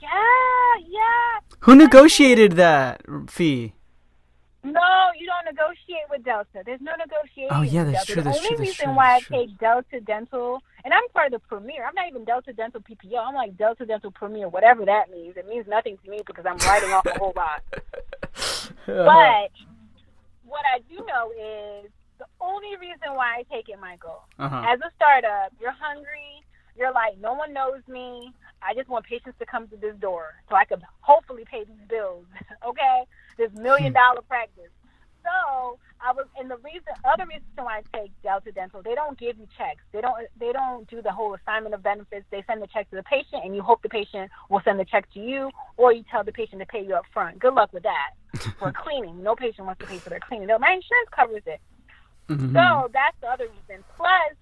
yeah, 0.00 0.86
yeah. 0.88 1.40
Who 1.60 1.74
negotiated 1.74 2.52
that 2.52 3.02
fee? 3.28 3.74
No, 4.62 5.08
you 5.18 5.26
don't 5.26 5.46
negotiate 5.54 6.04
with 6.10 6.22
Delta. 6.22 6.62
There's 6.66 6.82
no 6.82 6.92
negotiation. 6.96 7.48
Oh, 7.50 7.62
yeah, 7.62 7.84
that's 7.84 8.04
true, 8.04 8.22
The 8.22 8.28
only 8.28 8.48
true, 8.48 8.56
reason 8.58 8.86
true, 8.86 8.94
why 8.94 9.14
that's 9.14 9.24
I 9.24 9.28
true. 9.28 9.46
take 9.46 9.58
Delta 9.58 10.00
Dental, 10.00 10.62
and 10.84 10.92
I'm 10.92 11.08
part 11.14 11.32
of 11.32 11.40
the 11.40 11.48
Premier. 11.48 11.86
I'm 11.86 11.94
not 11.94 12.08
even 12.08 12.24
Delta 12.24 12.52
Dental 12.52 12.80
PPO. 12.82 13.18
I'm 13.18 13.34
like 13.34 13.56
Delta 13.56 13.86
Dental 13.86 14.10
Premier, 14.10 14.48
whatever 14.48 14.84
that 14.84 15.10
means. 15.10 15.36
It 15.38 15.48
means 15.48 15.66
nothing 15.66 15.96
to 16.04 16.10
me 16.10 16.20
because 16.26 16.44
I'm 16.46 16.58
writing 16.58 16.90
off 16.90 17.06
a 17.06 17.18
whole 17.18 17.32
lot. 17.34 17.62
But 18.86 19.50
what 20.44 20.64
I 20.74 20.80
do 20.88 20.96
know 20.96 21.30
is 21.32 21.90
the 22.18 22.26
only 22.40 22.76
reason 22.80 23.14
why 23.14 23.38
I 23.38 23.42
take 23.54 23.68
it, 23.68 23.78
Michael, 23.80 24.22
uh-huh. 24.38 24.64
as 24.66 24.80
a 24.80 24.90
startup, 24.96 25.52
you're 25.60 25.72
hungry. 25.72 26.42
You're 26.76 26.92
like, 26.92 27.18
no 27.18 27.34
one 27.34 27.52
knows 27.52 27.80
me. 27.88 28.32
I 28.62 28.74
just 28.74 28.88
want 28.88 29.06
patients 29.06 29.36
to 29.38 29.46
come 29.46 29.68
to 29.68 29.76
this 29.76 29.96
door 29.96 30.34
so 30.48 30.56
I 30.56 30.64
could 30.64 30.82
hopefully 31.00 31.44
pay 31.50 31.64
these 31.64 31.88
bills. 31.88 32.26
okay, 32.66 33.04
this 33.38 33.50
million 33.54 33.92
dollar 33.92 34.22
practice. 34.22 34.70
So 35.22 35.78
I 36.00 36.12
was, 36.12 36.26
and 36.38 36.50
the 36.50 36.56
reason, 36.58 36.88
other 37.04 37.26
reason 37.26 37.44
why 37.56 37.80
I 37.80 37.98
take 37.98 38.10
Delta 38.22 38.52
Dental, 38.52 38.82
they 38.82 38.94
don't 38.94 39.18
give 39.18 39.38
you 39.38 39.46
checks. 39.56 39.82
They 39.92 40.00
don't, 40.00 40.16
they 40.38 40.52
don't 40.52 40.88
do 40.88 41.02
the 41.02 41.12
whole 41.12 41.34
assignment 41.34 41.74
of 41.74 41.82
benefits. 41.82 42.24
They 42.30 42.42
send 42.46 42.62
the 42.62 42.66
check 42.66 42.88
to 42.90 42.96
the 42.96 43.02
patient, 43.02 43.44
and 43.44 43.54
you 43.54 43.62
hope 43.62 43.82
the 43.82 43.90
patient 43.90 44.30
will 44.48 44.62
send 44.64 44.80
the 44.80 44.84
check 44.86 45.12
to 45.12 45.20
you, 45.20 45.50
or 45.76 45.92
you 45.92 46.04
tell 46.10 46.24
the 46.24 46.32
patient 46.32 46.60
to 46.60 46.66
pay 46.66 46.82
you 46.84 46.94
up 46.94 47.04
front. 47.12 47.38
Good 47.38 47.52
luck 47.54 47.72
with 47.72 47.82
that. 47.82 48.10
for 48.58 48.72
cleaning, 48.72 49.22
no 49.22 49.34
patient 49.36 49.66
wants 49.66 49.80
to 49.80 49.86
pay 49.86 49.98
for 49.98 50.08
their 50.08 50.20
cleaning. 50.20 50.46
No, 50.48 50.58
my 50.58 50.68
insurance 50.72 51.08
covers 51.14 51.42
it. 51.46 51.60
Mhm. 52.28 52.52
So 52.54 52.88
that's 52.92 53.16
the 53.20 53.26
other 53.28 53.48
reason. 53.48 53.84
Plus, 53.96 54.34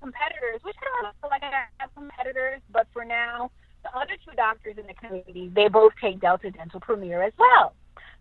competitors, 0.00 0.60
which 0.62 0.76
I 0.80 1.02
don't 1.02 1.16
feel 1.20 1.30
like 1.30 1.42
I 1.42 1.66
have 1.78 1.94
competitors, 1.94 2.60
but 2.72 2.86
for 2.92 3.04
now, 3.04 3.50
the 3.82 3.96
other 3.96 4.16
two 4.24 4.34
doctors 4.36 4.76
in 4.78 4.86
the 4.86 4.94
community, 4.94 5.50
they 5.54 5.68
both 5.68 5.92
take 6.00 6.20
Delta 6.20 6.50
Dental 6.50 6.80
Premier 6.80 7.22
as 7.22 7.32
well. 7.38 7.74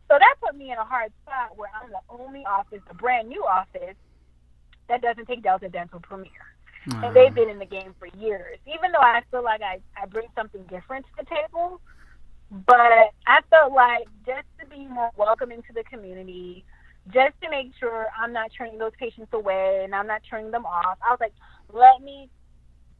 So 0.07 0.17
that 0.17 0.35
put 0.41 0.55
me 0.55 0.71
in 0.71 0.77
a 0.77 0.83
hard 0.83 1.11
spot 1.23 1.57
where 1.57 1.69
I'm 1.81 1.91
the 1.91 2.01
only 2.09 2.43
office, 2.45 2.81
a 2.89 2.93
brand 2.93 3.29
new 3.29 3.43
office, 3.43 3.95
that 4.87 5.01
doesn't 5.01 5.27
take 5.27 5.43
Delta 5.43 5.69
Dental 5.69 5.99
Premier. 5.99 6.31
Uh-huh. 6.89 7.07
And 7.07 7.15
they've 7.15 7.33
been 7.33 7.49
in 7.49 7.59
the 7.59 7.65
game 7.65 7.93
for 7.99 8.07
years. 8.17 8.57
Even 8.65 8.91
though 8.91 9.01
I 9.01 9.21
feel 9.29 9.43
like 9.43 9.61
I, 9.61 9.79
I 10.01 10.05
bring 10.07 10.27
something 10.35 10.63
different 10.63 11.05
to 11.05 11.11
the 11.19 11.25
table, 11.25 11.79
but 12.65 13.13
I 13.27 13.41
felt 13.49 13.73
like 13.73 14.07
just 14.25 14.47
to 14.59 14.65
be 14.65 14.87
more 14.87 15.11
welcoming 15.15 15.61
to 15.63 15.73
the 15.73 15.83
community, 15.83 16.65
just 17.13 17.33
to 17.43 17.49
make 17.49 17.71
sure 17.79 18.07
I'm 18.17 18.33
not 18.33 18.49
turning 18.57 18.79
those 18.79 18.93
patients 18.97 19.29
away 19.33 19.81
and 19.83 19.93
I'm 19.93 20.07
not 20.07 20.21
turning 20.27 20.51
them 20.51 20.65
off, 20.65 20.97
I 21.05 21.11
was 21.11 21.19
like, 21.19 21.33
let 21.73 22.01
me 22.01 22.29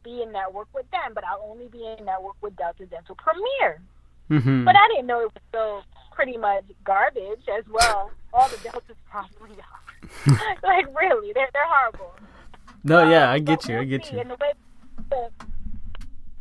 be 0.02 0.22
in 0.22 0.32
network 0.32 0.68
with 0.74 0.90
them, 0.90 1.12
but 1.14 1.24
I'll 1.24 1.44
only 1.50 1.68
be 1.68 1.84
in 1.84 2.04
network 2.04 2.36
with 2.40 2.56
Delta 2.56 2.86
Dental 2.86 3.14
Premier. 3.16 3.80
Mm-hmm. 4.30 4.64
But 4.64 4.76
I 4.76 4.88
didn't 4.88 5.06
know 5.06 5.20
it 5.20 5.32
was 5.34 5.42
so 5.52 5.82
pretty 6.14 6.36
much 6.36 6.64
garbage 6.84 7.44
as 7.58 7.64
well. 7.70 8.10
All 8.32 8.48
the 8.48 8.56
Deltas 8.58 8.96
probably 9.10 9.56
are. 9.56 10.58
like 10.62 10.86
really, 10.98 11.32
they're 11.32 11.50
they're 11.52 11.66
horrible. 11.66 12.14
No, 12.84 13.04
um, 13.04 13.10
yeah, 13.10 13.30
I 13.30 13.38
get 13.38 13.68
you. 13.68 13.74
We'll 13.74 13.82
I 13.82 13.86
get 13.86 14.12
you. 14.12 14.20
And 14.20 14.30
the 14.30 14.36
way 14.40 14.52
the, 15.10 15.30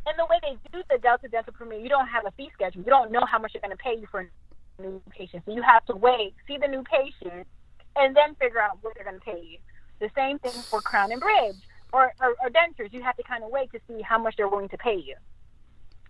and 0.05 0.17
the 0.17 0.25
way 0.29 0.39
they 0.41 0.57
do 0.71 0.83
the 0.89 0.97
Delta 0.99 1.27
Dental 1.27 1.53
Premier, 1.53 1.79
you 1.79 1.89
don't 1.89 2.07
have 2.07 2.25
a 2.25 2.31
fee 2.31 2.49
schedule. 2.53 2.83
You 2.83 2.89
don't 2.89 3.11
know 3.11 3.25
how 3.25 3.39
much 3.39 3.53
they're 3.53 3.61
going 3.61 3.75
to 3.75 3.83
pay 3.83 3.99
you 3.99 4.07
for 4.09 4.21
a 4.21 4.81
new 4.81 5.01
patient. 5.09 5.43
So 5.45 5.53
you 5.53 5.61
have 5.61 5.85
to 5.85 5.95
wait, 5.95 6.35
see 6.47 6.57
the 6.57 6.67
new 6.67 6.83
patient, 6.83 7.47
and 7.95 8.15
then 8.15 8.35
figure 8.35 8.61
out 8.61 8.77
what 8.81 8.93
they're 8.95 9.03
going 9.03 9.19
to 9.19 9.25
pay 9.25 9.41
you. 9.43 9.57
The 9.99 10.09
same 10.15 10.39
thing 10.39 10.51
for 10.69 10.79
Crown 10.81 11.11
and 11.11 11.19
Bridge 11.19 11.57
or, 11.93 12.13
or, 12.21 12.35
or 12.41 12.49
dentures. 12.49 12.93
You 12.93 13.01
have 13.03 13.17
to 13.17 13.23
kind 13.23 13.43
of 13.43 13.49
wait 13.51 13.71
to 13.71 13.79
see 13.87 14.01
how 14.01 14.17
much 14.17 14.35
they're 14.37 14.47
willing 14.47 14.69
to 14.69 14.77
pay 14.77 14.95
you. 14.95 15.15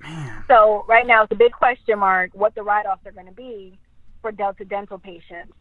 Man. 0.02 0.44
So 0.48 0.86
right 0.88 1.06
now 1.06 1.24
it's 1.24 1.32
a 1.32 1.36
big 1.36 1.52
question 1.52 2.00
mark 2.00 2.32
what 2.34 2.56
the 2.56 2.63
write-offs 2.63 3.06
are 3.06 3.12
going 3.12 3.26
to 3.26 3.34
be 3.34 3.78
for 4.22 4.32
Delta 4.32 4.65
dental 4.65 4.98
patients. 4.98 5.54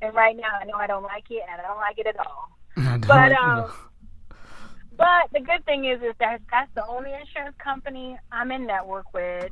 And 0.00 0.14
right 0.14 0.36
now 0.36 0.58
I 0.60 0.64
know 0.64 0.76
I 0.76 0.86
don't 0.86 1.02
like 1.02 1.24
it 1.30 1.42
and 1.50 1.60
I 1.60 1.66
don't 1.66 1.78
like 1.78 1.98
it 1.98 2.06
at 2.06 2.16
all. 2.18 2.58
but 3.08 3.32
um, 3.32 3.72
but 4.96 5.30
the 5.32 5.40
good 5.40 5.64
thing 5.64 5.84
is 5.84 6.00
is 6.02 6.14
that 6.20 6.40
that's 6.50 6.70
the 6.74 6.86
only 6.86 7.12
insurance 7.12 7.56
company 7.62 8.18
I'm 8.30 8.52
in 8.52 8.66
network 8.66 9.12
with, 9.14 9.50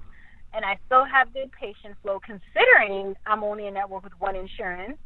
and 0.52 0.64
I 0.64 0.78
still 0.86 1.04
have 1.04 1.32
good 1.32 1.50
patient 1.52 1.96
flow 2.02 2.20
considering 2.20 3.14
I'm 3.26 3.42
only 3.42 3.66
in 3.66 3.74
network 3.74 4.04
with 4.04 4.12
one 4.18 4.36
insurance. 4.36 4.98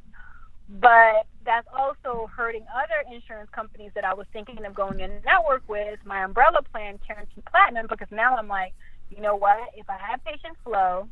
But 0.78 1.26
that's 1.44 1.66
also 1.76 2.30
hurting 2.34 2.64
other 2.72 3.14
insurance 3.14 3.50
companies 3.50 3.90
that 3.96 4.04
I 4.04 4.14
was 4.14 4.26
thinking 4.32 4.64
of 4.64 4.74
going 4.74 5.00
in 5.00 5.10
network 5.24 5.62
with, 5.68 5.98
my 6.04 6.22
umbrella 6.22 6.62
plan, 6.72 7.00
Guarantee 7.06 7.42
Platinum, 7.50 7.86
because 7.88 8.06
now 8.12 8.36
I'm 8.36 8.46
like, 8.46 8.72
you 9.10 9.20
know 9.20 9.34
what? 9.34 9.58
If 9.76 9.90
I 9.90 9.96
have 9.98 10.24
patient 10.24 10.56
flow 10.62 11.08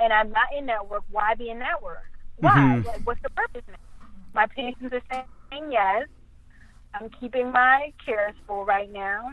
and 0.00 0.12
I'm 0.12 0.30
not 0.32 0.48
in 0.56 0.66
network, 0.66 1.04
why 1.10 1.34
be 1.36 1.50
in 1.50 1.60
network? 1.60 2.10
Why? 2.38 2.56
Mm-hmm. 2.56 2.86
Like, 2.88 3.06
what's 3.06 3.22
the 3.22 3.30
purpose 3.30 3.62
now? 3.68 3.74
My 4.34 4.46
patients 4.46 4.92
are 4.92 5.02
saying 5.10 5.70
yes. 5.70 6.08
I'm 6.92 7.08
keeping 7.20 7.52
my 7.52 7.92
cares 8.04 8.34
full 8.46 8.64
right 8.64 8.90
now. 8.90 9.30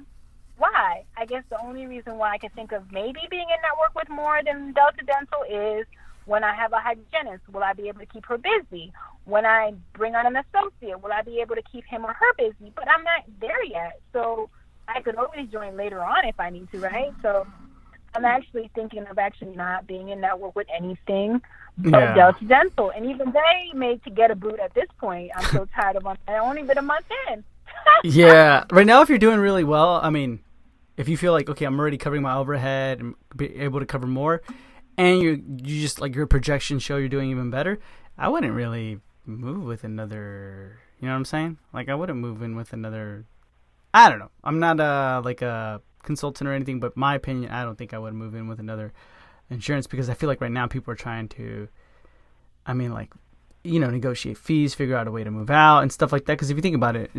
Why? 0.57 1.05
I 1.17 1.25
guess 1.25 1.43
the 1.49 1.59
only 1.63 1.87
reason 1.87 2.17
why 2.17 2.33
I 2.33 2.37
can 2.37 2.51
think 2.51 2.71
of 2.71 2.91
maybe 2.91 3.19
being 3.29 3.47
in 3.49 3.61
network 3.63 3.95
with 3.95 4.09
more 4.09 4.41
than 4.45 4.73
Delta 4.73 5.03
Dental 5.05 5.43
is 5.49 5.87
when 6.25 6.43
I 6.43 6.53
have 6.55 6.73
a 6.73 6.79
hygienist, 6.79 7.43
will 7.51 7.63
I 7.63 7.73
be 7.73 7.87
able 7.87 7.99
to 7.99 8.05
keep 8.05 8.25
her 8.25 8.37
busy? 8.37 8.91
When 9.25 9.45
I 9.45 9.73
bring 9.93 10.15
on 10.15 10.25
an 10.25 10.35
associate, 10.35 11.01
will 11.01 11.13
I 11.13 11.21
be 11.21 11.39
able 11.39 11.55
to 11.55 11.63
keep 11.71 11.85
him 11.85 12.05
or 12.05 12.13
her 12.13 12.33
busy? 12.37 12.71
But 12.75 12.87
I'm 12.89 13.03
not 13.03 13.23
there 13.39 13.63
yet. 13.63 13.99
So 14.11 14.49
I 14.87 15.01
could 15.01 15.15
always 15.15 15.47
join 15.49 15.75
later 15.77 16.01
on 16.01 16.25
if 16.25 16.39
I 16.39 16.49
need 16.49 16.71
to, 16.71 16.79
right? 16.79 17.13
So 17.21 17.47
I'm 18.15 18.25
actually 18.25 18.69
thinking 18.75 19.05
of 19.07 19.17
actually 19.17 19.55
not 19.55 19.87
being 19.87 20.09
in 20.09 20.21
network 20.21 20.55
with 20.55 20.67
anything 20.73 21.41
but 21.77 21.91
yeah. 21.91 22.15
Delta 22.15 22.45
Dental. 22.45 22.91
And 22.91 23.05
even 23.05 23.31
they 23.31 23.77
made 23.77 24.03
to 24.03 24.09
get 24.09 24.31
a 24.31 24.35
boot 24.35 24.59
at 24.59 24.73
this 24.73 24.87
point. 24.99 25.31
I'm 25.35 25.45
so 25.45 25.67
tired 25.75 25.95
of 25.95 26.03
them. 26.03 26.17
I 26.27 26.37
only 26.37 26.63
been 26.63 26.77
a 26.77 26.83
month 26.83 27.05
in. 27.29 27.43
yeah. 28.03 28.65
Right 28.71 28.85
now, 28.85 29.01
if 29.01 29.09
you're 29.09 29.17
doing 29.17 29.39
really 29.39 29.63
well, 29.63 29.99
I 30.01 30.09
mean, 30.09 30.39
if 30.97 31.09
you 31.09 31.17
feel 31.17 31.31
like, 31.31 31.49
okay, 31.49 31.65
I'm 31.65 31.79
already 31.79 31.97
covering 31.97 32.21
my 32.21 32.35
overhead 32.35 32.99
and 32.99 33.15
be 33.35 33.55
able 33.57 33.79
to 33.79 33.85
cover 33.85 34.07
more, 34.07 34.41
and 34.97 35.21
you 35.21 35.43
you 35.63 35.81
just 35.81 36.01
like 36.01 36.15
your 36.15 36.27
projections 36.27 36.83
show 36.83 36.97
you're 36.97 37.09
doing 37.09 37.31
even 37.31 37.49
better, 37.49 37.79
I 38.17 38.29
wouldn't 38.29 38.53
really 38.53 38.99
move 39.25 39.63
with 39.63 39.83
another. 39.83 40.79
You 40.99 41.07
know 41.07 41.13
what 41.13 41.17
I'm 41.17 41.25
saying? 41.25 41.57
Like 41.73 41.89
I 41.89 41.95
wouldn't 41.95 42.19
move 42.19 42.41
in 42.41 42.55
with 42.55 42.73
another. 42.73 43.25
I 43.93 44.09
don't 44.09 44.19
know. 44.19 44.31
I'm 44.43 44.59
not 44.59 44.79
a 44.79 45.21
like 45.23 45.41
a 45.41 45.81
consultant 46.03 46.47
or 46.47 46.53
anything, 46.53 46.79
but 46.79 46.95
my 46.95 47.15
opinion, 47.15 47.51
I 47.51 47.63
don't 47.63 47.77
think 47.77 47.93
I 47.93 47.99
would 47.99 48.13
move 48.13 48.35
in 48.35 48.47
with 48.47 48.59
another 48.59 48.93
insurance 49.49 49.87
because 49.87 50.09
I 50.09 50.13
feel 50.13 50.27
like 50.27 50.41
right 50.41 50.51
now 50.51 50.67
people 50.67 50.91
are 50.93 50.97
trying 50.97 51.27
to. 51.29 51.67
I 52.65 52.73
mean, 52.73 52.93
like 52.93 53.11
you 53.63 53.79
know, 53.79 53.89
negotiate 53.89 54.37
fees, 54.37 54.73
figure 54.73 54.95
out 54.95 55.07
a 55.07 55.11
way 55.11 55.23
to 55.23 55.31
move 55.31 55.49
out 55.49 55.79
and 55.79 55.91
stuff 55.91 56.11
like 56.11 56.25
that. 56.25 56.33
Because 56.33 56.49
if 56.49 56.57
you 56.57 56.61
think 56.61 56.75
about 56.75 56.95
it, 56.95 57.11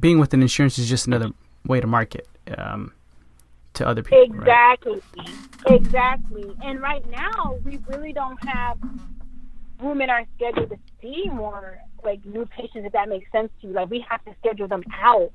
being 0.00 0.18
with 0.18 0.32
an 0.32 0.42
insurance 0.42 0.78
is 0.78 0.88
just 0.88 1.06
another 1.06 1.30
way 1.66 1.80
to 1.80 1.86
market. 1.86 2.26
Um, 2.56 2.92
to 3.74 3.86
other 3.86 4.02
people. 4.02 4.22
Exactly. 4.22 5.00
Right? 5.16 5.80
Exactly. 5.80 6.54
And 6.62 6.80
right 6.80 7.08
now, 7.10 7.58
we 7.64 7.78
really 7.88 8.12
don't 8.12 8.38
have 8.48 8.78
room 9.80 10.00
in 10.00 10.10
our 10.10 10.24
schedule 10.36 10.66
to 10.68 10.76
see 11.00 11.24
more 11.32 11.78
like 12.04 12.24
new 12.24 12.46
patients, 12.46 12.86
if 12.86 12.92
that 12.92 13.08
makes 13.08 13.30
sense 13.32 13.50
to 13.60 13.68
you. 13.68 13.72
Like 13.72 13.90
we 13.90 14.04
have 14.08 14.24
to 14.24 14.32
schedule 14.40 14.68
them 14.68 14.82
out. 14.92 15.32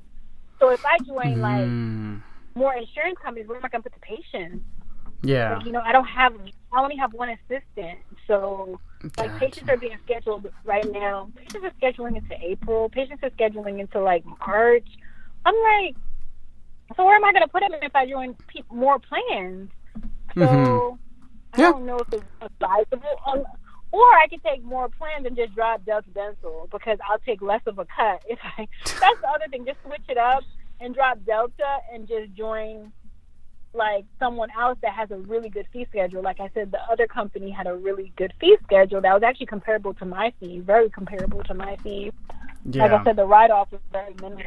So 0.58 0.70
if 0.70 0.84
I 0.84 0.98
join 1.04 1.36
mm. 1.36 1.40
like 1.40 2.22
more 2.54 2.74
insurance 2.74 3.18
companies, 3.22 3.48
where 3.48 3.58
am 3.58 3.64
I 3.64 3.68
going 3.68 3.82
to 3.82 3.90
put 3.90 4.00
the 4.00 4.06
patients? 4.06 4.64
Yeah. 5.22 5.56
Like, 5.56 5.66
you 5.66 5.72
know, 5.72 5.80
I 5.84 5.92
don't 5.92 6.06
have. 6.06 6.34
I 6.72 6.80
only 6.80 6.96
have 6.96 7.12
one 7.12 7.30
assistant, 7.30 7.98
so 8.26 8.80
like 9.02 9.16
gotcha. 9.16 9.38
patients 9.38 9.68
are 9.68 9.76
being 9.76 9.98
scheduled 10.04 10.46
right 10.64 10.90
now. 10.90 11.30
Patients 11.34 11.64
are 11.64 11.72
scheduling 11.82 12.16
into 12.16 12.34
April. 12.40 12.88
Patients 12.88 13.22
are 13.22 13.30
scheduling 13.30 13.80
into 13.80 14.00
like 14.00 14.24
March. 14.46 14.86
I'm 15.44 15.54
like, 15.54 15.96
so 16.96 17.04
where 17.04 17.16
am 17.16 17.24
I 17.24 17.32
going 17.32 17.42
to 17.42 17.48
put 17.48 17.60
them 17.60 17.72
if 17.82 17.94
I 17.94 18.06
join 18.06 18.34
pe- 18.48 18.62
more 18.70 18.98
plans? 18.98 19.70
So 20.34 20.40
mm-hmm. 20.40 20.94
I 21.54 21.56
don't 21.56 21.86
know 21.86 21.98
if 21.98 22.12
it's 22.12 22.24
advisable. 22.40 23.02
Um, 23.26 23.44
or 23.92 24.02
I 24.02 24.26
could 24.28 24.42
take 24.44 24.62
more 24.62 24.88
plans 24.88 25.26
and 25.26 25.36
just 25.36 25.54
drop 25.54 25.84
Delta 25.84 26.08
Dental 26.10 26.68
because 26.70 26.98
I'll 27.08 27.18
take 27.18 27.42
less 27.42 27.62
of 27.66 27.78
a 27.78 27.84
cut 27.84 28.22
if 28.28 28.38
I. 28.56 28.68
That's 28.84 29.20
the 29.20 29.28
other 29.28 29.46
thing. 29.50 29.64
Just 29.66 29.78
switch 29.84 30.02
it 30.08 30.18
up 30.18 30.44
and 30.80 30.94
drop 30.94 31.18
Delta 31.26 31.78
and 31.92 32.06
just 32.06 32.32
join 32.34 32.92
like 33.72 34.04
someone 34.18 34.48
else 34.58 34.78
that 34.82 34.92
has 34.92 35.10
a 35.12 35.16
really 35.16 35.48
good 35.48 35.66
fee 35.72 35.86
schedule. 35.88 36.22
Like 36.22 36.40
I 36.40 36.50
said, 36.54 36.72
the 36.72 36.80
other 36.90 37.06
company 37.06 37.50
had 37.50 37.66
a 37.66 37.74
really 37.74 38.12
good 38.16 38.32
fee 38.40 38.56
schedule 38.64 39.00
that 39.00 39.12
was 39.14 39.22
actually 39.22 39.46
comparable 39.46 39.94
to 39.94 40.04
my 40.04 40.32
fee, 40.40 40.60
very 40.60 40.90
comparable 40.90 41.42
to 41.44 41.54
my 41.54 41.76
fee. 41.76 42.10
Yeah. 42.64 42.82
Like 42.82 42.92
I 42.92 43.04
said, 43.04 43.16
the 43.16 43.26
write 43.26 43.50
off 43.50 43.70
was 43.70 43.80
very 43.92 44.14
minimal. 44.14 44.42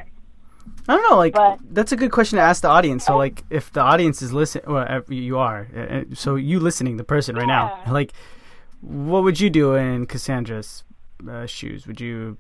I 0.88 0.96
don't 0.96 1.10
know. 1.10 1.18
Like 1.18 1.34
but, 1.34 1.60
that's 1.72 1.92
a 1.92 1.96
good 1.96 2.12
question 2.12 2.38
to 2.38 2.44
ask 2.44 2.62
the 2.62 2.68
audience. 2.68 3.06
So 3.06 3.18
like, 3.18 3.44
if 3.50 3.72
the 3.72 3.82
audience 3.82 4.22
is 4.22 4.34
listening, 4.34 4.66
well, 4.68 5.02
you 5.10 5.38
are. 5.38 5.68
Uh, 5.76 5.80
uh, 5.80 6.04
so 6.14 6.36
you 6.36 6.60
listening, 6.60 6.98
the 6.98 7.04
person 7.04 7.36
right 7.36 7.48
now, 7.48 7.82
like, 7.90 8.14
what 8.82 9.24
would 9.24 9.40
you 9.40 9.50
do 9.50 9.76
in 9.76 10.06
Cassandra's 10.06 10.84
uh, 11.30 11.46
shoes? 11.46 11.88
Would 11.88 12.02
you 12.02 12.38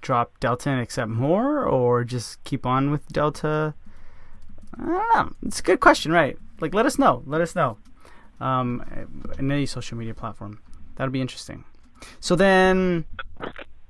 drop 0.00 0.38
Delta 0.40 0.70
and 0.70 0.80
accept 0.80 1.10
more, 1.10 1.64
or 1.64 2.04
just 2.04 2.42
keep 2.44 2.66
on 2.66 2.90
with 2.90 3.06
Delta? 3.08 3.74
I 4.78 4.84
don't 4.84 5.14
know. 5.14 5.32
It's 5.46 5.60
a 5.60 5.62
good 5.62 5.80
question, 5.80 6.12
right? 6.12 6.36
Like, 6.60 6.74
let 6.74 6.86
us 6.86 6.98
know. 6.98 7.22
Let 7.26 7.40
us 7.40 7.54
know. 7.54 7.78
Um, 8.40 8.84
in 9.38 9.50
any 9.50 9.66
social 9.66 9.98
media 9.98 10.14
platform, 10.14 10.60
that'll 10.96 11.12
be 11.12 11.20
interesting. 11.20 11.64
So 12.20 12.36
then, 12.36 13.04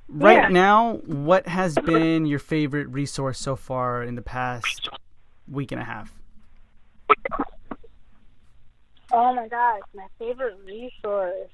right 0.09 0.43
yeah. 0.43 0.47
now, 0.49 0.93
what 1.05 1.47
has 1.47 1.75
been 1.75 2.25
your 2.25 2.39
favorite 2.39 2.87
resource 2.87 3.39
so 3.39 3.55
far 3.55 4.03
in 4.03 4.15
the 4.15 4.21
past 4.21 4.89
week 5.47 5.71
and 5.71 5.81
a 5.81 5.85
half? 5.85 6.13
Oh 9.11 9.33
my 9.33 9.47
gosh, 9.47 9.81
my 9.95 10.05
favorite 10.19 10.57
resource. 10.65 11.49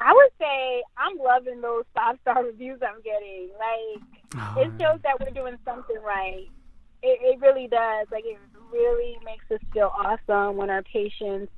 I 0.00 0.12
would 0.12 0.30
say 0.38 0.82
I'm 0.96 1.18
loving 1.18 1.60
those 1.60 1.84
five 1.94 2.16
star 2.22 2.44
reviews 2.46 2.80
I'm 2.82 3.02
getting. 3.02 3.50
Like 3.58 4.02
oh, 4.36 4.60
it 4.60 4.70
shows 4.80 5.00
that 5.02 5.20
we're 5.20 5.30
doing 5.30 5.58
something 5.64 5.98
right. 6.04 6.48
It, 7.02 7.18
it 7.22 7.40
really 7.40 7.68
does. 7.68 8.06
Like 8.10 8.24
it 8.24 8.38
really 8.72 9.16
makes 9.24 9.44
us 9.50 9.60
feel 9.72 9.92
awesome 9.94 10.56
when 10.56 10.70
our 10.70 10.82
patients 10.82 11.52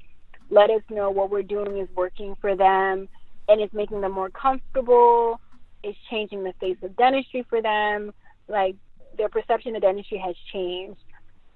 let 0.51 0.71
us 0.71 0.83
know 0.91 1.11
what 1.11 1.31
we're 1.31 1.43
doing 1.43 1.79
is 1.79 1.89
working 1.95 2.37
for 2.41 2.57
them 2.57 3.09
and 3.49 3.61
it's 3.61 3.73
making 3.73 4.01
them 4.01 4.13
more 4.13 4.31
comfortable 4.31 5.41
it's 5.85 5.99
changing 6.11 6.43
the 6.43 6.55
face 6.61 6.79
of 6.83 6.97
dentistry 6.97 7.45
for 7.49 7.63
them. 7.63 8.13
Like 8.49 8.77
their 9.17 9.29
perception 9.29 9.77
of 9.77 9.83
dentistry 9.83 10.19
has 10.19 10.35
changed. 10.53 11.01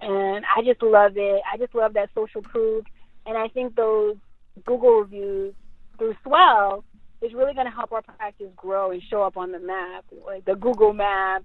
And 0.00 0.44
I 0.44 0.62
just 0.62 0.82
love 0.82 1.12
it. 1.16 1.42
I 1.52 1.56
just 1.56 1.74
love 1.74 1.94
that 1.94 2.10
social 2.14 2.42
proof. 2.42 2.84
And 3.26 3.36
I 3.36 3.48
think 3.48 3.74
those 3.74 4.16
Google 4.64 5.00
reviews 5.00 5.54
through 5.98 6.14
Swell 6.22 6.84
is 7.20 7.34
really 7.34 7.54
going 7.54 7.66
to 7.66 7.72
help 7.72 7.90
our 7.90 8.02
practice 8.02 8.50
grow 8.56 8.92
and 8.92 9.02
show 9.02 9.22
up 9.22 9.36
on 9.36 9.50
the 9.50 9.58
map, 9.58 10.04
like 10.24 10.44
the 10.44 10.54
Google 10.54 10.92
map, 10.92 11.44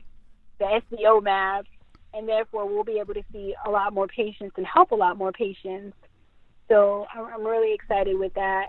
the 0.59 0.81
SEO 0.91 1.23
map. 1.23 1.65
and 2.13 2.29
therefore 2.29 2.67
we'll 2.67 2.83
be 2.83 2.99
able 2.99 3.13
to 3.15 3.23
see 3.31 3.55
a 3.65 3.69
lot 3.69 3.93
more 3.93 4.07
patients 4.07 4.53
and 4.57 4.65
help 4.65 4.91
a 4.91 4.95
lot 4.95 5.17
more 5.17 5.31
patients. 5.31 5.97
So 6.69 7.07
I'm, 7.13 7.25
I'm 7.25 7.43
really 7.43 7.73
excited 7.73 8.17
with 8.17 8.33
that. 8.35 8.67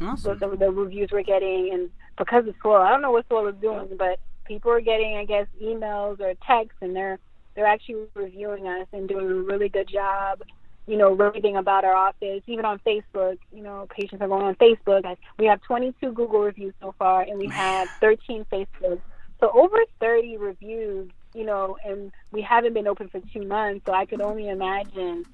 Awesome. 0.00 0.38
The, 0.38 0.48
the, 0.48 0.56
the 0.56 0.70
reviews 0.70 1.10
we're 1.10 1.22
getting, 1.22 1.70
and 1.72 1.90
because 2.16 2.46
of 2.46 2.54
Swell, 2.60 2.80
I 2.80 2.90
don't 2.90 3.02
know 3.02 3.10
what 3.10 3.48
is 3.48 3.60
doing, 3.60 3.96
but 3.98 4.18
people 4.44 4.70
are 4.70 4.80
getting, 4.80 5.16
I 5.16 5.24
guess, 5.24 5.46
emails 5.62 6.20
or 6.20 6.34
texts, 6.46 6.78
and 6.80 6.94
they're 6.94 7.18
they're 7.54 7.66
actually 7.66 8.06
reviewing 8.14 8.66
us 8.66 8.86
and 8.92 9.08
doing 9.08 9.26
a 9.26 9.34
really 9.34 9.68
good 9.68 9.88
job. 9.88 10.42
You 10.86 10.96
know, 10.96 11.12
reading 11.12 11.56
about 11.56 11.84
our 11.84 11.94
office, 11.94 12.42
even 12.46 12.64
on 12.64 12.80
Facebook. 12.80 13.38
You 13.52 13.62
know, 13.62 13.86
patients 13.90 14.20
are 14.20 14.28
going 14.28 14.42
on 14.42 14.56
Facebook. 14.56 15.16
We 15.38 15.46
have 15.46 15.60
22 15.62 16.12
Google 16.12 16.40
reviews 16.40 16.74
so 16.80 16.94
far, 16.98 17.22
and 17.22 17.38
we 17.38 17.48
have 17.48 17.88
13 18.00 18.46
Facebook. 18.50 19.00
So 19.40 19.50
over 19.54 19.78
30 20.00 20.38
reviews. 20.38 21.10
You 21.34 21.46
know, 21.46 21.78
and 21.82 22.12
we 22.30 22.42
haven't 22.42 22.74
been 22.74 22.86
open 22.86 23.08
for 23.08 23.18
two 23.32 23.46
months, 23.46 23.86
so 23.86 23.94
I 23.94 24.04
could 24.04 24.20
only 24.20 24.50
imagine 24.50 25.24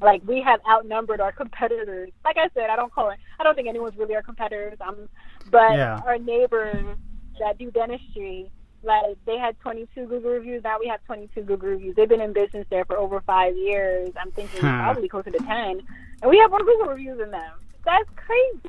like 0.00 0.22
we 0.26 0.40
have 0.42 0.60
outnumbered 0.68 1.20
our 1.20 1.32
competitors. 1.32 2.10
Like 2.24 2.36
I 2.38 2.48
said, 2.54 2.70
I 2.70 2.76
don't 2.76 2.92
call 2.92 3.10
it. 3.10 3.18
I 3.38 3.44
don't 3.44 3.54
think 3.54 3.68
anyone's 3.68 3.96
really 3.96 4.14
our 4.14 4.22
competitors. 4.22 4.78
Um, 4.80 5.08
but 5.50 5.72
Yeah. 5.76 6.00
our 6.06 6.18
neighbors 6.18 6.96
that 7.38 7.58
do 7.58 7.70
dentistry, 7.70 8.50
like 8.82 9.16
they 9.26 9.36
had 9.38 9.58
22 9.60 10.06
Google 10.06 10.30
reviews. 10.30 10.64
Now 10.64 10.78
we 10.80 10.86
have 10.88 11.04
22 11.04 11.42
Google 11.42 11.68
reviews. 11.70 11.96
They've 11.96 12.08
been 12.08 12.20
in 12.20 12.32
business 12.32 12.66
there 12.70 12.84
for 12.84 12.96
over 12.96 13.20
five 13.22 13.56
years. 13.56 14.10
I'm 14.18 14.30
thinking 14.32 14.60
probably 14.60 15.08
closer 15.08 15.30
to 15.30 15.38
10, 15.38 15.82
and 16.22 16.30
we 16.30 16.38
have 16.38 16.50
more 16.50 16.60
Google 16.60 16.86
reviews 16.86 17.18
than 17.18 17.30
them. 17.30 17.52
That's 17.84 18.08
crazy. 18.16 18.60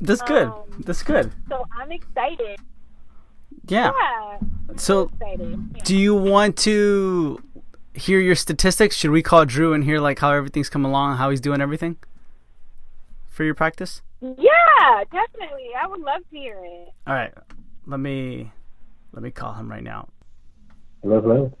That's 0.00 0.22
good. 0.22 0.48
Um, 0.48 0.62
That's 0.80 1.02
good. 1.02 1.32
So 1.48 1.64
I'm 1.80 1.92
excited. 1.92 2.58
Yeah. 3.68 3.92
Yeah. 3.96 4.38
I'm 4.68 4.78
So, 4.78 5.02
excited. 5.20 5.70
Yeah. 5.76 5.82
do 5.84 5.96
you 5.96 6.14
want 6.14 6.56
to 6.58 7.40
hear 7.94 8.20
your 8.20 8.34
statistics? 8.34 8.96
Should 8.96 9.10
we 9.10 9.22
call 9.22 9.44
Drew 9.44 9.72
and 9.72 9.84
hear 9.84 9.98
like 9.98 10.18
how 10.18 10.32
everything's 10.32 10.68
come 10.68 10.84
along, 10.84 11.16
how 11.16 11.30
he's 11.30 11.40
doing 11.40 11.60
everything 11.60 11.96
for 13.28 13.44
your 13.44 13.54
practice? 13.54 14.02
Yeah, 14.20 15.04
definitely. 15.10 15.70
I 15.80 15.86
would 15.86 16.00
love 16.00 16.22
to 16.30 16.36
hear 16.36 16.58
it. 16.62 16.88
All 17.06 17.14
right. 17.14 17.32
Let 17.86 18.00
me 18.00 18.52
let 19.12 19.22
me 19.22 19.30
call 19.30 19.54
him 19.54 19.70
right 19.70 19.82
now. 19.82 20.08
Hello, 21.02 21.20
hello. 21.20 21.52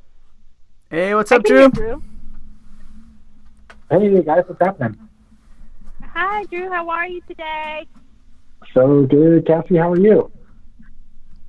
Hey, 0.90 1.14
what's 1.14 1.32
up, 1.32 1.42
Drew? 1.42 1.68
Drew. 1.70 2.02
Hey 3.90 4.22
guys, 4.22 4.44
what's 4.46 4.60
happening? 4.60 4.96
Hi, 6.02 6.44
Drew. 6.44 6.70
How 6.70 6.88
are 6.88 7.06
you 7.06 7.20
today? 7.26 7.86
So 8.72 9.06
good, 9.06 9.46
Cassie. 9.46 9.76
How 9.76 9.92
are 9.92 9.98
you? 9.98 10.30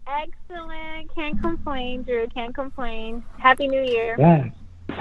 Excellent. 0.07 1.13
Can't 1.15 1.41
complain, 1.41 2.03
Drew. 2.03 2.27
Can't 2.27 2.53
complain. 2.53 3.23
Happy 3.37 3.67
New 3.67 3.83
Year. 3.83 4.15
Yeah. 4.17 4.49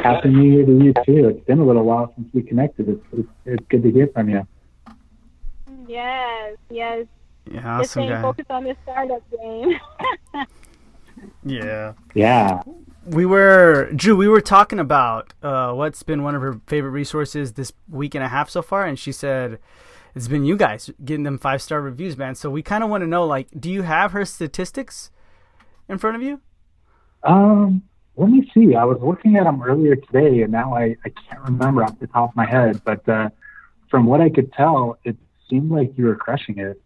Happy 0.03 0.29
New 0.31 0.43
Year 0.53 0.67
to 0.67 0.73
you 0.85 0.93
too. 1.05 1.29
It's 1.29 1.45
been 1.47 1.59
a 1.61 1.65
little 1.65 1.85
while 1.85 2.13
since 2.17 2.29
we 2.33 2.43
connected. 2.43 2.89
It's 2.89 3.05
it's, 3.13 3.29
it's 3.45 3.65
good 3.69 3.83
to 3.83 3.91
hear 3.91 4.09
from 4.09 4.29
you. 4.29 4.47
Yes, 5.87 6.57
yes. 6.71 7.07
Yeah, 7.51 7.55
Just 7.55 7.67
awesome 7.67 7.89
staying 7.89 8.09
guy. 8.11 8.23
focused 8.23 8.51
on 8.51 8.65
this 8.65 8.77
startup 8.85 9.23
game. 9.31 9.79
Yeah. 11.45 11.93
Yeah. 12.15 12.63
We 13.05 13.27
were 13.27 13.91
Drew. 13.95 14.17
We 14.17 14.29
were 14.29 14.41
talking 14.41 14.79
about 14.81 15.33
uh, 15.43 15.73
what's 15.73 16.03
been 16.03 16.23
one 16.25 16.35
of 16.35 16.43
her 16.43 16.61
favorite 16.67 16.91
resources 16.91 17.53
this 17.53 17.73
week 17.89 18.15
and 18.15 18.25
a 18.25 18.29
half 18.29 18.49
so 18.51 18.61
far, 18.63 18.85
and 18.87 18.99
she 18.99 19.13
said 19.13 19.59
it's 20.17 20.27
been 20.29 20.45
you 20.45 20.57
guys 20.57 20.91
getting 21.05 21.23
them 21.25 21.39
five 21.39 21.63
star 21.63 21.81
reviews, 21.81 22.17
man. 22.17 22.35
So 22.35 22.51
we 22.51 22.63
kind 22.63 22.83
of 22.83 22.91
want 22.91 23.03
to 23.03 23.07
know, 23.07 23.25
like, 23.25 23.49
do 23.59 23.71
you 23.71 23.83
have 23.83 24.13
her 24.13 24.25
statistics 24.25 25.11
in 25.89 25.99
front 25.99 26.17
of 26.17 26.23
you? 26.23 26.41
Um. 27.23 27.83
Let 28.17 28.31
me 28.31 28.51
see. 28.53 28.75
I 28.75 28.85
was 28.85 28.99
looking 29.01 29.37
at 29.37 29.45
them 29.45 29.63
earlier 29.63 29.97
today, 29.97 30.43
and 30.43 30.53
now 30.53 30.75
I, 30.75 30.97
I 31.05 31.09
can't 31.09 31.43
remember 31.45 31.83
off 31.83 31.99
the 31.99 32.07
top 32.07 32.31
of 32.31 32.37
my 32.37 32.47
head. 32.47 32.83
But 32.85 33.09
uh, 33.09 33.31
from 33.89 34.07
what 34.07 34.21
I 34.21 34.29
could 34.29 34.53
tell, 34.53 34.99
it 35.05 35.17
seemed 35.49 35.71
like 35.71 35.97
you 35.97 36.05
were 36.05 36.17
crushing 36.17 36.59
it. 36.59 36.81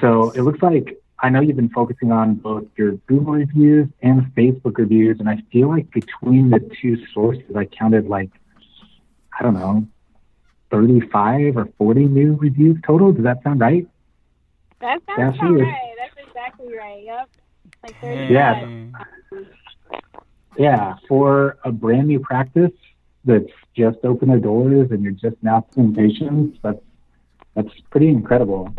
So 0.00 0.30
it 0.30 0.42
looks 0.42 0.62
like 0.62 0.98
I 1.18 1.28
know 1.28 1.40
you've 1.40 1.56
been 1.56 1.70
focusing 1.70 2.12
on 2.12 2.34
both 2.34 2.64
your 2.76 2.92
Google 3.06 3.34
reviews 3.34 3.88
and 4.02 4.22
Facebook 4.34 4.78
reviews, 4.78 5.18
and 5.18 5.28
I 5.28 5.42
feel 5.52 5.68
like 5.68 5.90
between 5.90 6.50
the 6.50 6.60
two 6.80 7.04
sources, 7.12 7.56
I 7.56 7.64
counted 7.64 8.06
like 8.08 8.30
I 9.38 9.42
don't 9.42 9.54
know, 9.54 9.86
thirty-five 10.70 11.56
or 11.56 11.68
forty 11.78 12.04
new 12.04 12.34
reviews 12.34 12.78
total. 12.86 13.12
Does 13.12 13.24
that 13.24 13.42
sound 13.42 13.60
right? 13.60 13.86
that 14.80 15.00
sounds 15.16 15.38
That's 15.38 15.42
right. 15.42 15.94
That's 15.98 16.28
exactly 16.28 16.76
right. 16.76 17.02
Yep. 17.04 17.28
Like 17.82 18.00
35. 18.00 18.30
Yeah. 18.30 18.86
Yeah, 20.58 20.96
for 21.08 21.58
a 21.64 21.72
brand 21.72 22.08
new 22.08 22.20
practice 22.20 22.72
that's 23.24 23.44
just 23.76 23.98
opened 24.04 24.30
their 24.30 24.38
doors 24.40 24.90
and 24.90 25.02
you're 25.02 25.12
just 25.12 25.36
now 25.42 25.64
seeing 25.74 25.94
patients, 25.94 26.58
that's 26.62 26.80
that's 27.54 27.68
pretty 27.90 28.08
incredible. 28.08 28.72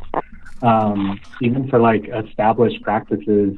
Um, 0.62 1.20
even 1.42 1.68
for 1.70 1.80
like 1.80 2.08
established 2.10 2.82
practices, 2.84 3.58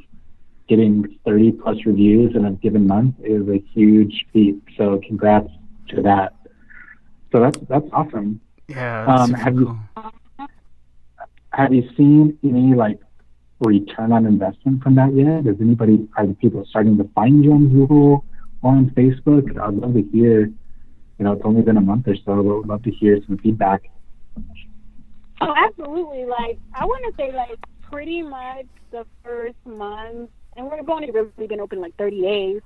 getting 0.70 1.20
30 1.26 1.52
plus 1.54 1.78
reviews 1.86 2.36
in 2.36 2.46
a 2.46 2.52
given 2.52 2.88
month 2.88 3.16
is 3.24 3.48
a 3.50 3.58
huge 3.74 4.26
feat. 4.32 4.62
So 4.78 5.02
congrats 5.06 5.50
to 5.90 6.02
that. 6.04 6.34
So 7.32 7.42
that's 7.42 7.60
that's 7.68 7.88
awesome. 7.92 8.40
Yeah. 8.68 9.06
that's 9.06 9.22
Um, 9.22 9.28
super 9.32 9.40
have 9.44 9.56
you- 9.56 9.80
Have 11.52 11.74
you 11.74 11.88
seen 11.98 12.38
any 12.44 12.74
like 12.74 13.00
return 13.64 14.12
on 14.12 14.26
investment 14.26 14.84
from 14.84 14.96
that 14.96 15.14
yet? 15.16 15.48
Is 15.48 15.60
anybody 15.62 16.08
are 16.18 16.28
the 16.28 16.34
people 16.36 16.66
starting 16.70 16.98
to 16.98 17.10
find 17.16 17.44
you 17.44 17.54
on 17.54 17.70
Google 17.70 18.26
or 18.62 18.72
on 18.72 18.90
Facebook? 18.92 19.50
I'd 19.60 19.74
love 19.76 19.94
to 19.94 20.04
hear. 20.12 20.48
You 21.20 21.26
know, 21.26 21.34
it's 21.34 21.42
only 21.46 21.62
been 21.62 21.78
a 21.78 21.82
month 21.82 22.08
or 22.08 22.16
so, 22.16 22.36
but 22.36 22.44
would 22.44 22.68
love 22.68 22.84
to 22.84 22.92
hear 22.92 23.20
some 23.28 23.38
feedback. 23.38 23.84
Oh, 25.42 25.54
absolutely. 25.56 26.26
Like, 26.26 26.58
I 26.74 26.86
want 26.86 27.04
to 27.06 27.14
say, 27.22 27.32
like, 27.36 27.60
pretty 27.82 28.22
much 28.24 28.66
the 28.92 29.06
first 29.24 29.56
month, 29.66 30.30
and 30.56 30.72
we've 30.72 30.90
only 30.90 31.12
really 31.12 31.48
been 31.48 31.60
open 31.60 31.82
like 31.82 31.96
30 31.98 32.22
days. 32.22 32.62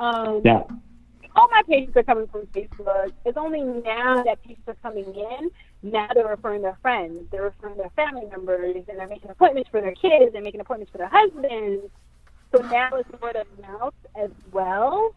Um, 0.00 0.40
Yeah. 0.44 0.62
all 1.36 1.48
my 1.50 1.62
pages 1.68 1.94
are 1.96 2.02
coming 2.02 2.26
from 2.28 2.46
Facebook. 2.46 3.12
It's 3.24 3.36
only 3.36 3.62
now 3.62 4.22
that 4.24 4.42
patients 4.42 4.68
are 4.68 4.76
coming 4.82 5.04
in. 5.14 5.50
Now 5.84 6.08
they're 6.14 6.26
referring 6.26 6.62
their 6.62 6.78
friends, 6.80 7.20
they're 7.30 7.42
referring 7.42 7.76
their 7.76 7.90
family 7.90 8.24
members, 8.30 8.76
and 8.88 8.98
they're 8.98 9.06
making 9.06 9.30
appointments 9.30 9.68
for 9.70 9.82
their 9.82 9.92
kids, 9.94 10.32
they're 10.32 10.40
making 10.42 10.60
appointments 10.60 10.90
for 10.90 10.96
their 10.96 11.10
husbands. 11.12 11.90
So 12.56 12.62
now 12.70 12.88
it's 12.94 13.08
word 13.20 13.36
of 13.36 13.46
mouth 13.60 13.92
as 14.16 14.30
well. 14.50 15.14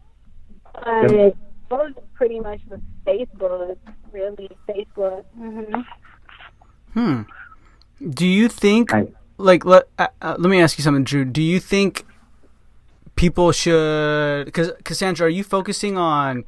But 0.74 1.10
Yep. 1.10 1.36
those 1.70 1.92
are 1.96 2.02
pretty 2.14 2.38
much 2.38 2.60
with 2.68 2.82
Facebook, 3.06 3.78
really 4.12 4.50
Facebook. 4.68 5.24
hmm 5.34 5.80
Hmm. 6.92 7.22
Do 8.10 8.26
you 8.26 8.48
think, 8.48 8.92
Right. 8.92 9.12
like, 9.38 9.64
let 9.64 9.88
uh, 9.98 10.08
uh, 10.20 10.36
let 10.38 10.50
me 10.50 10.60
ask 10.60 10.76
you 10.78 10.84
something, 10.84 11.04
Drew? 11.04 11.24
Do 11.24 11.42
you 11.42 11.60
think 11.60 12.04
people 13.16 13.52
should? 13.52 14.44
Because 14.44 14.72
Cassandra, 14.84 15.26
are 15.26 15.30
you 15.30 15.44
focusing 15.44 15.96
on 15.96 16.44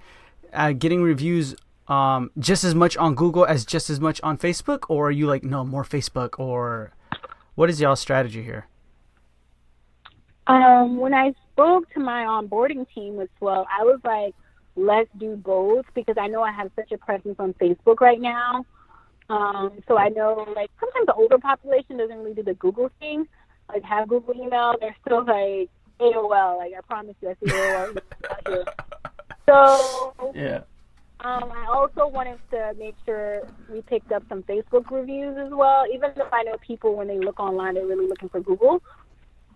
uh, 0.52 0.72
getting 0.72 1.02
reviews 1.02 1.54
um, 1.90 2.30
just 2.38 2.62
as 2.62 2.74
much 2.74 2.96
on 2.96 3.14
Google 3.14 3.44
as 3.44 3.66
just 3.66 3.90
as 3.90 4.00
much 4.00 4.20
on 4.22 4.38
Facebook, 4.38 4.84
or 4.88 5.08
are 5.08 5.10
you 5.10 5.26
like, 5.26 5.42
no, 5.42 5.64
more 5.64 5.84
Facebook, 5.84 6.38
or 6.38 6.92
what 7.56 7.68
is 7.68 7.80
y'all 7.80 7.96
strategy 7.96 8.42
here? 8.42 8.68
Um, 10.46 10.98
when 10.98 11.12
I 11.12 11.34
spoke 11.52 11.90
to 11.94 12.00
my 12.00 12.24
onboarding 12.24 12.86
team 12.94 13.20
as 13.20 13.28
well, 13.40 13.66
I 13.70 13.82
was 13.84 14.00
like, 14.04 14.34
let's 14.76 15.10
do 15.18 15.36
both 15.36 15.84
because 15.94 16.16
I 16.18 16.28
know 16.28 16.42
I 16.42 16.52
have 16.52 16.70
such 16.76 16.92
a 16.92 16.98
presence 16.98 17.36
on 17.40 17.54
Facebook 17.54 18.00
right 18.00 18.20
now. 18.20 18.64
Um, 19.28 19.80
so 19.86 19.98
I 19.98 20.08
know 20.08 20.46
like 20.56 20.70
sometimes 20.80 21.06
the 21.06 21.14
older 21.14 21.38
population 21.38 21.98
doesn't 21.98 22.16
really 22.16 22.34
do 22.34 22.42
the 22.42 22.54
Google 22.54 22.90
thing, 23.00 23.26
like 23.68 23.82
have 23.82 24.08
Google 24.08 24.34
email. 24.34 24.74
They're 24.80 24.96
still 25.04 25.24
like 25.24 25.70
AOL. 26.00 26.58
Like 26.58 26.72
I 26.76 26.80
promise 26.86 27.16
you, 27.20 27.30
I 27.30 27.34
see 27.44 27.52
AOL. 27.52 28.64
So 29.46 30.32
Yeah. 30.34 30.60
Um, 31.24 31.52
I 31.52 31.66
also 31.72 32.08
wanted 32.08 32.38
to 32.50 32.72
make 32.78 32.94
sure 33.04 33.42
we 33.68 33.82
picked 33.82 34.10
up 34.12 34.22
some 34.28 34.42
Facebook 34.44 34.90
reviews 34.90 35.36
as 35.38 35.50
well, 35.52 35.84
even 35.92 36.10
if 36.16 36.32
I 36.32 36.42
know 36.44 36.56
people 36.66 36.96
when 36.96 37.08
they 37.08 37.18
look 37.18 37.38
online, 37.38 37.74
they're 37.74 37.86
really 37.86 38.06
looking 38.06 38.28
for 38.30 38.40
Google. 38.40 38.80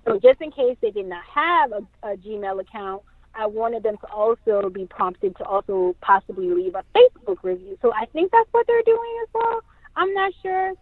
So 0.07 0.19
just 0.21 0.41
in 0.43 0.51
case 0.51 0.77
they 0.83 0.91
did 0.91 1.07
not 1.07 1.23
have 1.35 1.73
a, 1.73 2.07
a 2.07 2.17
Gmail 2.17 2.61
account, 2.61 3.03
I 3.35 3.47
wanted 3.47 3.83
them 3.83 3.97
to 4.03 4.07
also 4.13 4.69
be 4.69 4.87
prompted 4.87 5.37
to 5.37 5.45
also 5.45 5.97
possibly 6.03 6.51
leave 6.51 6.75
a 6.75 6.85
Facebook 6.97 7.39
review. 7.43 7.79
So 7.83 7.93
I 7.93 8.05
think 8.13 8.31
that's 8.31 8.49
what 8.53 8.67
they're 8.67 8.83
doing 8.85 9.19
as 9.23 9.29
well. 9.35 9.61
I'm 9.97 10.13
not 10.13 10.33
sure. 10.43 10.73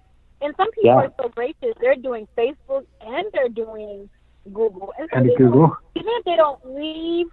And 0.41 0.55
some 0.57 0.71
people 0.73 0.91
Yeah. 0.91 1.07
are 1.07 1.13
so 1.23 1.29
gracious; 1.29 1.75
they're 1.81 1.95
doing 1.95 2.27
Facebook 2.37 2.85
and 3.01 3.27
they're 3.33 3.49
doing 3.49 4.11
Google. 4.53 4.93
And 4.99 5.09
so 5.11 5.19
And 5.19 5.31
they 5.31 5.37
Google. 5.37 5.77
even 5.95 6.13
if 6.17 6.25
they 6.25 6.37
don't 6.37 6.61
leave, 6.75 7.29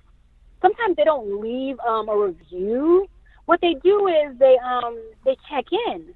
sometimes 0.61 0.95
they 0.95 1.03
don't 1.03 1.41
leave 1.41 1.79
um, 1.79 2.07
a 2.07 2.15
review. 2.15 3.07
What 3.49 3.61
they 3.61 3.73
do 3.83 4.05
is 4.05 4.37
they 4.37 4.59
um 4.63 5.01
they 5.25 5.35
check 5.49 5.65
in, 5.87 6.13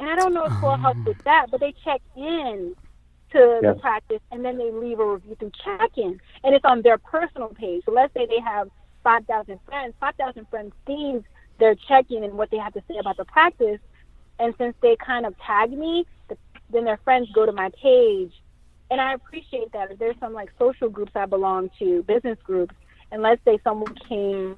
and 0.00 0.10
I 0.10 0.16
don't 0.16 0.34
know 0.34 0.46
if 0.46 0.52
Full 0.60 0.76
helps 0.76 0.98
with 1.06 1.22
that, 1.22 1.46
but 1.48 1.60
they 1.60 1.72
check 1.84 2.00
in 2.16 2.74
to 3.30 3.58
the 3.62 3.78
practice, 3.80 4.18
and 4.32 4.44
then 4.44 4.58
they 4.58 4.72
leave 4.72 4.98
a 4.98 5.06
review 5.06 5.36
through 5.38 5.52
check-in, 5.64 6.20
and 6.42 6.52
it's 6.52 6.64
on 6.64 6.82
their 6.82 6.98
personal 6.98 7.50
page. 7.50 7.84
So 7.86 7.92
let's 7.92 8.12
say 8.12 8.26
they 8.26 8.40
have 8.40 8.70
5,000 9.04 9.60
friends. 9.64 9.94
5,000 10.00 10.48
friends 10.50 10.72
sees 10.84 11.22
their 11.60 11.76
check-in 11.76 12.24
and 12.24 12.34
what 12.34 12.50
they 12.50 12.56
have 12.56 12.72
to 12.72 12.82
say 12.88 12.96
about 12.98 13.18
the 13.18 13.24
practice, 13.24 13.78
and 14.40 14.52
since 14.58 14.74
they 14.82 14.96
kind 14.96 15.26
of 15.26 15.34
tag 15.38 15.70
me, 15.70 16.04
the, 16.28 16.36
then 16.70 16.84
their 16.84 16.98
friends 17.04 17.28
go 17.32 17.46
to 17.46 17.52
my 17.52 17.70
page, 17.80 18.32
and 18.90 19.00
I 19.00 19.14
appreciate 19.14 19.70
that. 19.74 19.92
If 19.92 20.00
there's 20.00 20.18
some 20.18 20.32
like 20.32 20.50
social 20.58 20.88
groups 20.88 21.12
I 21.14 21.26
belong 21.26 21.70
to, 21.78 22.02
business 22.02 22.38
groups, 22.42 22.74
and 23.12 23.22
let's 23.22 23.40
say 23.44 23.60
someone 23.62 23.94
came 24.08 24.56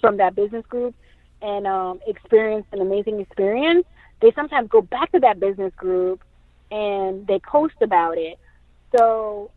from 0.00 0.16
that 0.16 0.34
business 0.34 0.66
group 0.66 0.96
and 1.42 1.66
um, 1.66 2.00
experienced 2.06 2.68
an 2.72 2.80
amazing 2.80 3.20
experience, 3.20 3.84
they 4.20 4.32
sometimes 4.32 4.68
go 4.68 4.82
back 4.82 5.12
to 5.12 5.20
that 5.20 5.38
business 5.40 5.72
group 5.76 6.22
and 6.70 7.26
they 7.26 7.38
post 7.38 7.74
about 7.80 8.18
it. 8.18 8.38
So, 8.96 9.50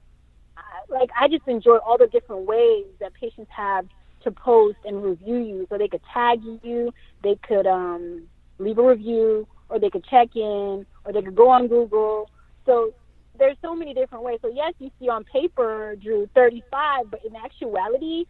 like, 0.89 1.09
I 1.19 1.27
just 1.27 1.47
enjoy 1.47 1.77
all 1.77 1.97
the 1.97 2.07
different 2.07 2.45
ways 2.45 2.85
that 2.99 3.13
patients 3.13 3.49
have 3.55 3.87
to 4.23 4.31
post 4.31 4.77
and 4.85 5.03
review 5.03 5.37
you. 5.37 5.65
So 5.69 5.77
they 5.77 5.87
could 5.87 6.01
tag 6.13 6.41
you, 6.63 6.93
they 7.23 7.35
could 7.47 7.65
um, 7.65 8.23
leave 8.59 8.77
a 8.77 8.83
review, 8.83 9.47
or 9.69 9.79
they 9.79 9.89
could 9.89 10.05
check 10.05 10.35
in, 10.35 10.85
or 11.05 11.13
they 11.13 11.21
could 11.21 11.35
go 11.35 11.49
on 11.49 11.67
Google. 11.67 12.29
So 12.65 12.93
there's 13.39 13.57
so 13.61 13.73
many 13.73 13.93
different 13.93 14.23
ways. 14.23 14.39
So 14.41 14.51
yes, 14.53 14.73
you 14.79 14.91
see 14.99 15.09
on 15.09 15.23
paper, 15.23 15.95
Drew, 15.95 16.29
35, 16.35 17.09
but 17.09 17.25
in 17.25 17.35
actuality, 17.35 18.25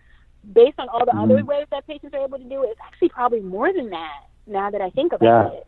based 0.53 0.79
on 0.79 0.89
all 0.89 1.05
the 1.05 1.11
mm-hmm. 1.11 1.31
other 1.31 1.45
ways 1.45 1.65
that 1.71 1.87
patients 1.87 2.13
are 2.13 2.23
able 2.23 2.37
to 2.37 2.43
do 2.43 2.63
it, 2.63 2.69
it's 2.71 2.79
actually 2.83 3.09
probably 3.09 3.41
more 3.41 3.71
than 3.73 3.89
that. 3.89 4.27
Now 4.47 4.71
that 4.71 4.81
I 4.81 4.89
think 4.89 5.13
about 5.13 5.53
yeah. 5.53 5.59
it. 5.59 5.67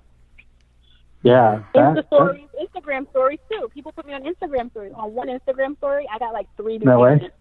Yeah. 1.24 1.63
Insta 1.74 2.05
stories, 2.07 2.47
Instagram 2.61 3.09
stories 3.09 3.39
too. 3.49 3.69
People 3.74 3.93
put 3.93 4.05
me 4.05 4.13
on 4.13 4.24
Instagram 4.24 4.71
stories. 4.71 4.91
On 4.95 5.13
one 5.13 5.30
Instagram 5.30 5.78
story, 5.78 6.05
I 6.13 6.19
got 6.19 6.34
like 6.34 6.47
three 6.57 6.78
new 6.78 6.86
No 6.86 6.99
way. 6.99 7.32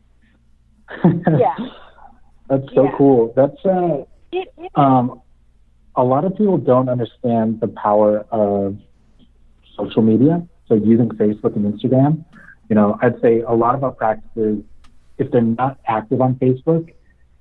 yeah. 1.05 1.57
That's 2.49 2.65
so 2.75 2.85
yeah. 2.85 2.91
cool. 2.97 3.33
That's 3.35 3.57
uh 3.65 4.05
it, 4.31 4.53
it, 4.57 4.71
um 4.77 5.21
a 5.97 6.05
lot 6.05 6.25
of 6.25 6.33
people 6.37 6.59
don't 6.59 6.89
understand 6.89 7.61
the 7.61 7.69
power 7.69 8.25
of 8.31 8.79
social 9.77 10.03
media. 10.03 10.47
So 10.69 10.75
using 10.75 11.09
Facebook 11.11 11.57
and 11.57 11.73
Instagram. 11.73 12.25
You 12.69 12.77
know, 12.77 12.99
I'd 13.03 13.21
say 13.21 13.41
a 13.41 13.53
lot 13.53 13.75
of 13.75 13.85
our 13.85 13.91
practices, 13.91 14.63
if 15.19 15.31
they're 15.31 15.43
not 15.43 15.79
active 15.87 16.21
on 16.21 16.37
Facebook, 16.37 16.95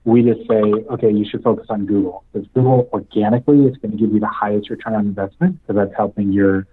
we 0.04 0.24
just 0.24 0.41
say, 0.47 0.62
okay, 0.91 1.12
you 1.12 1.26
should 1.30 1.43
focus 1.43 1.68
on 1.70 1.86
Google 1.86 2.24
because 2.32 2.47
Google 2.54 2.89
organically 2.91 3.66
is 3.66 3.78
going 3.78 3.91
to 3.91 3.97
give 3.97 4.12
you 4.14 4.20
the 4.20 4.28
highest 4.28 4.70
return 4.70 4.95
on 4.95 5.06
investment 5.06 5.60
because 5.62 5.76
that's 5.76 5.95
helping 5.95 6.32
your 6.32 6.68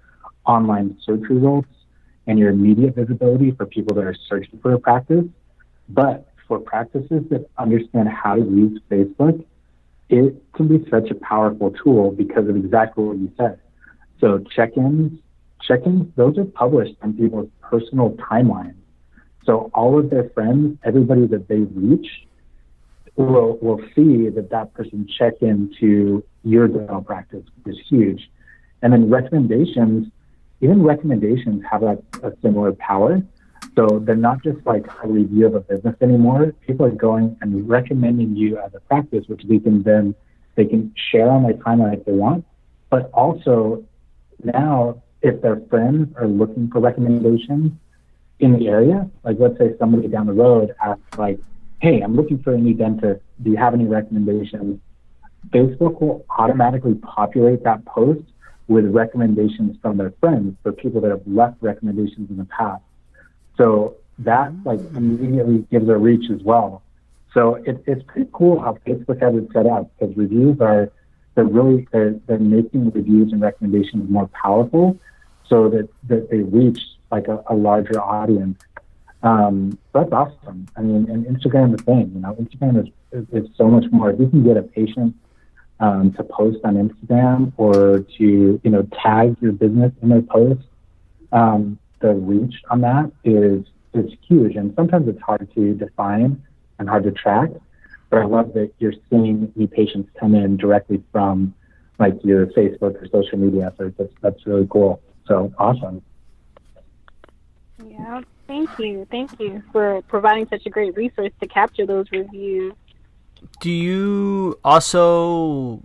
online 0.46 0.96
search 1.04 1.28
results 1.28 1.68
and 2.26 2.38
your 2.38 2.50
immediate 2.50 2.94
visibility 2.94 3.50
for 3.50 3.66
people 3.66 3.94
that 3.96 4.04
are 4.04 4.16
searching 4.28 4.58
for 4.60 4.72
a 4.72 4.78
practice. 4.78 5.24
But 5.90 6.26
for 6.46 6.58
practices 6.58 7.24
that 7.30 7.48
understand 7.58 8.08
how 8.08 8.36
to 8.36 8.40
use 8.40 8.80
Facebook, 8.90 9.44
it 10.08 10.34
can 10.54 10.68
be 10.68 10.88
such 10.90 11.10
a 11.10 11.14
powerful 11.14 11.70
tool 11.72 12.10
because 12.10 12.48
of 12.48 12.56
exactly 12.56 13.04
what 13.04 13.18
you 13.18 13.30
said. 13.36 13.60
So 14.20 14.38
check-ins, 14.54 15.20
check-ins, 15.60 16.06
those 16.16 16.38
are 16.38 16.44
published 16.44 16.94
on 17.02 17.12
people's 17.12 17.50
personal 17.60 18.12
timelines. 18.12 18.74
So 19.44 19.70
all 19.74 19.98
of 19.98 20.08
their 20.08 20.30
friends, 20.30 20.78
everybody 20.82 21.26
that 21.26 21.48
they 21.48 21.60
reach, 21.60 22.06
will 23.18 23.58
will 23.60 23.80
see 23.94 24.28
that 24.28 24.50
that 24.50 24.72
person 24.74 25.06
check 25.18 25.34
into 25.40 26.24
your 26.44 26.68
dental 26.68 27.02
practice, 27.02 27.44
is 27.66 27.76
huge. 27.88 28.30
And 28.82 28.92
then 28.92 29.10
recommendations, 29.10 30.08
even 30.60 30.82
recommendations 30.82 31.62
have 31.70 31.82
a, 31.82 31.98
a 32.22 32.32
similar 32.42 32.72
power. 32.72 33.20
So 33.74 33.98
they're 33.98 34.16
not 34.16 34.42
just 34.42 34.64
like 34.64 34.86
a 35.02 35.08
review 35.08 35.46
of 35.46 35.54
a 35.54 35.60
business 35.60 35.96
anymore. 36.00 36.52
People 36.66 36.86
are 36.86 36.90
going 36.90 37.36
and 37.40 37.68
recommending 37.68 38.36
you 38.36 38.58
as 38.58 38.72
a 38.74 38.80
practice, 38.80 39.24
which 39.26 39.42
they 39.44 39.58
can 39.58 39.82
then 39.82 40.14
they 40.54 40.64
can 40.64 40.92
share 41.10 41.30
on 41.30 41.42
their 41.44 41.54
timeline 41.54 41.98
if 41.98 42.04
they 42.04 42.12
want. 42.12 42.44
But 42.90 43.10
also 43.12 43.84
now, 44.42 45.02
if 45.22 45.40
their 45.42 45.60
friends 45.68 46.14
are 46.16 46.26
looking 46.26 46.70
for 46.70 46.80
recommendations 46.80 47.72
in 48.38 48.58
the 48.58 48.68
area, 48.68 49.10
like 49.24 49.36
let's 49.38 49.58
say 49.58 49.74
somebody 49.78 50.08
down 50.08 50.26
the 50.26 50.32
road 50.32 50.74
asks 50.82 51.18
like, 51.18 51.38
hey, 51.80 52.00
I'm 52.00 52.16
looking 52.16 52.42
for 52.42 52.54
a 52.54 52.58
new 52.58 52.74
dentist. 52.74 53.22
Do 53.42 53.50
you 53.50 53.56
have 53.56 53.74
any 53.74 53.86
recommendations? 53.86 54.80
Facebook 55.50 56.00
will 56.00 56.24
automatically 56.30 56.94
populate 56.94 57.62
that 57.64 57.84
post 57.84 58.24
with 58.66 58.86
recommendations 58.86 59.76
from 59.80 59.96
their 59.96 60.12
friends 60.20 60.56
for 60.62 60.72
people 60.72 61.00
that 61.00 61.10
have 61.10 61.22
left 61.26 61.56
recommendations 61.62 62.30
in 62.30 62.36
the 62.36 62.44
past. 62.44 62.82
So 63.56 63.96
that 64.20 64.52
like 64.64 64.80
mm. 64.80 64.96
immediately 64.96 65.66
gives 65.70 65.88
a 65.88 65.96
reach 65.96 66.30
as 66.30 66.42
well. 66.42 66.82
So 67.32 67.54
it, 67.54 67.82
it's 67.86 68.02
pretty 68.06 68.28
cool 68.32 68.60
how 68.60 68.74
Facebook 68.86 69.22
has 69.22 69.34
it 69.34 69.48
set 69.52 69.66
up 69.66 69.90
because 69.98 70.16
reviews 70.16 70.60
are 70.60 70.90
they're 71.34 71.44
really 71.44 71.86
they're, 71.92 72.14
they're 72.26 72.38
making 72.38 72.90
reviews 72.90 73.32
and 73.32 73.40
recommendations 73.40 74.10
more 74.10 74.28
powerful 74.28 74.98
so 75.46 75.68
that, 75.70 75.88
that 76.08 76.30
they 76.30 76.38
reach 76.38 76.80
like 77.10 77.28
a, 77.28 77.42
a 77.46 77.54
larger 77.54 78.00
audience 78.00 78.58
um, 79.22 79.78
that's 79.92 80.12
awesome. 80.12 80.66
I 80.76 80.82
mean, 80.82 81.10
and 81.10 81.26
Instagram 81.26 81.76
the 81.76 81.82
same. 81.84 82.12
You 82.14 82.20
know, 82.20 82.34
Instagram 82.34 82.86
is, 82.86 82.92
is, 83.12 83.44
is 83.44 83.56
so 83.56 83.66
much 83.68 83.84
more. 83.90 84.10
If 84.10 84.20
you 84.20 84.28
can 84.28 84.44
get 84.44 84.56
a 84.56 84.62
patient 84.62 85.14
um, 85.80 86.12
to 86.12 86.24
post 86.24 86.58
on 86.64 86.74
Instagram 86.74 87.52
or 87.56 88.00
to 88.18 88.60
you 88.62 88.70
know 88.70 88.82
tag 89.02 89.36
your 89.40 89.52
business 89.52 89.92
in 90.02 90.08
their 90.10 90.22
post, 90.22 90.62
um, 91.32 91.78
the 92.00 92.14
reach 92.14 92.54
on 92.70 92.80
that 92.82 93.10
is 93.24 93.64
is 93.94 94.12
huge. 94.26 94.54
And 94.56 94.74
sometimes 94.76 95.08
it's 95.08 95.20
hard 95.20 95.48
to 95.54 95.74
define 95.74 96.42
and 96.78 96.88
hard 96.88 97.04
to 97.04 97.10
track. 97.10 97.50
But 98.10 98.20
I 98.20 98.24
love 98.24 98.54
that 98.54 98.72
you're 98.78 98.94
seeing 99.10 99.52
new 99.54 99.66
patients 99.66 100.10
come 100.18 100.34
in 100.34 100.56
directly 100.56 101.02
from 101.12 101.54
like 101.98 102.14
your 102.24 102.46
Facebook 102.46 103.02
or 103.02 103.06
social 103.10 103.38
media. 103.38 103.72
So 103.76 103.92
that's 103.98 104.12
that's 104.22 104.46
really 104.46 104.68
cool. 104.70 105.00
So 105.26 105.52
awesome. 105.58 106.02
Yeah. 107.84 108.22
Thank 108.48 108.70
you. 108.78 109.06
Thank 109.10 109.38
you 109.38 109.62
for 109.72 110.00
providing 110.08 110.48
such 110.48 110.64
a 110.64 110.70
great 110.70 110.96
resource 110.96 111.32
to 111.40 111.46
capture 111.46 111.84
those 111.84 112.06
reviews. 112.10 112.72
Do 113.60 113.70
you 113.70 114.58
also, 114.64 115.82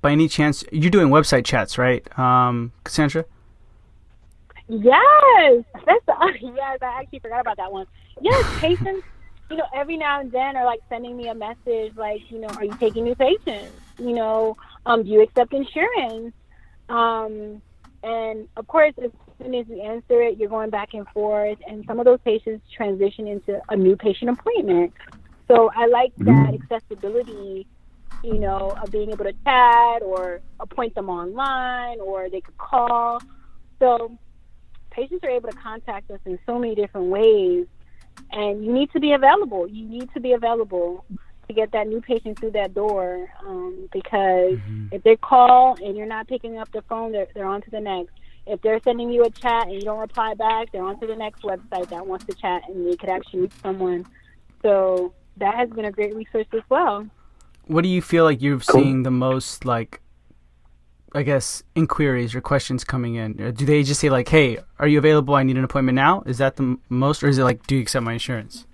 by 0.00 0.12
any 0.12 0.26
chance, 0.26 0.64
you're 0.72 0.90
doing 0.90 1.08
website 1.08 1.44
chats, 1.44 1.76
right, 1.76 2.02
um, 2.18 2.72
Cassandra? 2.84 3.26
Yes, 4.66 5.62
that's 5.84 6.04
the, 6.06 6.38
yes. 6.56 6.78
I 6.80 7.00
actually 7.00 7.18
forgot 7.18 7.42
about 7.42 7.58
that 7.58 7.70
one. 7.70 7.86
Yes, 8.20 8.44
patients. 8.60 9.06
you 9.50 9.58
know, 9.58 9.66
every 9.74 9.98
now 9.98 10.20
and 10.20 10.32
then 10.32 10.56
are 10.56 10.64
like 10.64 10.80
sending 10.88 11.14
me 11.18 11.28
a 11.28 11.34
message, 11.34 11.94
like, 11.96 12.22
you 12.30 12.38
know, 12.38 12.48
are 12.48 12.64
you 12.64 12.74
taking 12.80 13.04
new 13.04 13.14
patients? 13.14 13.78
You 13.98 14.14
know, 14.14 14.56
um, 14.86 15.02
do 15.02 15.10
you 15.10 15.20
accept 15.20 15.52
insurance? 15.52 16.32
Um, 16.88 17.60
and 18.02 18.48
of 18.56 18.66
course, 18.66 18.94
if 18.96 19.12
soon 19.38 19.54
as 19.54 19.66
you 19.68 19.80
answer 19.82 20.22
it, 20.22 20.38
you're 20.38 20.48
going 20.48 20.70
back 20.70 20.94
and 20.94 21.06
forth, 21.08 21.58
and 21.66 21.84
some 21.86 21.98
of 21.98 22.04
those 22.04 22.20
patients 22.24 22.64
transition 22.74 23.26
into 23.26 23.60
a 23.68 23.76
new 23.76 23.96
patient 23.96 24.30
appointment. 24.30 24.92
So 25.48 25.70
I 25.74 25.86
like 25.86 26.14
mm-hmm. 26.16 26.26
that 26.26 26.54
accessibility, 26.54 27.66
you 28.22 28.38
know, 28.38 28.76
of 28.82 28.90
being 28.90 29.10
able 29.10 29.24
to 29.24 29.34
chat 29.44 30.02
or 30.02 30.40
appoint 30.60 30.94
them 30.94 31.08
online 31.08 32.00
or 32.00 32.30
they 32.30 32.40
could 32.40 32.56
call. 32.56 33.20
So 33.78 34.16
patients 34.90 35.24
are 35.24 35.30
able 35.30 35.50
to 35.50 35.56
contact 35.56 36.10
us 36.10 36.20
in 36.24 36.38
so 36.46 36.58
many 36.58 36.74
different 36.74 37.08
ways, 37.08 37.66
and 38.30 38.64
you 38.64 38.72
need 38.72 38.90
to 38.92 39.00
be 39.00 39.12
available. 39.12 39.66
You 39.68 39.86
need 39.86 40.12
to 40.14 40.20
be 40.20 40.32
available 40.32 41.04
to 41.48 41.52
get 41.52 41.72
that 41.72 41.86
new 41.86 42.00
patient 42.00 42.38
through 42.38 42.52
that 42.52 42.72
door 42.72 43.28
um, 43.46 43.88
because 43.92 44.54
mm-hmm. 44.54 44.86
if 44.92 45.02
they 45.02 45.16
call 45.16 45.76
and 45.84 45.96
you're 45.96 46.06
not 46.06 46.26
picking 46.26 46.58
up 46.58 46.70
the 46.72 46.82
phone, 46.82 47.12
they're, 47.12 47.26
they're 47.34 47.46
on 47.46 47.60
to 47.62 47.70
the 47.70 47.80
next 47.80 48.14
if 48.46 48.60
they're 48.62 48.80
sending 48.84 49.10
you 49.10 49.24
a 49.24 49.30
chat 49.30 49.66
and 49.66 49.74
you 49.74 49.82
don't 49.82 49.98
reply 49.98 50.34
back, 50.34 50.70
they're 50.72 50.84
on 50.84 50.98
to 51.00 51.06
the 51.06 51.16
next 51.16 51.42
website 51.42 51.88
that 51.88 52.06
wants 52.06 52.24
to 52.26 52.34
chat 52.34 52.62
and 52.68 52.86
they 52.86 52.96
could 52.96 53.08
actually 53.08 53.40
reach 53.40 53.52
someone. 53.62 54.06
So 54.62 55.12
that 55.38 55.54
has 55.54 55.70
been 55.70 55.86
a 55.86 55.92
great 55.92 56.14
resource 56.14 56.46
as 56.52 56.62
well. 56.68 57.06
What 57.66 57.82
do 57.82 57.88
you 57.88 58.02
feel 58.02 58.24
like 58.24 58.42
you're 58.42 58.58
cool. 58.58 58.82
seeing 58.82 59.02
the 59.02 59.10
most 59.10 59.64
like 59.64 60.00
I 61.14 61.22
guess 61.22 61.62
inquiries 61.76 62.34
or 62.34 62.40
questions 62.40 62.82
coming 62.82 63.14
in? 63.14 63.34
Do 63.34 63.64
they 63.64 63.84
just 63.84 64.00
say 64.00 64.10
like, 64.10 64.28
"Hey, 64.28 64.58
are 64.80 64.88
you 64.88 64.98
available? 64.98 65.34
I 65.36 65.44
need 65.44 65.56
an 65.56 65.62
appointment 65.62 65.94
now." 65.94 66.22
Is 66.26 66.38
that 66.38 66.56
the 66.56 66.76
most, 66.88 67.22
or 67.22 67.28
is 67.28 67.38
it 67.38 67.44
like, 67.44 67.64
"Do 67.68 67.76
you 67.76 67.82
accept 67.82 68.04
my 68.04 68.14
insurance?" 68.14 68.66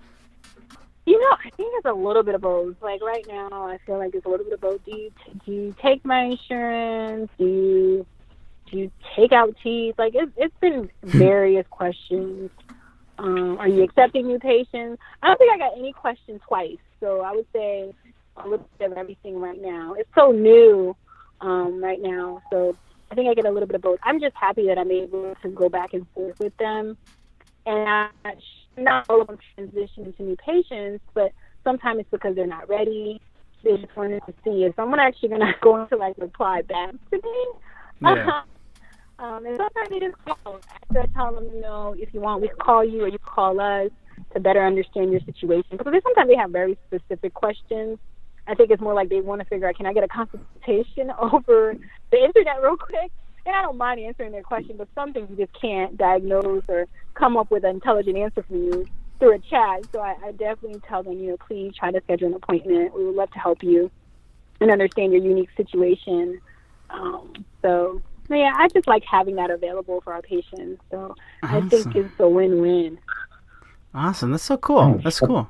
You 1.05 1.19
know, 1.19 1.37
I 1.45 1.51
think 1.51 1.71
it's 1.77 1.85
a 1.85 1.93
little 1.93 2.23
bit 2.23 2.33
of 2.33 2.41
both. 2.41 2.75
Like 2.81 3.01
right 3.01 3.23
now, 3.27 3.49
I 3.51 3.77
feel 3.85 3.99
like 3.99 4.15
it's 4.15 4.25
a 4.25 4.29
little 4.29 4.43
bit 4.43 4.53
of 4.53 4.61
both. 4.61 4.83
Do 4.85 4.91
you, 4.91 5.11
do 5.45 5.51
you 5.51 5.75
take 5.79 6.03
my 6.03 6.23
insurance? 6.23 7.29
Do 7.37 7.45
you 7.45 8.05
do 8.10 8.10
you 8.71 8.91
take 9.15 9.31
out 9.31 9.55
teeth? 9.63 9.95
Like 9.97 10.13
it's 10.15 10.31
it's 10.37 10.55
been 10.59 10.89
various 11.03 11.65
questions. 11.69 12.49
Um, 13.17 13.57
are 13.59 13.67
you 13.67 13.83
accepting 13.83 14.27
new 14.27 14.39
patients? 14.39 15.01
I 15.21 15.27
don't 15.27 15.37
think 15.37 15.53
I 15.53 15.57
got 15.57 15.77
any 15.77 15.93
questions 15.93 16.41
twice. 16.47 16.77
So 16.99 17.21
I 17.21 17.31
would 17.31 17.45
say 17.53 17.93
a 18.37 18.47
little 18.47 18.67
bit 18.79 18.91
of 18.91 18.97
everything 18.97 19.39
right 19.39 19.61
now. 19.61 19.93
It's 19.93 20.09
so 20.15 20.31
new 20.31 20.95
um, 21.41 21.83
right 21.83 22.01
now. 22.01 22.41
So 22.51 22.75
I 23.11 23.15
think 23.15 23.29
I 23.29 23.33
get 23.33 23.45
a 23.45 23.51
little 23.51 23.67
bit 23.67 23.75
of 23.75 23.81
both. 23.81 23.99
I'm 24.03 24.19
just 24.19 24.35
happy 24.35 24.67
that 24.67 24.77
I'm 24.77 24.91
able 24.91 25.35
to 25.41 25.49
go 25.49 25.69
back 25.69 25.93
and 25.93 26.07
forth 26.15 26.39
with 26.39 26.55
them. 26.57 26.97
And 27.65 28.11
not 28.77 29.05
all 29.09 29.21
of 29.21 29.27
them 29.27 29.37
transition 29.55 30.13
to 30.13 30.23
new 30.23 30.37
patients, 30.37 31.03
but 31.13 31.31
sometimes 31.63 31.99
it's 31.99 32.09
because 32.09 32.35
they're 32.35 32.47
not 32.47 32.69
ready. 32.69 33.21
They 33.63 33.77
just 33.77 33.95
wanted 33.95 34.23
to 34.25 34.33
see 34.43 34.63
if 34.63 34.75
So 34.75 34.83
I'm 34.83 34.93
actually 34.95 35.29
gonna 35.29 35.53
go 35.61 35.81
into 35.81 35.97
like 35.97 36.17
reply 36.17 36.61
back 36.63 36.93
today. 37.11 37.45
Yeah. 38.01 38.41
Um, 39.21 39.45
and 39.45 39.55
sometimes 39.55 39.89
they 39.89 39.99
just 39.99 40.15
call. 40.25 40.59
After 40.89 41.01
I 41.01 41.05
tell 41.13 41.35
them, 41.35 41.47
you 41.53 41.61
know, 41.61 41.95
if 41.97 42.11
you 42.13 42.21
want, 42.21 42.41
we 42.41 42.47
can 42.47 42.57
call 42.57 42.83
you 42.83 43.03
or 43.03 43.07
you 43.07 43.19
call 43.19 43.59
us 43.61 43.91
to 44.33 44.39
better 44.39 44.65
understand 44.65 45.11
your 45.11 45.21
situation. 45.21 45.77
Because 45.77 45.93
they, 45.93 46.01
sometimes 46.01 46.27
they 46.27 46.35
have 46.35 46.49
very 46.49 46.77
specific 46.87 47.33
questions. 47.35 47.99
I 48.47 48.55
think 48.55 48.71
it's 48.71 48.81
more 48.81 48.95
like 48.95 49.09
they 49.09 49.21
want 49.21 49.39
to 49.41 49.45
figure 49.45 49.69
out, 49.69 49.75
can 49.75 49.85
I 49.85 49.93
get 49.93 50.03
a 50.03 50.07
consultation 50.07 51.11
over 51.19 51.75
the 52.11 52.17
internet 52.17 52.61
real 52.63 52.77
quick? 52.77 53.11
And 53.45 53.55
I 53.55 53.61
don't 53.61 53.77
mind 53.77 53.99
answering 53.99 54.31
their 54.31 54.43
question, 54.43 54.75
but 54.77 54.87
some 54.95 55.13
things 55.13 55.29
you 55.29 55.35
just 55.35 55.59
can't 55.59 55.97
diagnose 55.97 56.63
or 56.67 56.87
come 57.13 57.37
up 57.37 57.51
with 57.51 57.63
an 57.63 57.71
intelligent 57.71 58.17
answer 58.17 58.43
for 58.47 58.55
you 58.55 58.87
through 59.19 59.35
a 59.35 59.39
chat. 59.39 59.85
So 59.91 59.99
I, 59.99 60.15
I 60.25 60.31
definitely 60.31 60.81
tell 60.87 61.03
them, 61.03 61.19
you 61.19 61.31
know, 61.31 61.37
please 61.37 61.73
try 61.77 61.91
to 61.91 62.01
schedule 62.01 62.27
an 62.27 62.33
appointment. 62.33 62.95
We 62.95 63.05
would 63.05 63.15
love 63.15 63.31
to 63.31 63.39
help 63.39 63.61
you 63.61 63.91
and 64.59 64.71
understand 64.71 65.13
your 65.13 65.21
unique 65.21 65.49
situation. 65.55 66.39
Um, 66.89 67.33
so 67.61 68.01
yeah, 68.35 68.53
I 68.55 68.67
just 68.69 68.87
like 68.87 69.03
having 69.03 69.35
that 69.35 69.49
available 69.49 70.01
for 70.01 70.13
our 70.13 70.21
patients. 70.21 70.81
So 70.91 71.15
I 71.43 71.61
think 71.61 71.95
it's 71.95 72.19
a 72.19 72.27
win-win. 72.27 72.97
Awesome. 73.93 74.31
That's 74.31 74.43
so 74.43 74.57
cool. 74.57 74.99
That's 75.03 75.19
cool. 75.19 75.49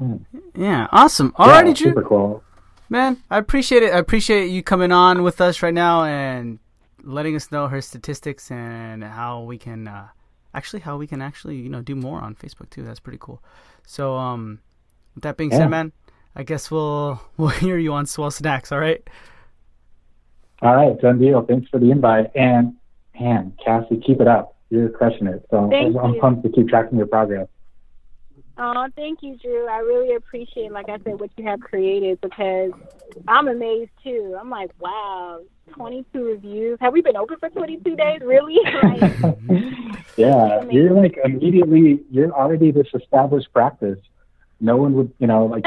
Mm. 0.00 0.24
Yeah. 0.54 0.86
Awesome. 0.92 1.34
Yeah, 1.38 1.46
Alrighty, 1.46 1.76
Drew. 1.76 1.90
super 1.90 2.02
cool. 2.02 2.42
Man, 2.88 3.22
I 3.30 3.38
appreciate 3.38 3.82
it. 3.82 3.92
I 3.92 3.98
appreciate 3.98 4.48
you 4.48 4.62
coming 4.62 4.92
on 4.92 5.22
with 5.22 5.40
us 5.40 5.62
right 5.62 5.72
now 5.74 6.04
and 6.04 6.58
letting 7.02 7.34
us 7.34 7.50
know 7.50 7.66
her 7.68 7.80
statistics 7.80 8.50
and 8.50 9.02
how 9.02 9.42
we 9.42 9.58
can 9.58 9.88
uh, 9.88 10.08
actually 10.54 10.80
how 10.80 10.96
we 10.98 11.06
can 11.06 11.20
actually 11.22 11.56
you 11.56 11.68
know 11.68 11.80
do 11.82 11.96
more 11.96 12.20
on 12.20 12.34
Facebook 12.34 12.68
too. 12.70 12.82
That's 12.82 13.00
pretty 13.00 13.18
cool. 13.20 13.42
So 13.86 14.14
um, 14.16 14.60
with 15.14 15.24
that 15.24 15.36
being 15.36 15.50
Yeah. 15.50 15.58
said, 15.58 15.70
man, 15.70 15.92
I 16.36 16.42
guess 16.42 16.70
we'll 16.70 17.20
we'll 17.36 17.48
hear 17.48 17.78
you 17.78 17.92
on 17.94 18.06
Swell 18.06 18.30
Snacks. 18.30 18.70
All 18.70 18.78
right. 18.78 19.02
All 20.62 20.76
right, 20.76 20.98
done 21.00 21.18
deal. 21.18 21.42
Thanks 21.42 21.68
for 21.68 21.80
the 21.80 21.90
invite. 21.90 22.30
And 22.36 22.74
man, 23.18 23.52
Cassie, 23.64 24.00
keep 24.04 24.20
it 24.20 24.28
up. 24.28 24.56
You're 24.70 24.88
crushing 24.88 25.26
it. 25.26 25.44
So 25.50 25.68
Thank 25.70 25.96
I'm 25.96 26.14
you. 26.14 26.20
pumped 26.20 26.44
to 26.44 26.48
keep 26.48 26.68
tracking 26.68 26.98
your 26.98 27.06
progress. 27.06 27.48
Oh, 28.58 28.86
thank 28.94 29.22
you, 29.22 29.36
Drew. 29.38 29.66
I 29.66 29.78
really 29.78 30.14
appreciate, 30.14 30.72
like 30.72 30.88
I 30.88 30.98
said, 31.04 31.18
what 31.18 31.30
you 31.36 31.44
have 31.44 31.60
created 31.60 32.20
because 32.20 32.70
I'm 33.26 33.48
amazed 33.48 33.90
too. 34.04 34.36
I'm 34.38 34.50
like, 34.50 34.70
wow, 34.78 35.40
22 35.72 36.22
reviews. 36.22 36.78
Have 36.80 36.92
we 36.92 37.00
been 37.00 37.16
open 37.16 37.38
for 37.40 37.48
22 37.48 37.96
days? 37.96 38.20
Really? 38.24 38.58
Like, 38.82 40.18
yeah, 40.18 40.62
you're 40.70 40.92
like 40.92 41.18
immediately, 41.24 42.02
you're 42.10 42.30
already 42.32 42.70
this 42.70 42.86
established 42.94 43.50
practice. 43.52 43.98
No 44.60 44.76
one 44.76 44.92
would, 44.94 45.12
you 45.18 45.26
know, 45.26 45.46
like, 45.46 45.64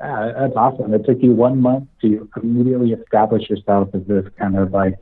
ah, 0.00 0.32
that's 0.38 0.54
awesome. 0.56 0.92
It 0.94 1.04
took 1.04 1.22
you 1.22 1.32
one 1.32 1.60
month 1.60 1.88
to 2.02 2.28
immediately 2.42 2.92
establish 2.92 3.48
yourself 3.48 3.88
as 3.94 4.02
this 4.06 4.26
kind 4.38 4.56
of 4.58 4.72
like 4.72 4.94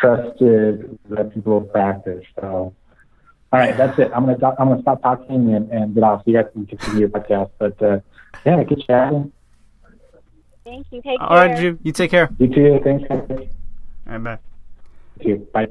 trusted, 0.00 0.98
reputable 1.08 1.62
practice. 1.62 2.24
So, 2.40 2.46
all 2.46 2.74
right, 3.60 3.76
that's 3.76 3.98
it. 3.98 4.10
I'm 4.14 4.26
gonna 4.26 4.38
do- 4.38 4.46
I'm 4.58 4.68
gonna 4.68 4.82
stop 4.82 5.02
talking 5.02 5.54
and, 5.54 5.70
and 5.70 5.94
get 5.94 6.02
off. 6.02 6.20
So 6.24 6.30
you 6.32 6.42
guys 6.42 6.50
can 6.52 6.66
continue 6.66 7.00
your 7.00 7.08
podcast. 7.08 7.50
But 7.58 7.80
uh, 7.82 8.00
yeah, 8.44 8.62
good 8.64 8.82
chatting. 8.86 9.32
thank 10.64 10.86
you. 10.90 11.00
Take 11.02 11.20
All 11.20 11.28
care. 11.28 11.36
right, 11.48 11.56
Drew. 11.58 11.78
You 11.82 11.92
take 11.92 12.10
care. 12.10 12.30
You 12.38 12.48
too. 12.48 12.80
Thanks. 12.82 13.04
All 13.10 13.26
right, 14.06 14.18
bye. 14.22 14.38
You. 15.20 15.46
Bye. 15.52 15.68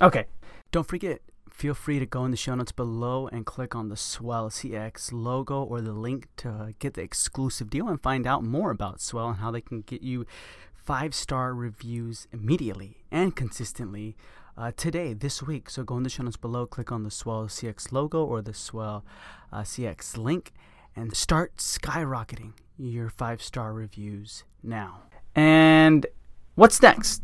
Okay. 0.00 0.26
Don't 0.70 0.86
forget, 0.86 1.20
feel 1.58 1.74
free 1.74 1.98
to 1.98 2.06
go 2.06 2.24
in 2.24 2.30
the 2.30 2.36
show 2.36 2.54
notes 2.54 2.70
below 2.70 3.26
and 3.32 3.44
click 3.44 3.74
on 3.74 3.88
the 3.88 3.96
Swell 3.96 4.48
CX 4.48 5.10
logo 5.12 5.64
or 5.64 5.80
the 5.80 5.92
link 5.92 6.28
to 6.36 6.72
get 6.78 6.94
the 6.94 7.02
exclusive 7.02 7.68
deal 7.68 7.88
and 7.88 8.00
find 8.00 8.28
out 8.28 8.44
more 8.44 8.70
about 8.70 9.00
Swell 9.00 9.28
and 9.30 9.38
how 9.38 9.50
they 9.50 9.60
can 9.60 9.80
get 9.80 10.00
you 10.00 10.24
five 10.72 11.16
star 11.16 11.52
reviews 11.52 12.28
immediately 12.32 12.98
and 13.10 13.34
consistently 13.34 14.16
uh, 14.56 14.70
today, 14.76 15.12
this 15.12 15.42
week. 15.42 15.68
So 15.68 15.82
go 15.82 15.96
in 15.96 16.04
the 16.04 16.08
show 16.08 16.22
notes 16.22 16.36
below, 16.36 16.64
click 16.64 16.92
on 16.92 17.02
the 17.02 17.10
Swell 17.10 17.46
CX 17.46 17.90
logo 17.90 18.24
or 18.24 18.40
the 18.40 18.54
Swell 18.54 19.04
uh, 19.52 19.62
CX 19.62 20.16
link, 20.16 20.52
and 20.94 21.16
start 21.16 21.56
skyrocketing 21.56 22.52
your 22.78 23.10
five 23.10 23.42
star 23.42 23.72
reviews 23.72 24.44
now. 24.62 25.02
And 25.34 26.06
what's 26.54 26.80
next? 26.80 27.22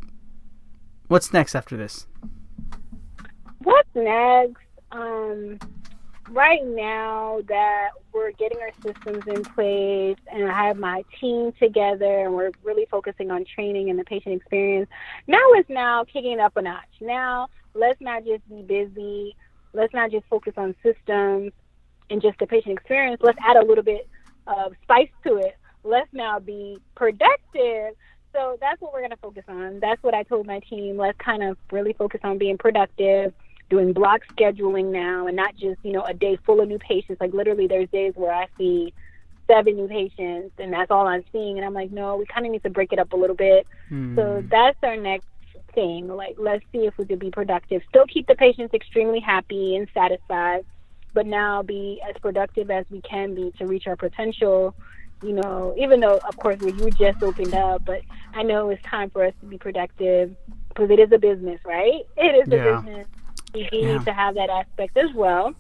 What's 1.07 1.33
next 1.33 1.55
after 1.55 1.77
this? 1.77 2.09
What's 3.65 3.89
next? 3.95 4.61
Um, 4.93 5.59
right 6.31 6.65
now 6.65 7.41
that 7.49 7.91
we're 8.13 8.33
getting 8.33 8.59
our 8.59 8.71
systems 8.83 9.25
in 9.27 9.43
place 9.43 10.19
and 10.31 10.51
I 10.51 10.67
have 10.67 10.79
my 10.79 11.03
team 11.21 11.53
together 11.59 12.27
and 12.27 12.35
we're 12.35 12.53
really 12.63 12.87
focusing 12.91 13.31
on 13.31 13.45
training 13.45 13.91
and 13.91 13.99
the 13.99 14.05
patient 14.05 14.35
experience, 14.35 14.89
now 15.27 15.43
it's 15.53 15.69
now 15.71 16.05
kicking 16.05 16.41
up 16.41 16.57
a 16.57 16.63
notch. 16.63 16.85
Now 17.01 17.49
let's 17.75 18.01
not 18.01 18.25
just 18.25 18.47
be 18.49 18.63
busy. 18.63 19.35
Let's 19.73 19.95
not 19.95 20.11
just 20.11 20.27
focus 20.27 20.55
on 20.57 20.75
systems 20.83 21.53
and 22.11 22.21
just 22.21 22.39
the 22.39 22.47
patient 22.47 22.79
experience. 22.79 23.21
Let's 23.23 23.39
add 23.43 23.57
a 23.57 23.65
little 23.65 23.85
bit 23.85 24.07
of 24.47 24.75
spice 24.83 25.09
to 25.27 25.37
it. 25.37 25.57
Let's 25.85 26.13
now 26.13 26.39
be 26.39 26.79
productive. 26.95 27.95
So 28.33 28.59
that's 28.61 28.81
what 28.81 28.93
we're 28.93 29.01
going 29.01 29.11
to 29.11 29.17
focus 29.17 29.45
on. 29.49 29.81
That's 29.81 30.03
what 30.03 30.13
I 30.13 30.23
told 30.23 30.47
my 30.47 30.61
team. 30.61 30.97
Let's 30.99 31.19
kind 31.19 31.43
of 31.43 31.57
really 31.71 31.93
focus 31.93 32.21
on 32.25 32.37
being 32.37 32.59
productive, 32.59 33.33
doing 33.71 33.93
block 33.93 34.23
scheduling 34.37 34.93
now, 34.93 35.27
and 35.27 35.37
not 35.37 35.57
just, 35.57 35.79
you 35.83 35.93
know, 35.93 36.03
a 36.03 36.15
day 36.15 36.37
full 36.45 36.61
of 36.61 36.69
new 36.69 36.79
patients. 36.79 37.21
Like 37.21 37.33
literally, 37.33 37.67
there's 37.67 37.89
days 37.91 38.13
where 38.15 38.33
I 38.33 38.47
see 38.59 38.93
seven 39.47 39.77
new 39.77 39.89
patients, 39.89 40.53
and 40.59 40.73
that's 40.73 40.91
all 40.91 41.07
I'm 41.07 41.25
seeing. 41.33 41.57
And 41.57 41.67
I'm 41.67 41.75
like, 41.75 41.91
no, 41.91 42.17
we 42.17 42.27
kind 42.27 42.47
of 42.47 42.53
need 42.53 42.63
to 42.63 42.71
break 42.71 42.93
it 42.93 42.99
up 42.99 43.13
a 43.13 43.17
little 43.17 43.37
bit. 43.37 43.67
Hmm. 43.89 44.17
So 44.17 44.45
that's 44.49 44.79
our 44.83 44.97
next 44.97 45.27
thing. 45.75 46.09
Like, 46.09 46.37
let's 46.39 46.65
see 46.73 46.87
if 46.87 46.97
we 46.99 47.05
could 47.05 47.19
be 47.19 47.31
productive. 47.31 47.83
Still 47.89 48.07
keep 48.07 48.27
the 48.27 48.35
patients 48.35 48.75
extremely 48.75 49.21
happy 49.21 49.77
and 49.77 49.89
satisfied, 49.93 50.65
but 51.13 51.27
now 51.27 51.63
be 51.63 52.01
as 52.09 52.15
productive 52.21 52.71
as 52.71 52.85
we 52.91 53.01
can 53.03 53.35
be 53.35 53.53
to 53.59 53.67
reach 53.67 53.87
our 53.87 53.97
potential. 53.97 54.75
You 55.23 55.33
know, 55.33 55.75
even 55.79 56.01
though, 56.01 56.21
of 56.29 56.37
course, 56.37 56.61
we 56.61 56.91
just 56.91 57.23
opened 57.23 57.55
up, 57.55 57.85
but 57.85 58.03
I 58.35 58.43
know 58.43 58.69
it's 58.69 58.83
time 58.83 59.11
for 59.11 59.25
us 59.25 59.33
to 59.41 59.47
be 59.47 59.57
productive 59.57 60.37
because 60.69 60.91
it 60.91 60.99
is 60.99 61.13
a 61.13 61.19
business, 61.19 61.61
right? 61.65 62.03
It 62.17 62.47
is 62.47 62.53
Yeah. 62.53 62.59
a 62.59 62.83
business. 62.83 63.07
We 63.55 63.69
do 63.71 63.79
Yeah. 63.79 63.99
need 63.99 64.05
to 64.07 64.13
have 64.13 64.35
that 64.35 64.51
aspect 64.51 64.97
as 64.97 65.13
well. 65.15 65.55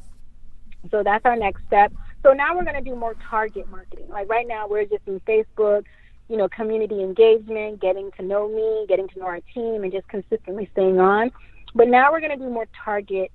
So 0.91 1.03
that's 1.03 1.25
our 1.25 1.37
next 1.37 1.63
step. 1.67 1.93
So 2.23 2.33
now 2.33 2.57
we're 2.57 2.65
going 2.65 2.83
to 2.83 2.91
do 2.91 2.97
more 2.97 3.15
target 3.31 3.71
marketing. 3.71 4.07
Like 4.09 4.29
right 4.29 4.47
now, 4.47 4.67
we're 4.69 4.85
just 4.85 5.07
in 5.07 5.21
Facebook, 5.21 5.85
you 6.29 6.37
know, 6.37 6.49
community 6.49 7.03
engagement, 7.03 7.81
getting 7.81 8.11
to 8.19 8.23
know 8.23 8.49
me, 8.49 8.87
getting 8.89 9.09
to 9.09 9.19
know 9.19 9.27
our 9.27 9.41
team, 9.55 9.85
and 9.85 9.93
just 9.93 10.09
consistently 10.09 10.69
staying 10.73 10.99
on. 10.99 11.31
But 11.75 11.89
now 11.89 12.11
we're 12.13 12.21
going 12.21 12.37
to 12.39 12.45
do 12.45 12.51
more 12.51 12.67
target 12.85 13.31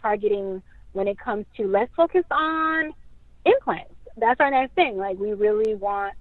targeting 0.00 0.62
when 0.92 1.08
it 1.08 1.18
comes 1.18 1.46
to 1.56 1.66
let's 1.66 1.92
focus 1.96 2.24
on 2.30 2.92
implants. 3.44 3.94
That's 4.16 4.40
our 4.40 4.50
next 4.50 4.74
thing. 4.74 4.96
Like 4.96 5.18
we 5.18 5.32
really 5.34 5.74
want 5.74 6.14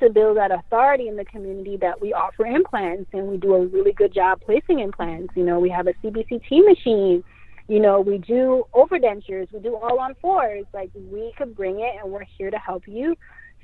to 0.00 0.10
build 0.10 0.36
that 0.36 0.50
authority 0.50 1.08
in 1.08 1.16
the 1.16 1.24
community 1.24 1.76
that 1.78 2.00
we 2.00 2.12
offer 2.12 2.46
implants 2.46 3.10
and 3.12 3.28
we 3.28 3.36
do 3.36 3.54
a 3.54 3.66
really 3.66 3.92
good 3.92 4.12
job 4.12 4.40
placing 4.44 4.80
implants. 4.80 5.32
You 5.36 5.44
know, 5.44 5.60
we 5.60 5.70
have 5.70 5.86
a 5.86 5.94
CBCT 6.04 6.64
machine. 6.66 7.22
You 7.68 7.78
know, 7.80 8.00
we 8.00 8.18
do 8.18 8.64
overdentures, 8.74 9.46
we 9.52 9.60
do 9.60 9.76
all 9.76 10.00
on 10.00 10.14
fours. 10.20 10.66
Like 10.74 10.90
we 10.94 11.32
could 11.38 11.54
bring 11.54 11.80
it 11.80 11.92
and 12.02 12.12
we're 12.12 12.24
here 12.36 12.50
to 12.50 12.58
help 12.58 12.82
you. 12.86 13.14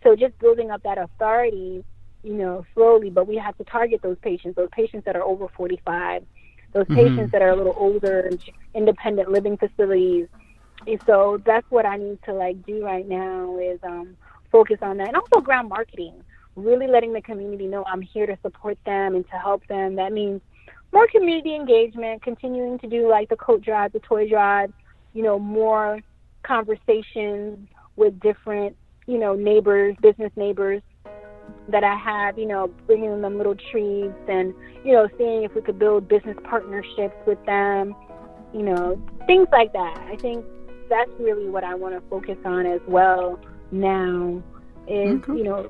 So 0.05 0.15
just 0.15 0.39
building 0.39 0.71
up 0.71 0.83
that 0.85 0.99
authority, 0.99 1.85
you 2.23 2.35
know, 2.35 2.65
slowly, 2.75 3.11
but 3.11 3.27
we 3.27 3.37
have 3.37 3.57
to 3.57 3.65
target 3.65 4.01
those 4.03 4.19
patients, 4.23 4.55
those 4.57 4.69
patients 4.73 5.05
that 5.07 5.17
are 5.17 5.25
over 5.25 5.49
45, 5.57 6.25
those 6.73 6.87
Mhm. 6.87 6.95
patients 6.95 7.33
that 7.33 7.43
are 7.43 7.51
a 7.51 7.57
little 7.57 7.75
older, 7.77 8.31
independent 8.75 9.31
living 9.31 9.57
facilities. 9.57 10.29
And 10.87 11.01
so 11.07 11.43
that's 11.45 11.67
what 11.71 11.87
I 11.87 11.97
need 11.97 12.21
to 12.27 12.33
like 12.33 12.63
do 12.65 12.85
right 12.85 13.09
now 13.09 13.59
is 13.59 13.81
um, 13.83 14.17
focus 14.57 14.79
on 14.81 14.97
that, 14.97 15.09
and 15.09 15.17
also 15.17 15.41
ground 15.41 15.69
marketing. 15.69 16.15
Really 16.55 16.87
letting 16.87 17.13
the 17.13 17.21
community 17.21 17.67
know 17.67 17.85
I'm 17.85 18.01
here 18.01 18.25
to 18.25 18.39
support 18.41 18.79
them 18.87 19.15
and 19.15 19.25
to 19.27 19.37
help 19.37 19.67
them. 19.67 19.97
That 19.97 20.13
means 20.13 20.41
more 20.93 21.07
community 21.09 21.55
engagement, 21.55 22.23
continuing 22.23 22.79
to 22.79 22.87
do 22.89 23.07
like 23.07 23.29
the 23.29 23.37
coat 23.37 23.63
drive, 23.63 23.93
the 23.93 24.01
toy 24.01 24.27
drive, 24.27 24.73
you 25.13 25.23
know, 25.23 25.39
more 25.39 26.01
conversations 26.43 27.69
with 27.97 28.19
different, 28.21 28.75
you 29.07 29.19
know, 29.19 29.35
neighbors, 29.35 29.95
business 30.01 30.33
neighbors 30.37 30.81
that 31.69 31.85
I 31.85 31.95
have, 31.95 32.39
you 32.39 32.47
know, 32.47 32.69
bringing 32.87 33.21
them 33.21 33.37
little 33.37 33.57
treats 33.71 34.15
and, 34.29 34.55
you 34.85 34.93
know, 34.93 35.07
seeing 35.19 35.43
if 35.43 35.55
we 35.55 35.61
could 35.61 35.79
build 35.79 36.09
business 36.09 36.37
partnerships 36.45 37.17
with 37.27 37.45
them, 37.45 37.95
you 38.55 38.63
know, 38.63 38.99
things 39.27 39.49
like 39.53 39.75
that. 39.75 39.99
I 40.11 40.17
think 40.17 40.47
that's 40.89 41.11
really 41.19 41.51
what 41.51 41.65
I 41.65 41.75
want 41.75 41.95
to 41.95 42.09
focus 42.09 42.39
on 42.47 42.65
as 42.65 42.81
well 42.89 43.39
now 43.71 44.43
is, 44.89 45.17
Okay. 45.23 45.33
you 45.39 45.45
know, 45.45 45.69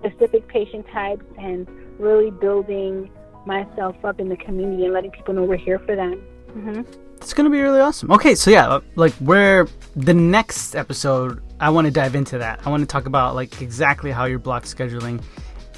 specific 0.00 0.46
patient 0.48 0.86
types 0.92 1.24
and 1.38 1.66
really 1.98 2.30
building 2.30 3.10
myself 3.46 3.96
up 4.04 4.20
in 4.20 4.28
the 4.28 4.36
community 4.36 4.84
and 4.84 4.92
letting 4.94 5.10
people 5.10 5.34
know 5.34 5.44
we're 5.44 5.56
here 5.56 5.78
for 5.80 5.94
them. 5.96 6.14
hmm 6.52 6.82
It's 7.16 7.32
gonna 7.34 7.50
be 7.50 7.60
really 7.60 7.80
awesome. 7.80 8.10
Okay, 8.12 8.34
so 8.34 8.50
yeah, 8.50 8.80
like 8.96 9.12
where 9.14 9.66
the 9.96 10.12
next 10.14 10.74
episode 10.74 11.40
I 11.60 11.70
want 11.70 11.86
to 11.86 11.90
dive 11.90 12.14
into 12.14 12.36
that. 12.38 12.60
I 12.66 12.70
want 12.70 12.82
to 12.82 12.86
talk 12.86 13.06
about 13.06 13.34
like 13.34 13.62
exactly 13.62 14.10
how 14.10 14.24
you're 14.26 14.38
block 14.40 14.64
scheduling, 14.64 15.22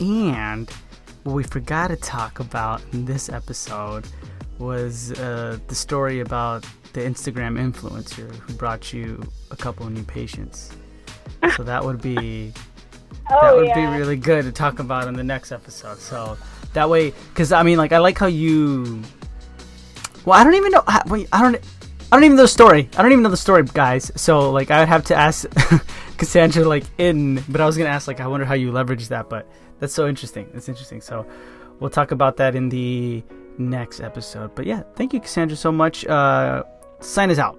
and 0.00 0.68
what 1.24 1.34
we 1.34 1.42
forgot 1.44 1.88
to 1.88 1.96
talk 1.96 2.40
about 2.40 2.82
in 2.92 3.04
this 3.04 3.28
episode 3.28 4.06
was 4.58 5.12
uh, 5.20 5.58
the 5.68 5.74
story 5.74 6.20
about 6.20 6.64
the 6.94 7.00
Instagram 7.00 7.58
influencer 7.60 8.34
who 8.36 8.54
brought 8.54 8.92
you 8.92 9.22
a 9.50 9.56
couple 9.56 9.86
of 9.86 9.92
new 9.92 10.02
patients. 10.04 10.72
So 11.56 11.62
that 11.64 11.84
would 11.84 12.00
be 12.00 12.52
Oh, 13.30 13.40
that 13.42 13.56
would 13.56 13.66
yeah. 13.66 13.90
be 13.92 13.98
really 13.98 14.16
good 14.16 14.44
to 14.44 14.52
talk 14.52 14.78
about 14.78 15.08
in 15.08 15.14
the 15.14 15.24
next 15.24 15.50
episode. 15.52 15.98
So 15.98 16.36
that 16.74 16.88
way, 16.88 17.12
because 17.30 17.50
I 17.52 17.62
mean, 17.62 17.76
like, 17.78 17.92
I 17.92 17.98
like 17.98 18.18
how 18.18 18.26
you. 18.26 19.02
Well, 20.24 20.38
I 20.38 20.44
don't 20.44 20.54
even 20.54 20.72
know. 20.72 20.82
I- 20.86 21.02
Wait, 21.06 21.28
I 21.32 21.42
don't. 21.42 21.56
I 22.12 22.16
don't 22.16 22.24
even 22.24 22.36
know 22.36 22.42
the 22.44 22.48
story. 22.48 22.88
I 22.96 23.02
don't 23.02 23.10
even 23.10 23.24
know 23.24 23.30
the 23.30 23.36
story, 23.36 23.64
guys. 23.64 24.12
So 24.14 24.52
like, 24.52 24.70
I 24.70 24.78
would 24.78 24.88
have 24.88 25.04
to 25.06 25.16
ask 25.16 25.44
Cassandra 26.18 26.64
like 26.64 26.84
in, 26.98 27.42
but 27.48 27.60
I 27.60 27.66
was 27.66 27.76
gonna 27.76 27.90
ask 27.90 28.06
like, 28.06 28.20
I 28.20 28.28
wonder 28.28 28.46
how 28.46 28.54
you 28.54 28.70
leverage 28.70 29.08
that. 29.08 29.28
But 29.28 29.48
that's 29.80 29.92
so 29.92 30.06
interesting. 30.06 30.48
That's 30.52 30.68
interesting. 30.68 31.00
So 31.00 31.26
we'll 31.80 31.90
talk 31.90 32.12
about 32.12 32.36
that 32.36 32.54
in 32.54 32.68
the 32.68 33.24
next 33.58 34.00
episode. 34.00 34.54
But 34.54 34.66
yeah, 34.66 34.82
thank 34.94 35.12
you, 35.14 35.20
Cassandra, 35.20 35.56
so 35.56 35.72
much. 35.72 36.06
Uh, 36.06 36.62
sign 37.00 37.28
us 37.30 37.38
out. 37.38 37.58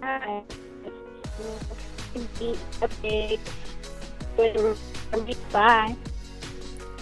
Hi. 0.00 0.42
Bye. 5.52 5.96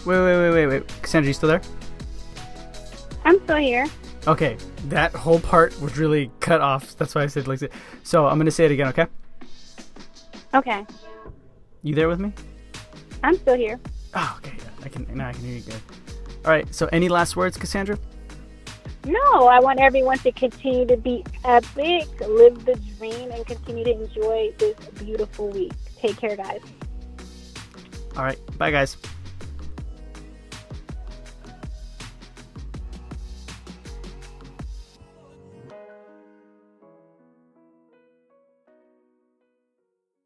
Wait, 0.05 0.19
wait, 0.21 0.37
wait, 0.37 0.51
wait, 0.51 0.67
wait. 0.67 1.03
Cassandra, 1.03 1.29
you 1.29 1.35
still 1.35 1.49
there? 1.49 1.63
I'm 3.25 3.41
still 3.45 3.57
here. 3.57 3.87
Okay, 4.27 4.57
that 4.89 5.13
whole 5.13 5.41
part 5.41 5.81
was 5.81 5.97
really 5.97 6.31
cut 6.41 6.61
off. 6.61 6.97
That's 6.97 7.15
why 7.15 7.23
I 7.23 7.27
said 7.27 7.49
like. 7.49 7.61
that. 7.61 7.73
So 8.03 8.27
I'm 8.27 8.39
gonna 8.39 8.51
say 8.51 8.65
it 8.67 8.71
again. 8.73 8.89
Okay, 8.89 9.07
Okay. 10.55 10.85
you 11.83 11.95
there 11.95 12.09
with 12.09 12.21
me? 12.21 12.33
I'm 13.25 13.37
still 13.37 13.57
here. 13.57 13.81
Oh, 14.15 14.35
okay. 14.39 14.55
Yeah, 14.59 14.85
I 14.85 14.89
can 14.89 15.07
now. 15.15 15.29
I 15.29 15.33
can 15.33 15.43
hear 15.43 15.55
you 15.57 15.63
good. 15.63 15.81
All 16.45 16.51
right. 16.51 16.73
So 16.75 16.89
any 16.93 17.09
last 17.09 17.37
words, 17.37 17.57
Cassandra? 17.57 17.99
No, 19.05 19.47
I 19.49 19.59
want 19.59 19.81
everyone 19.81 20.19
to 20.19 20.31
continue 20.33 20.87
to 20.87 20.97
be 20.97 21.25
epic, 21.45 22.09
live 22.21 22.65
the 22.65 22.77
dream, 22.99 23.33
and 23.33 23.45
continue 23.45 23.85
to 23.85 23.91
enjoy 23.91 24.53
this 24.59 24.77
beautiful 24.99 25.49
week. 25.49 25.73
Take 25.97 26.19
care, 26.19 26.37
guys. 26.37 26.61
All 28.17 28.25
right. 28.25 28.39
Bye, 28.59 28.71
guys. 28.71 28.97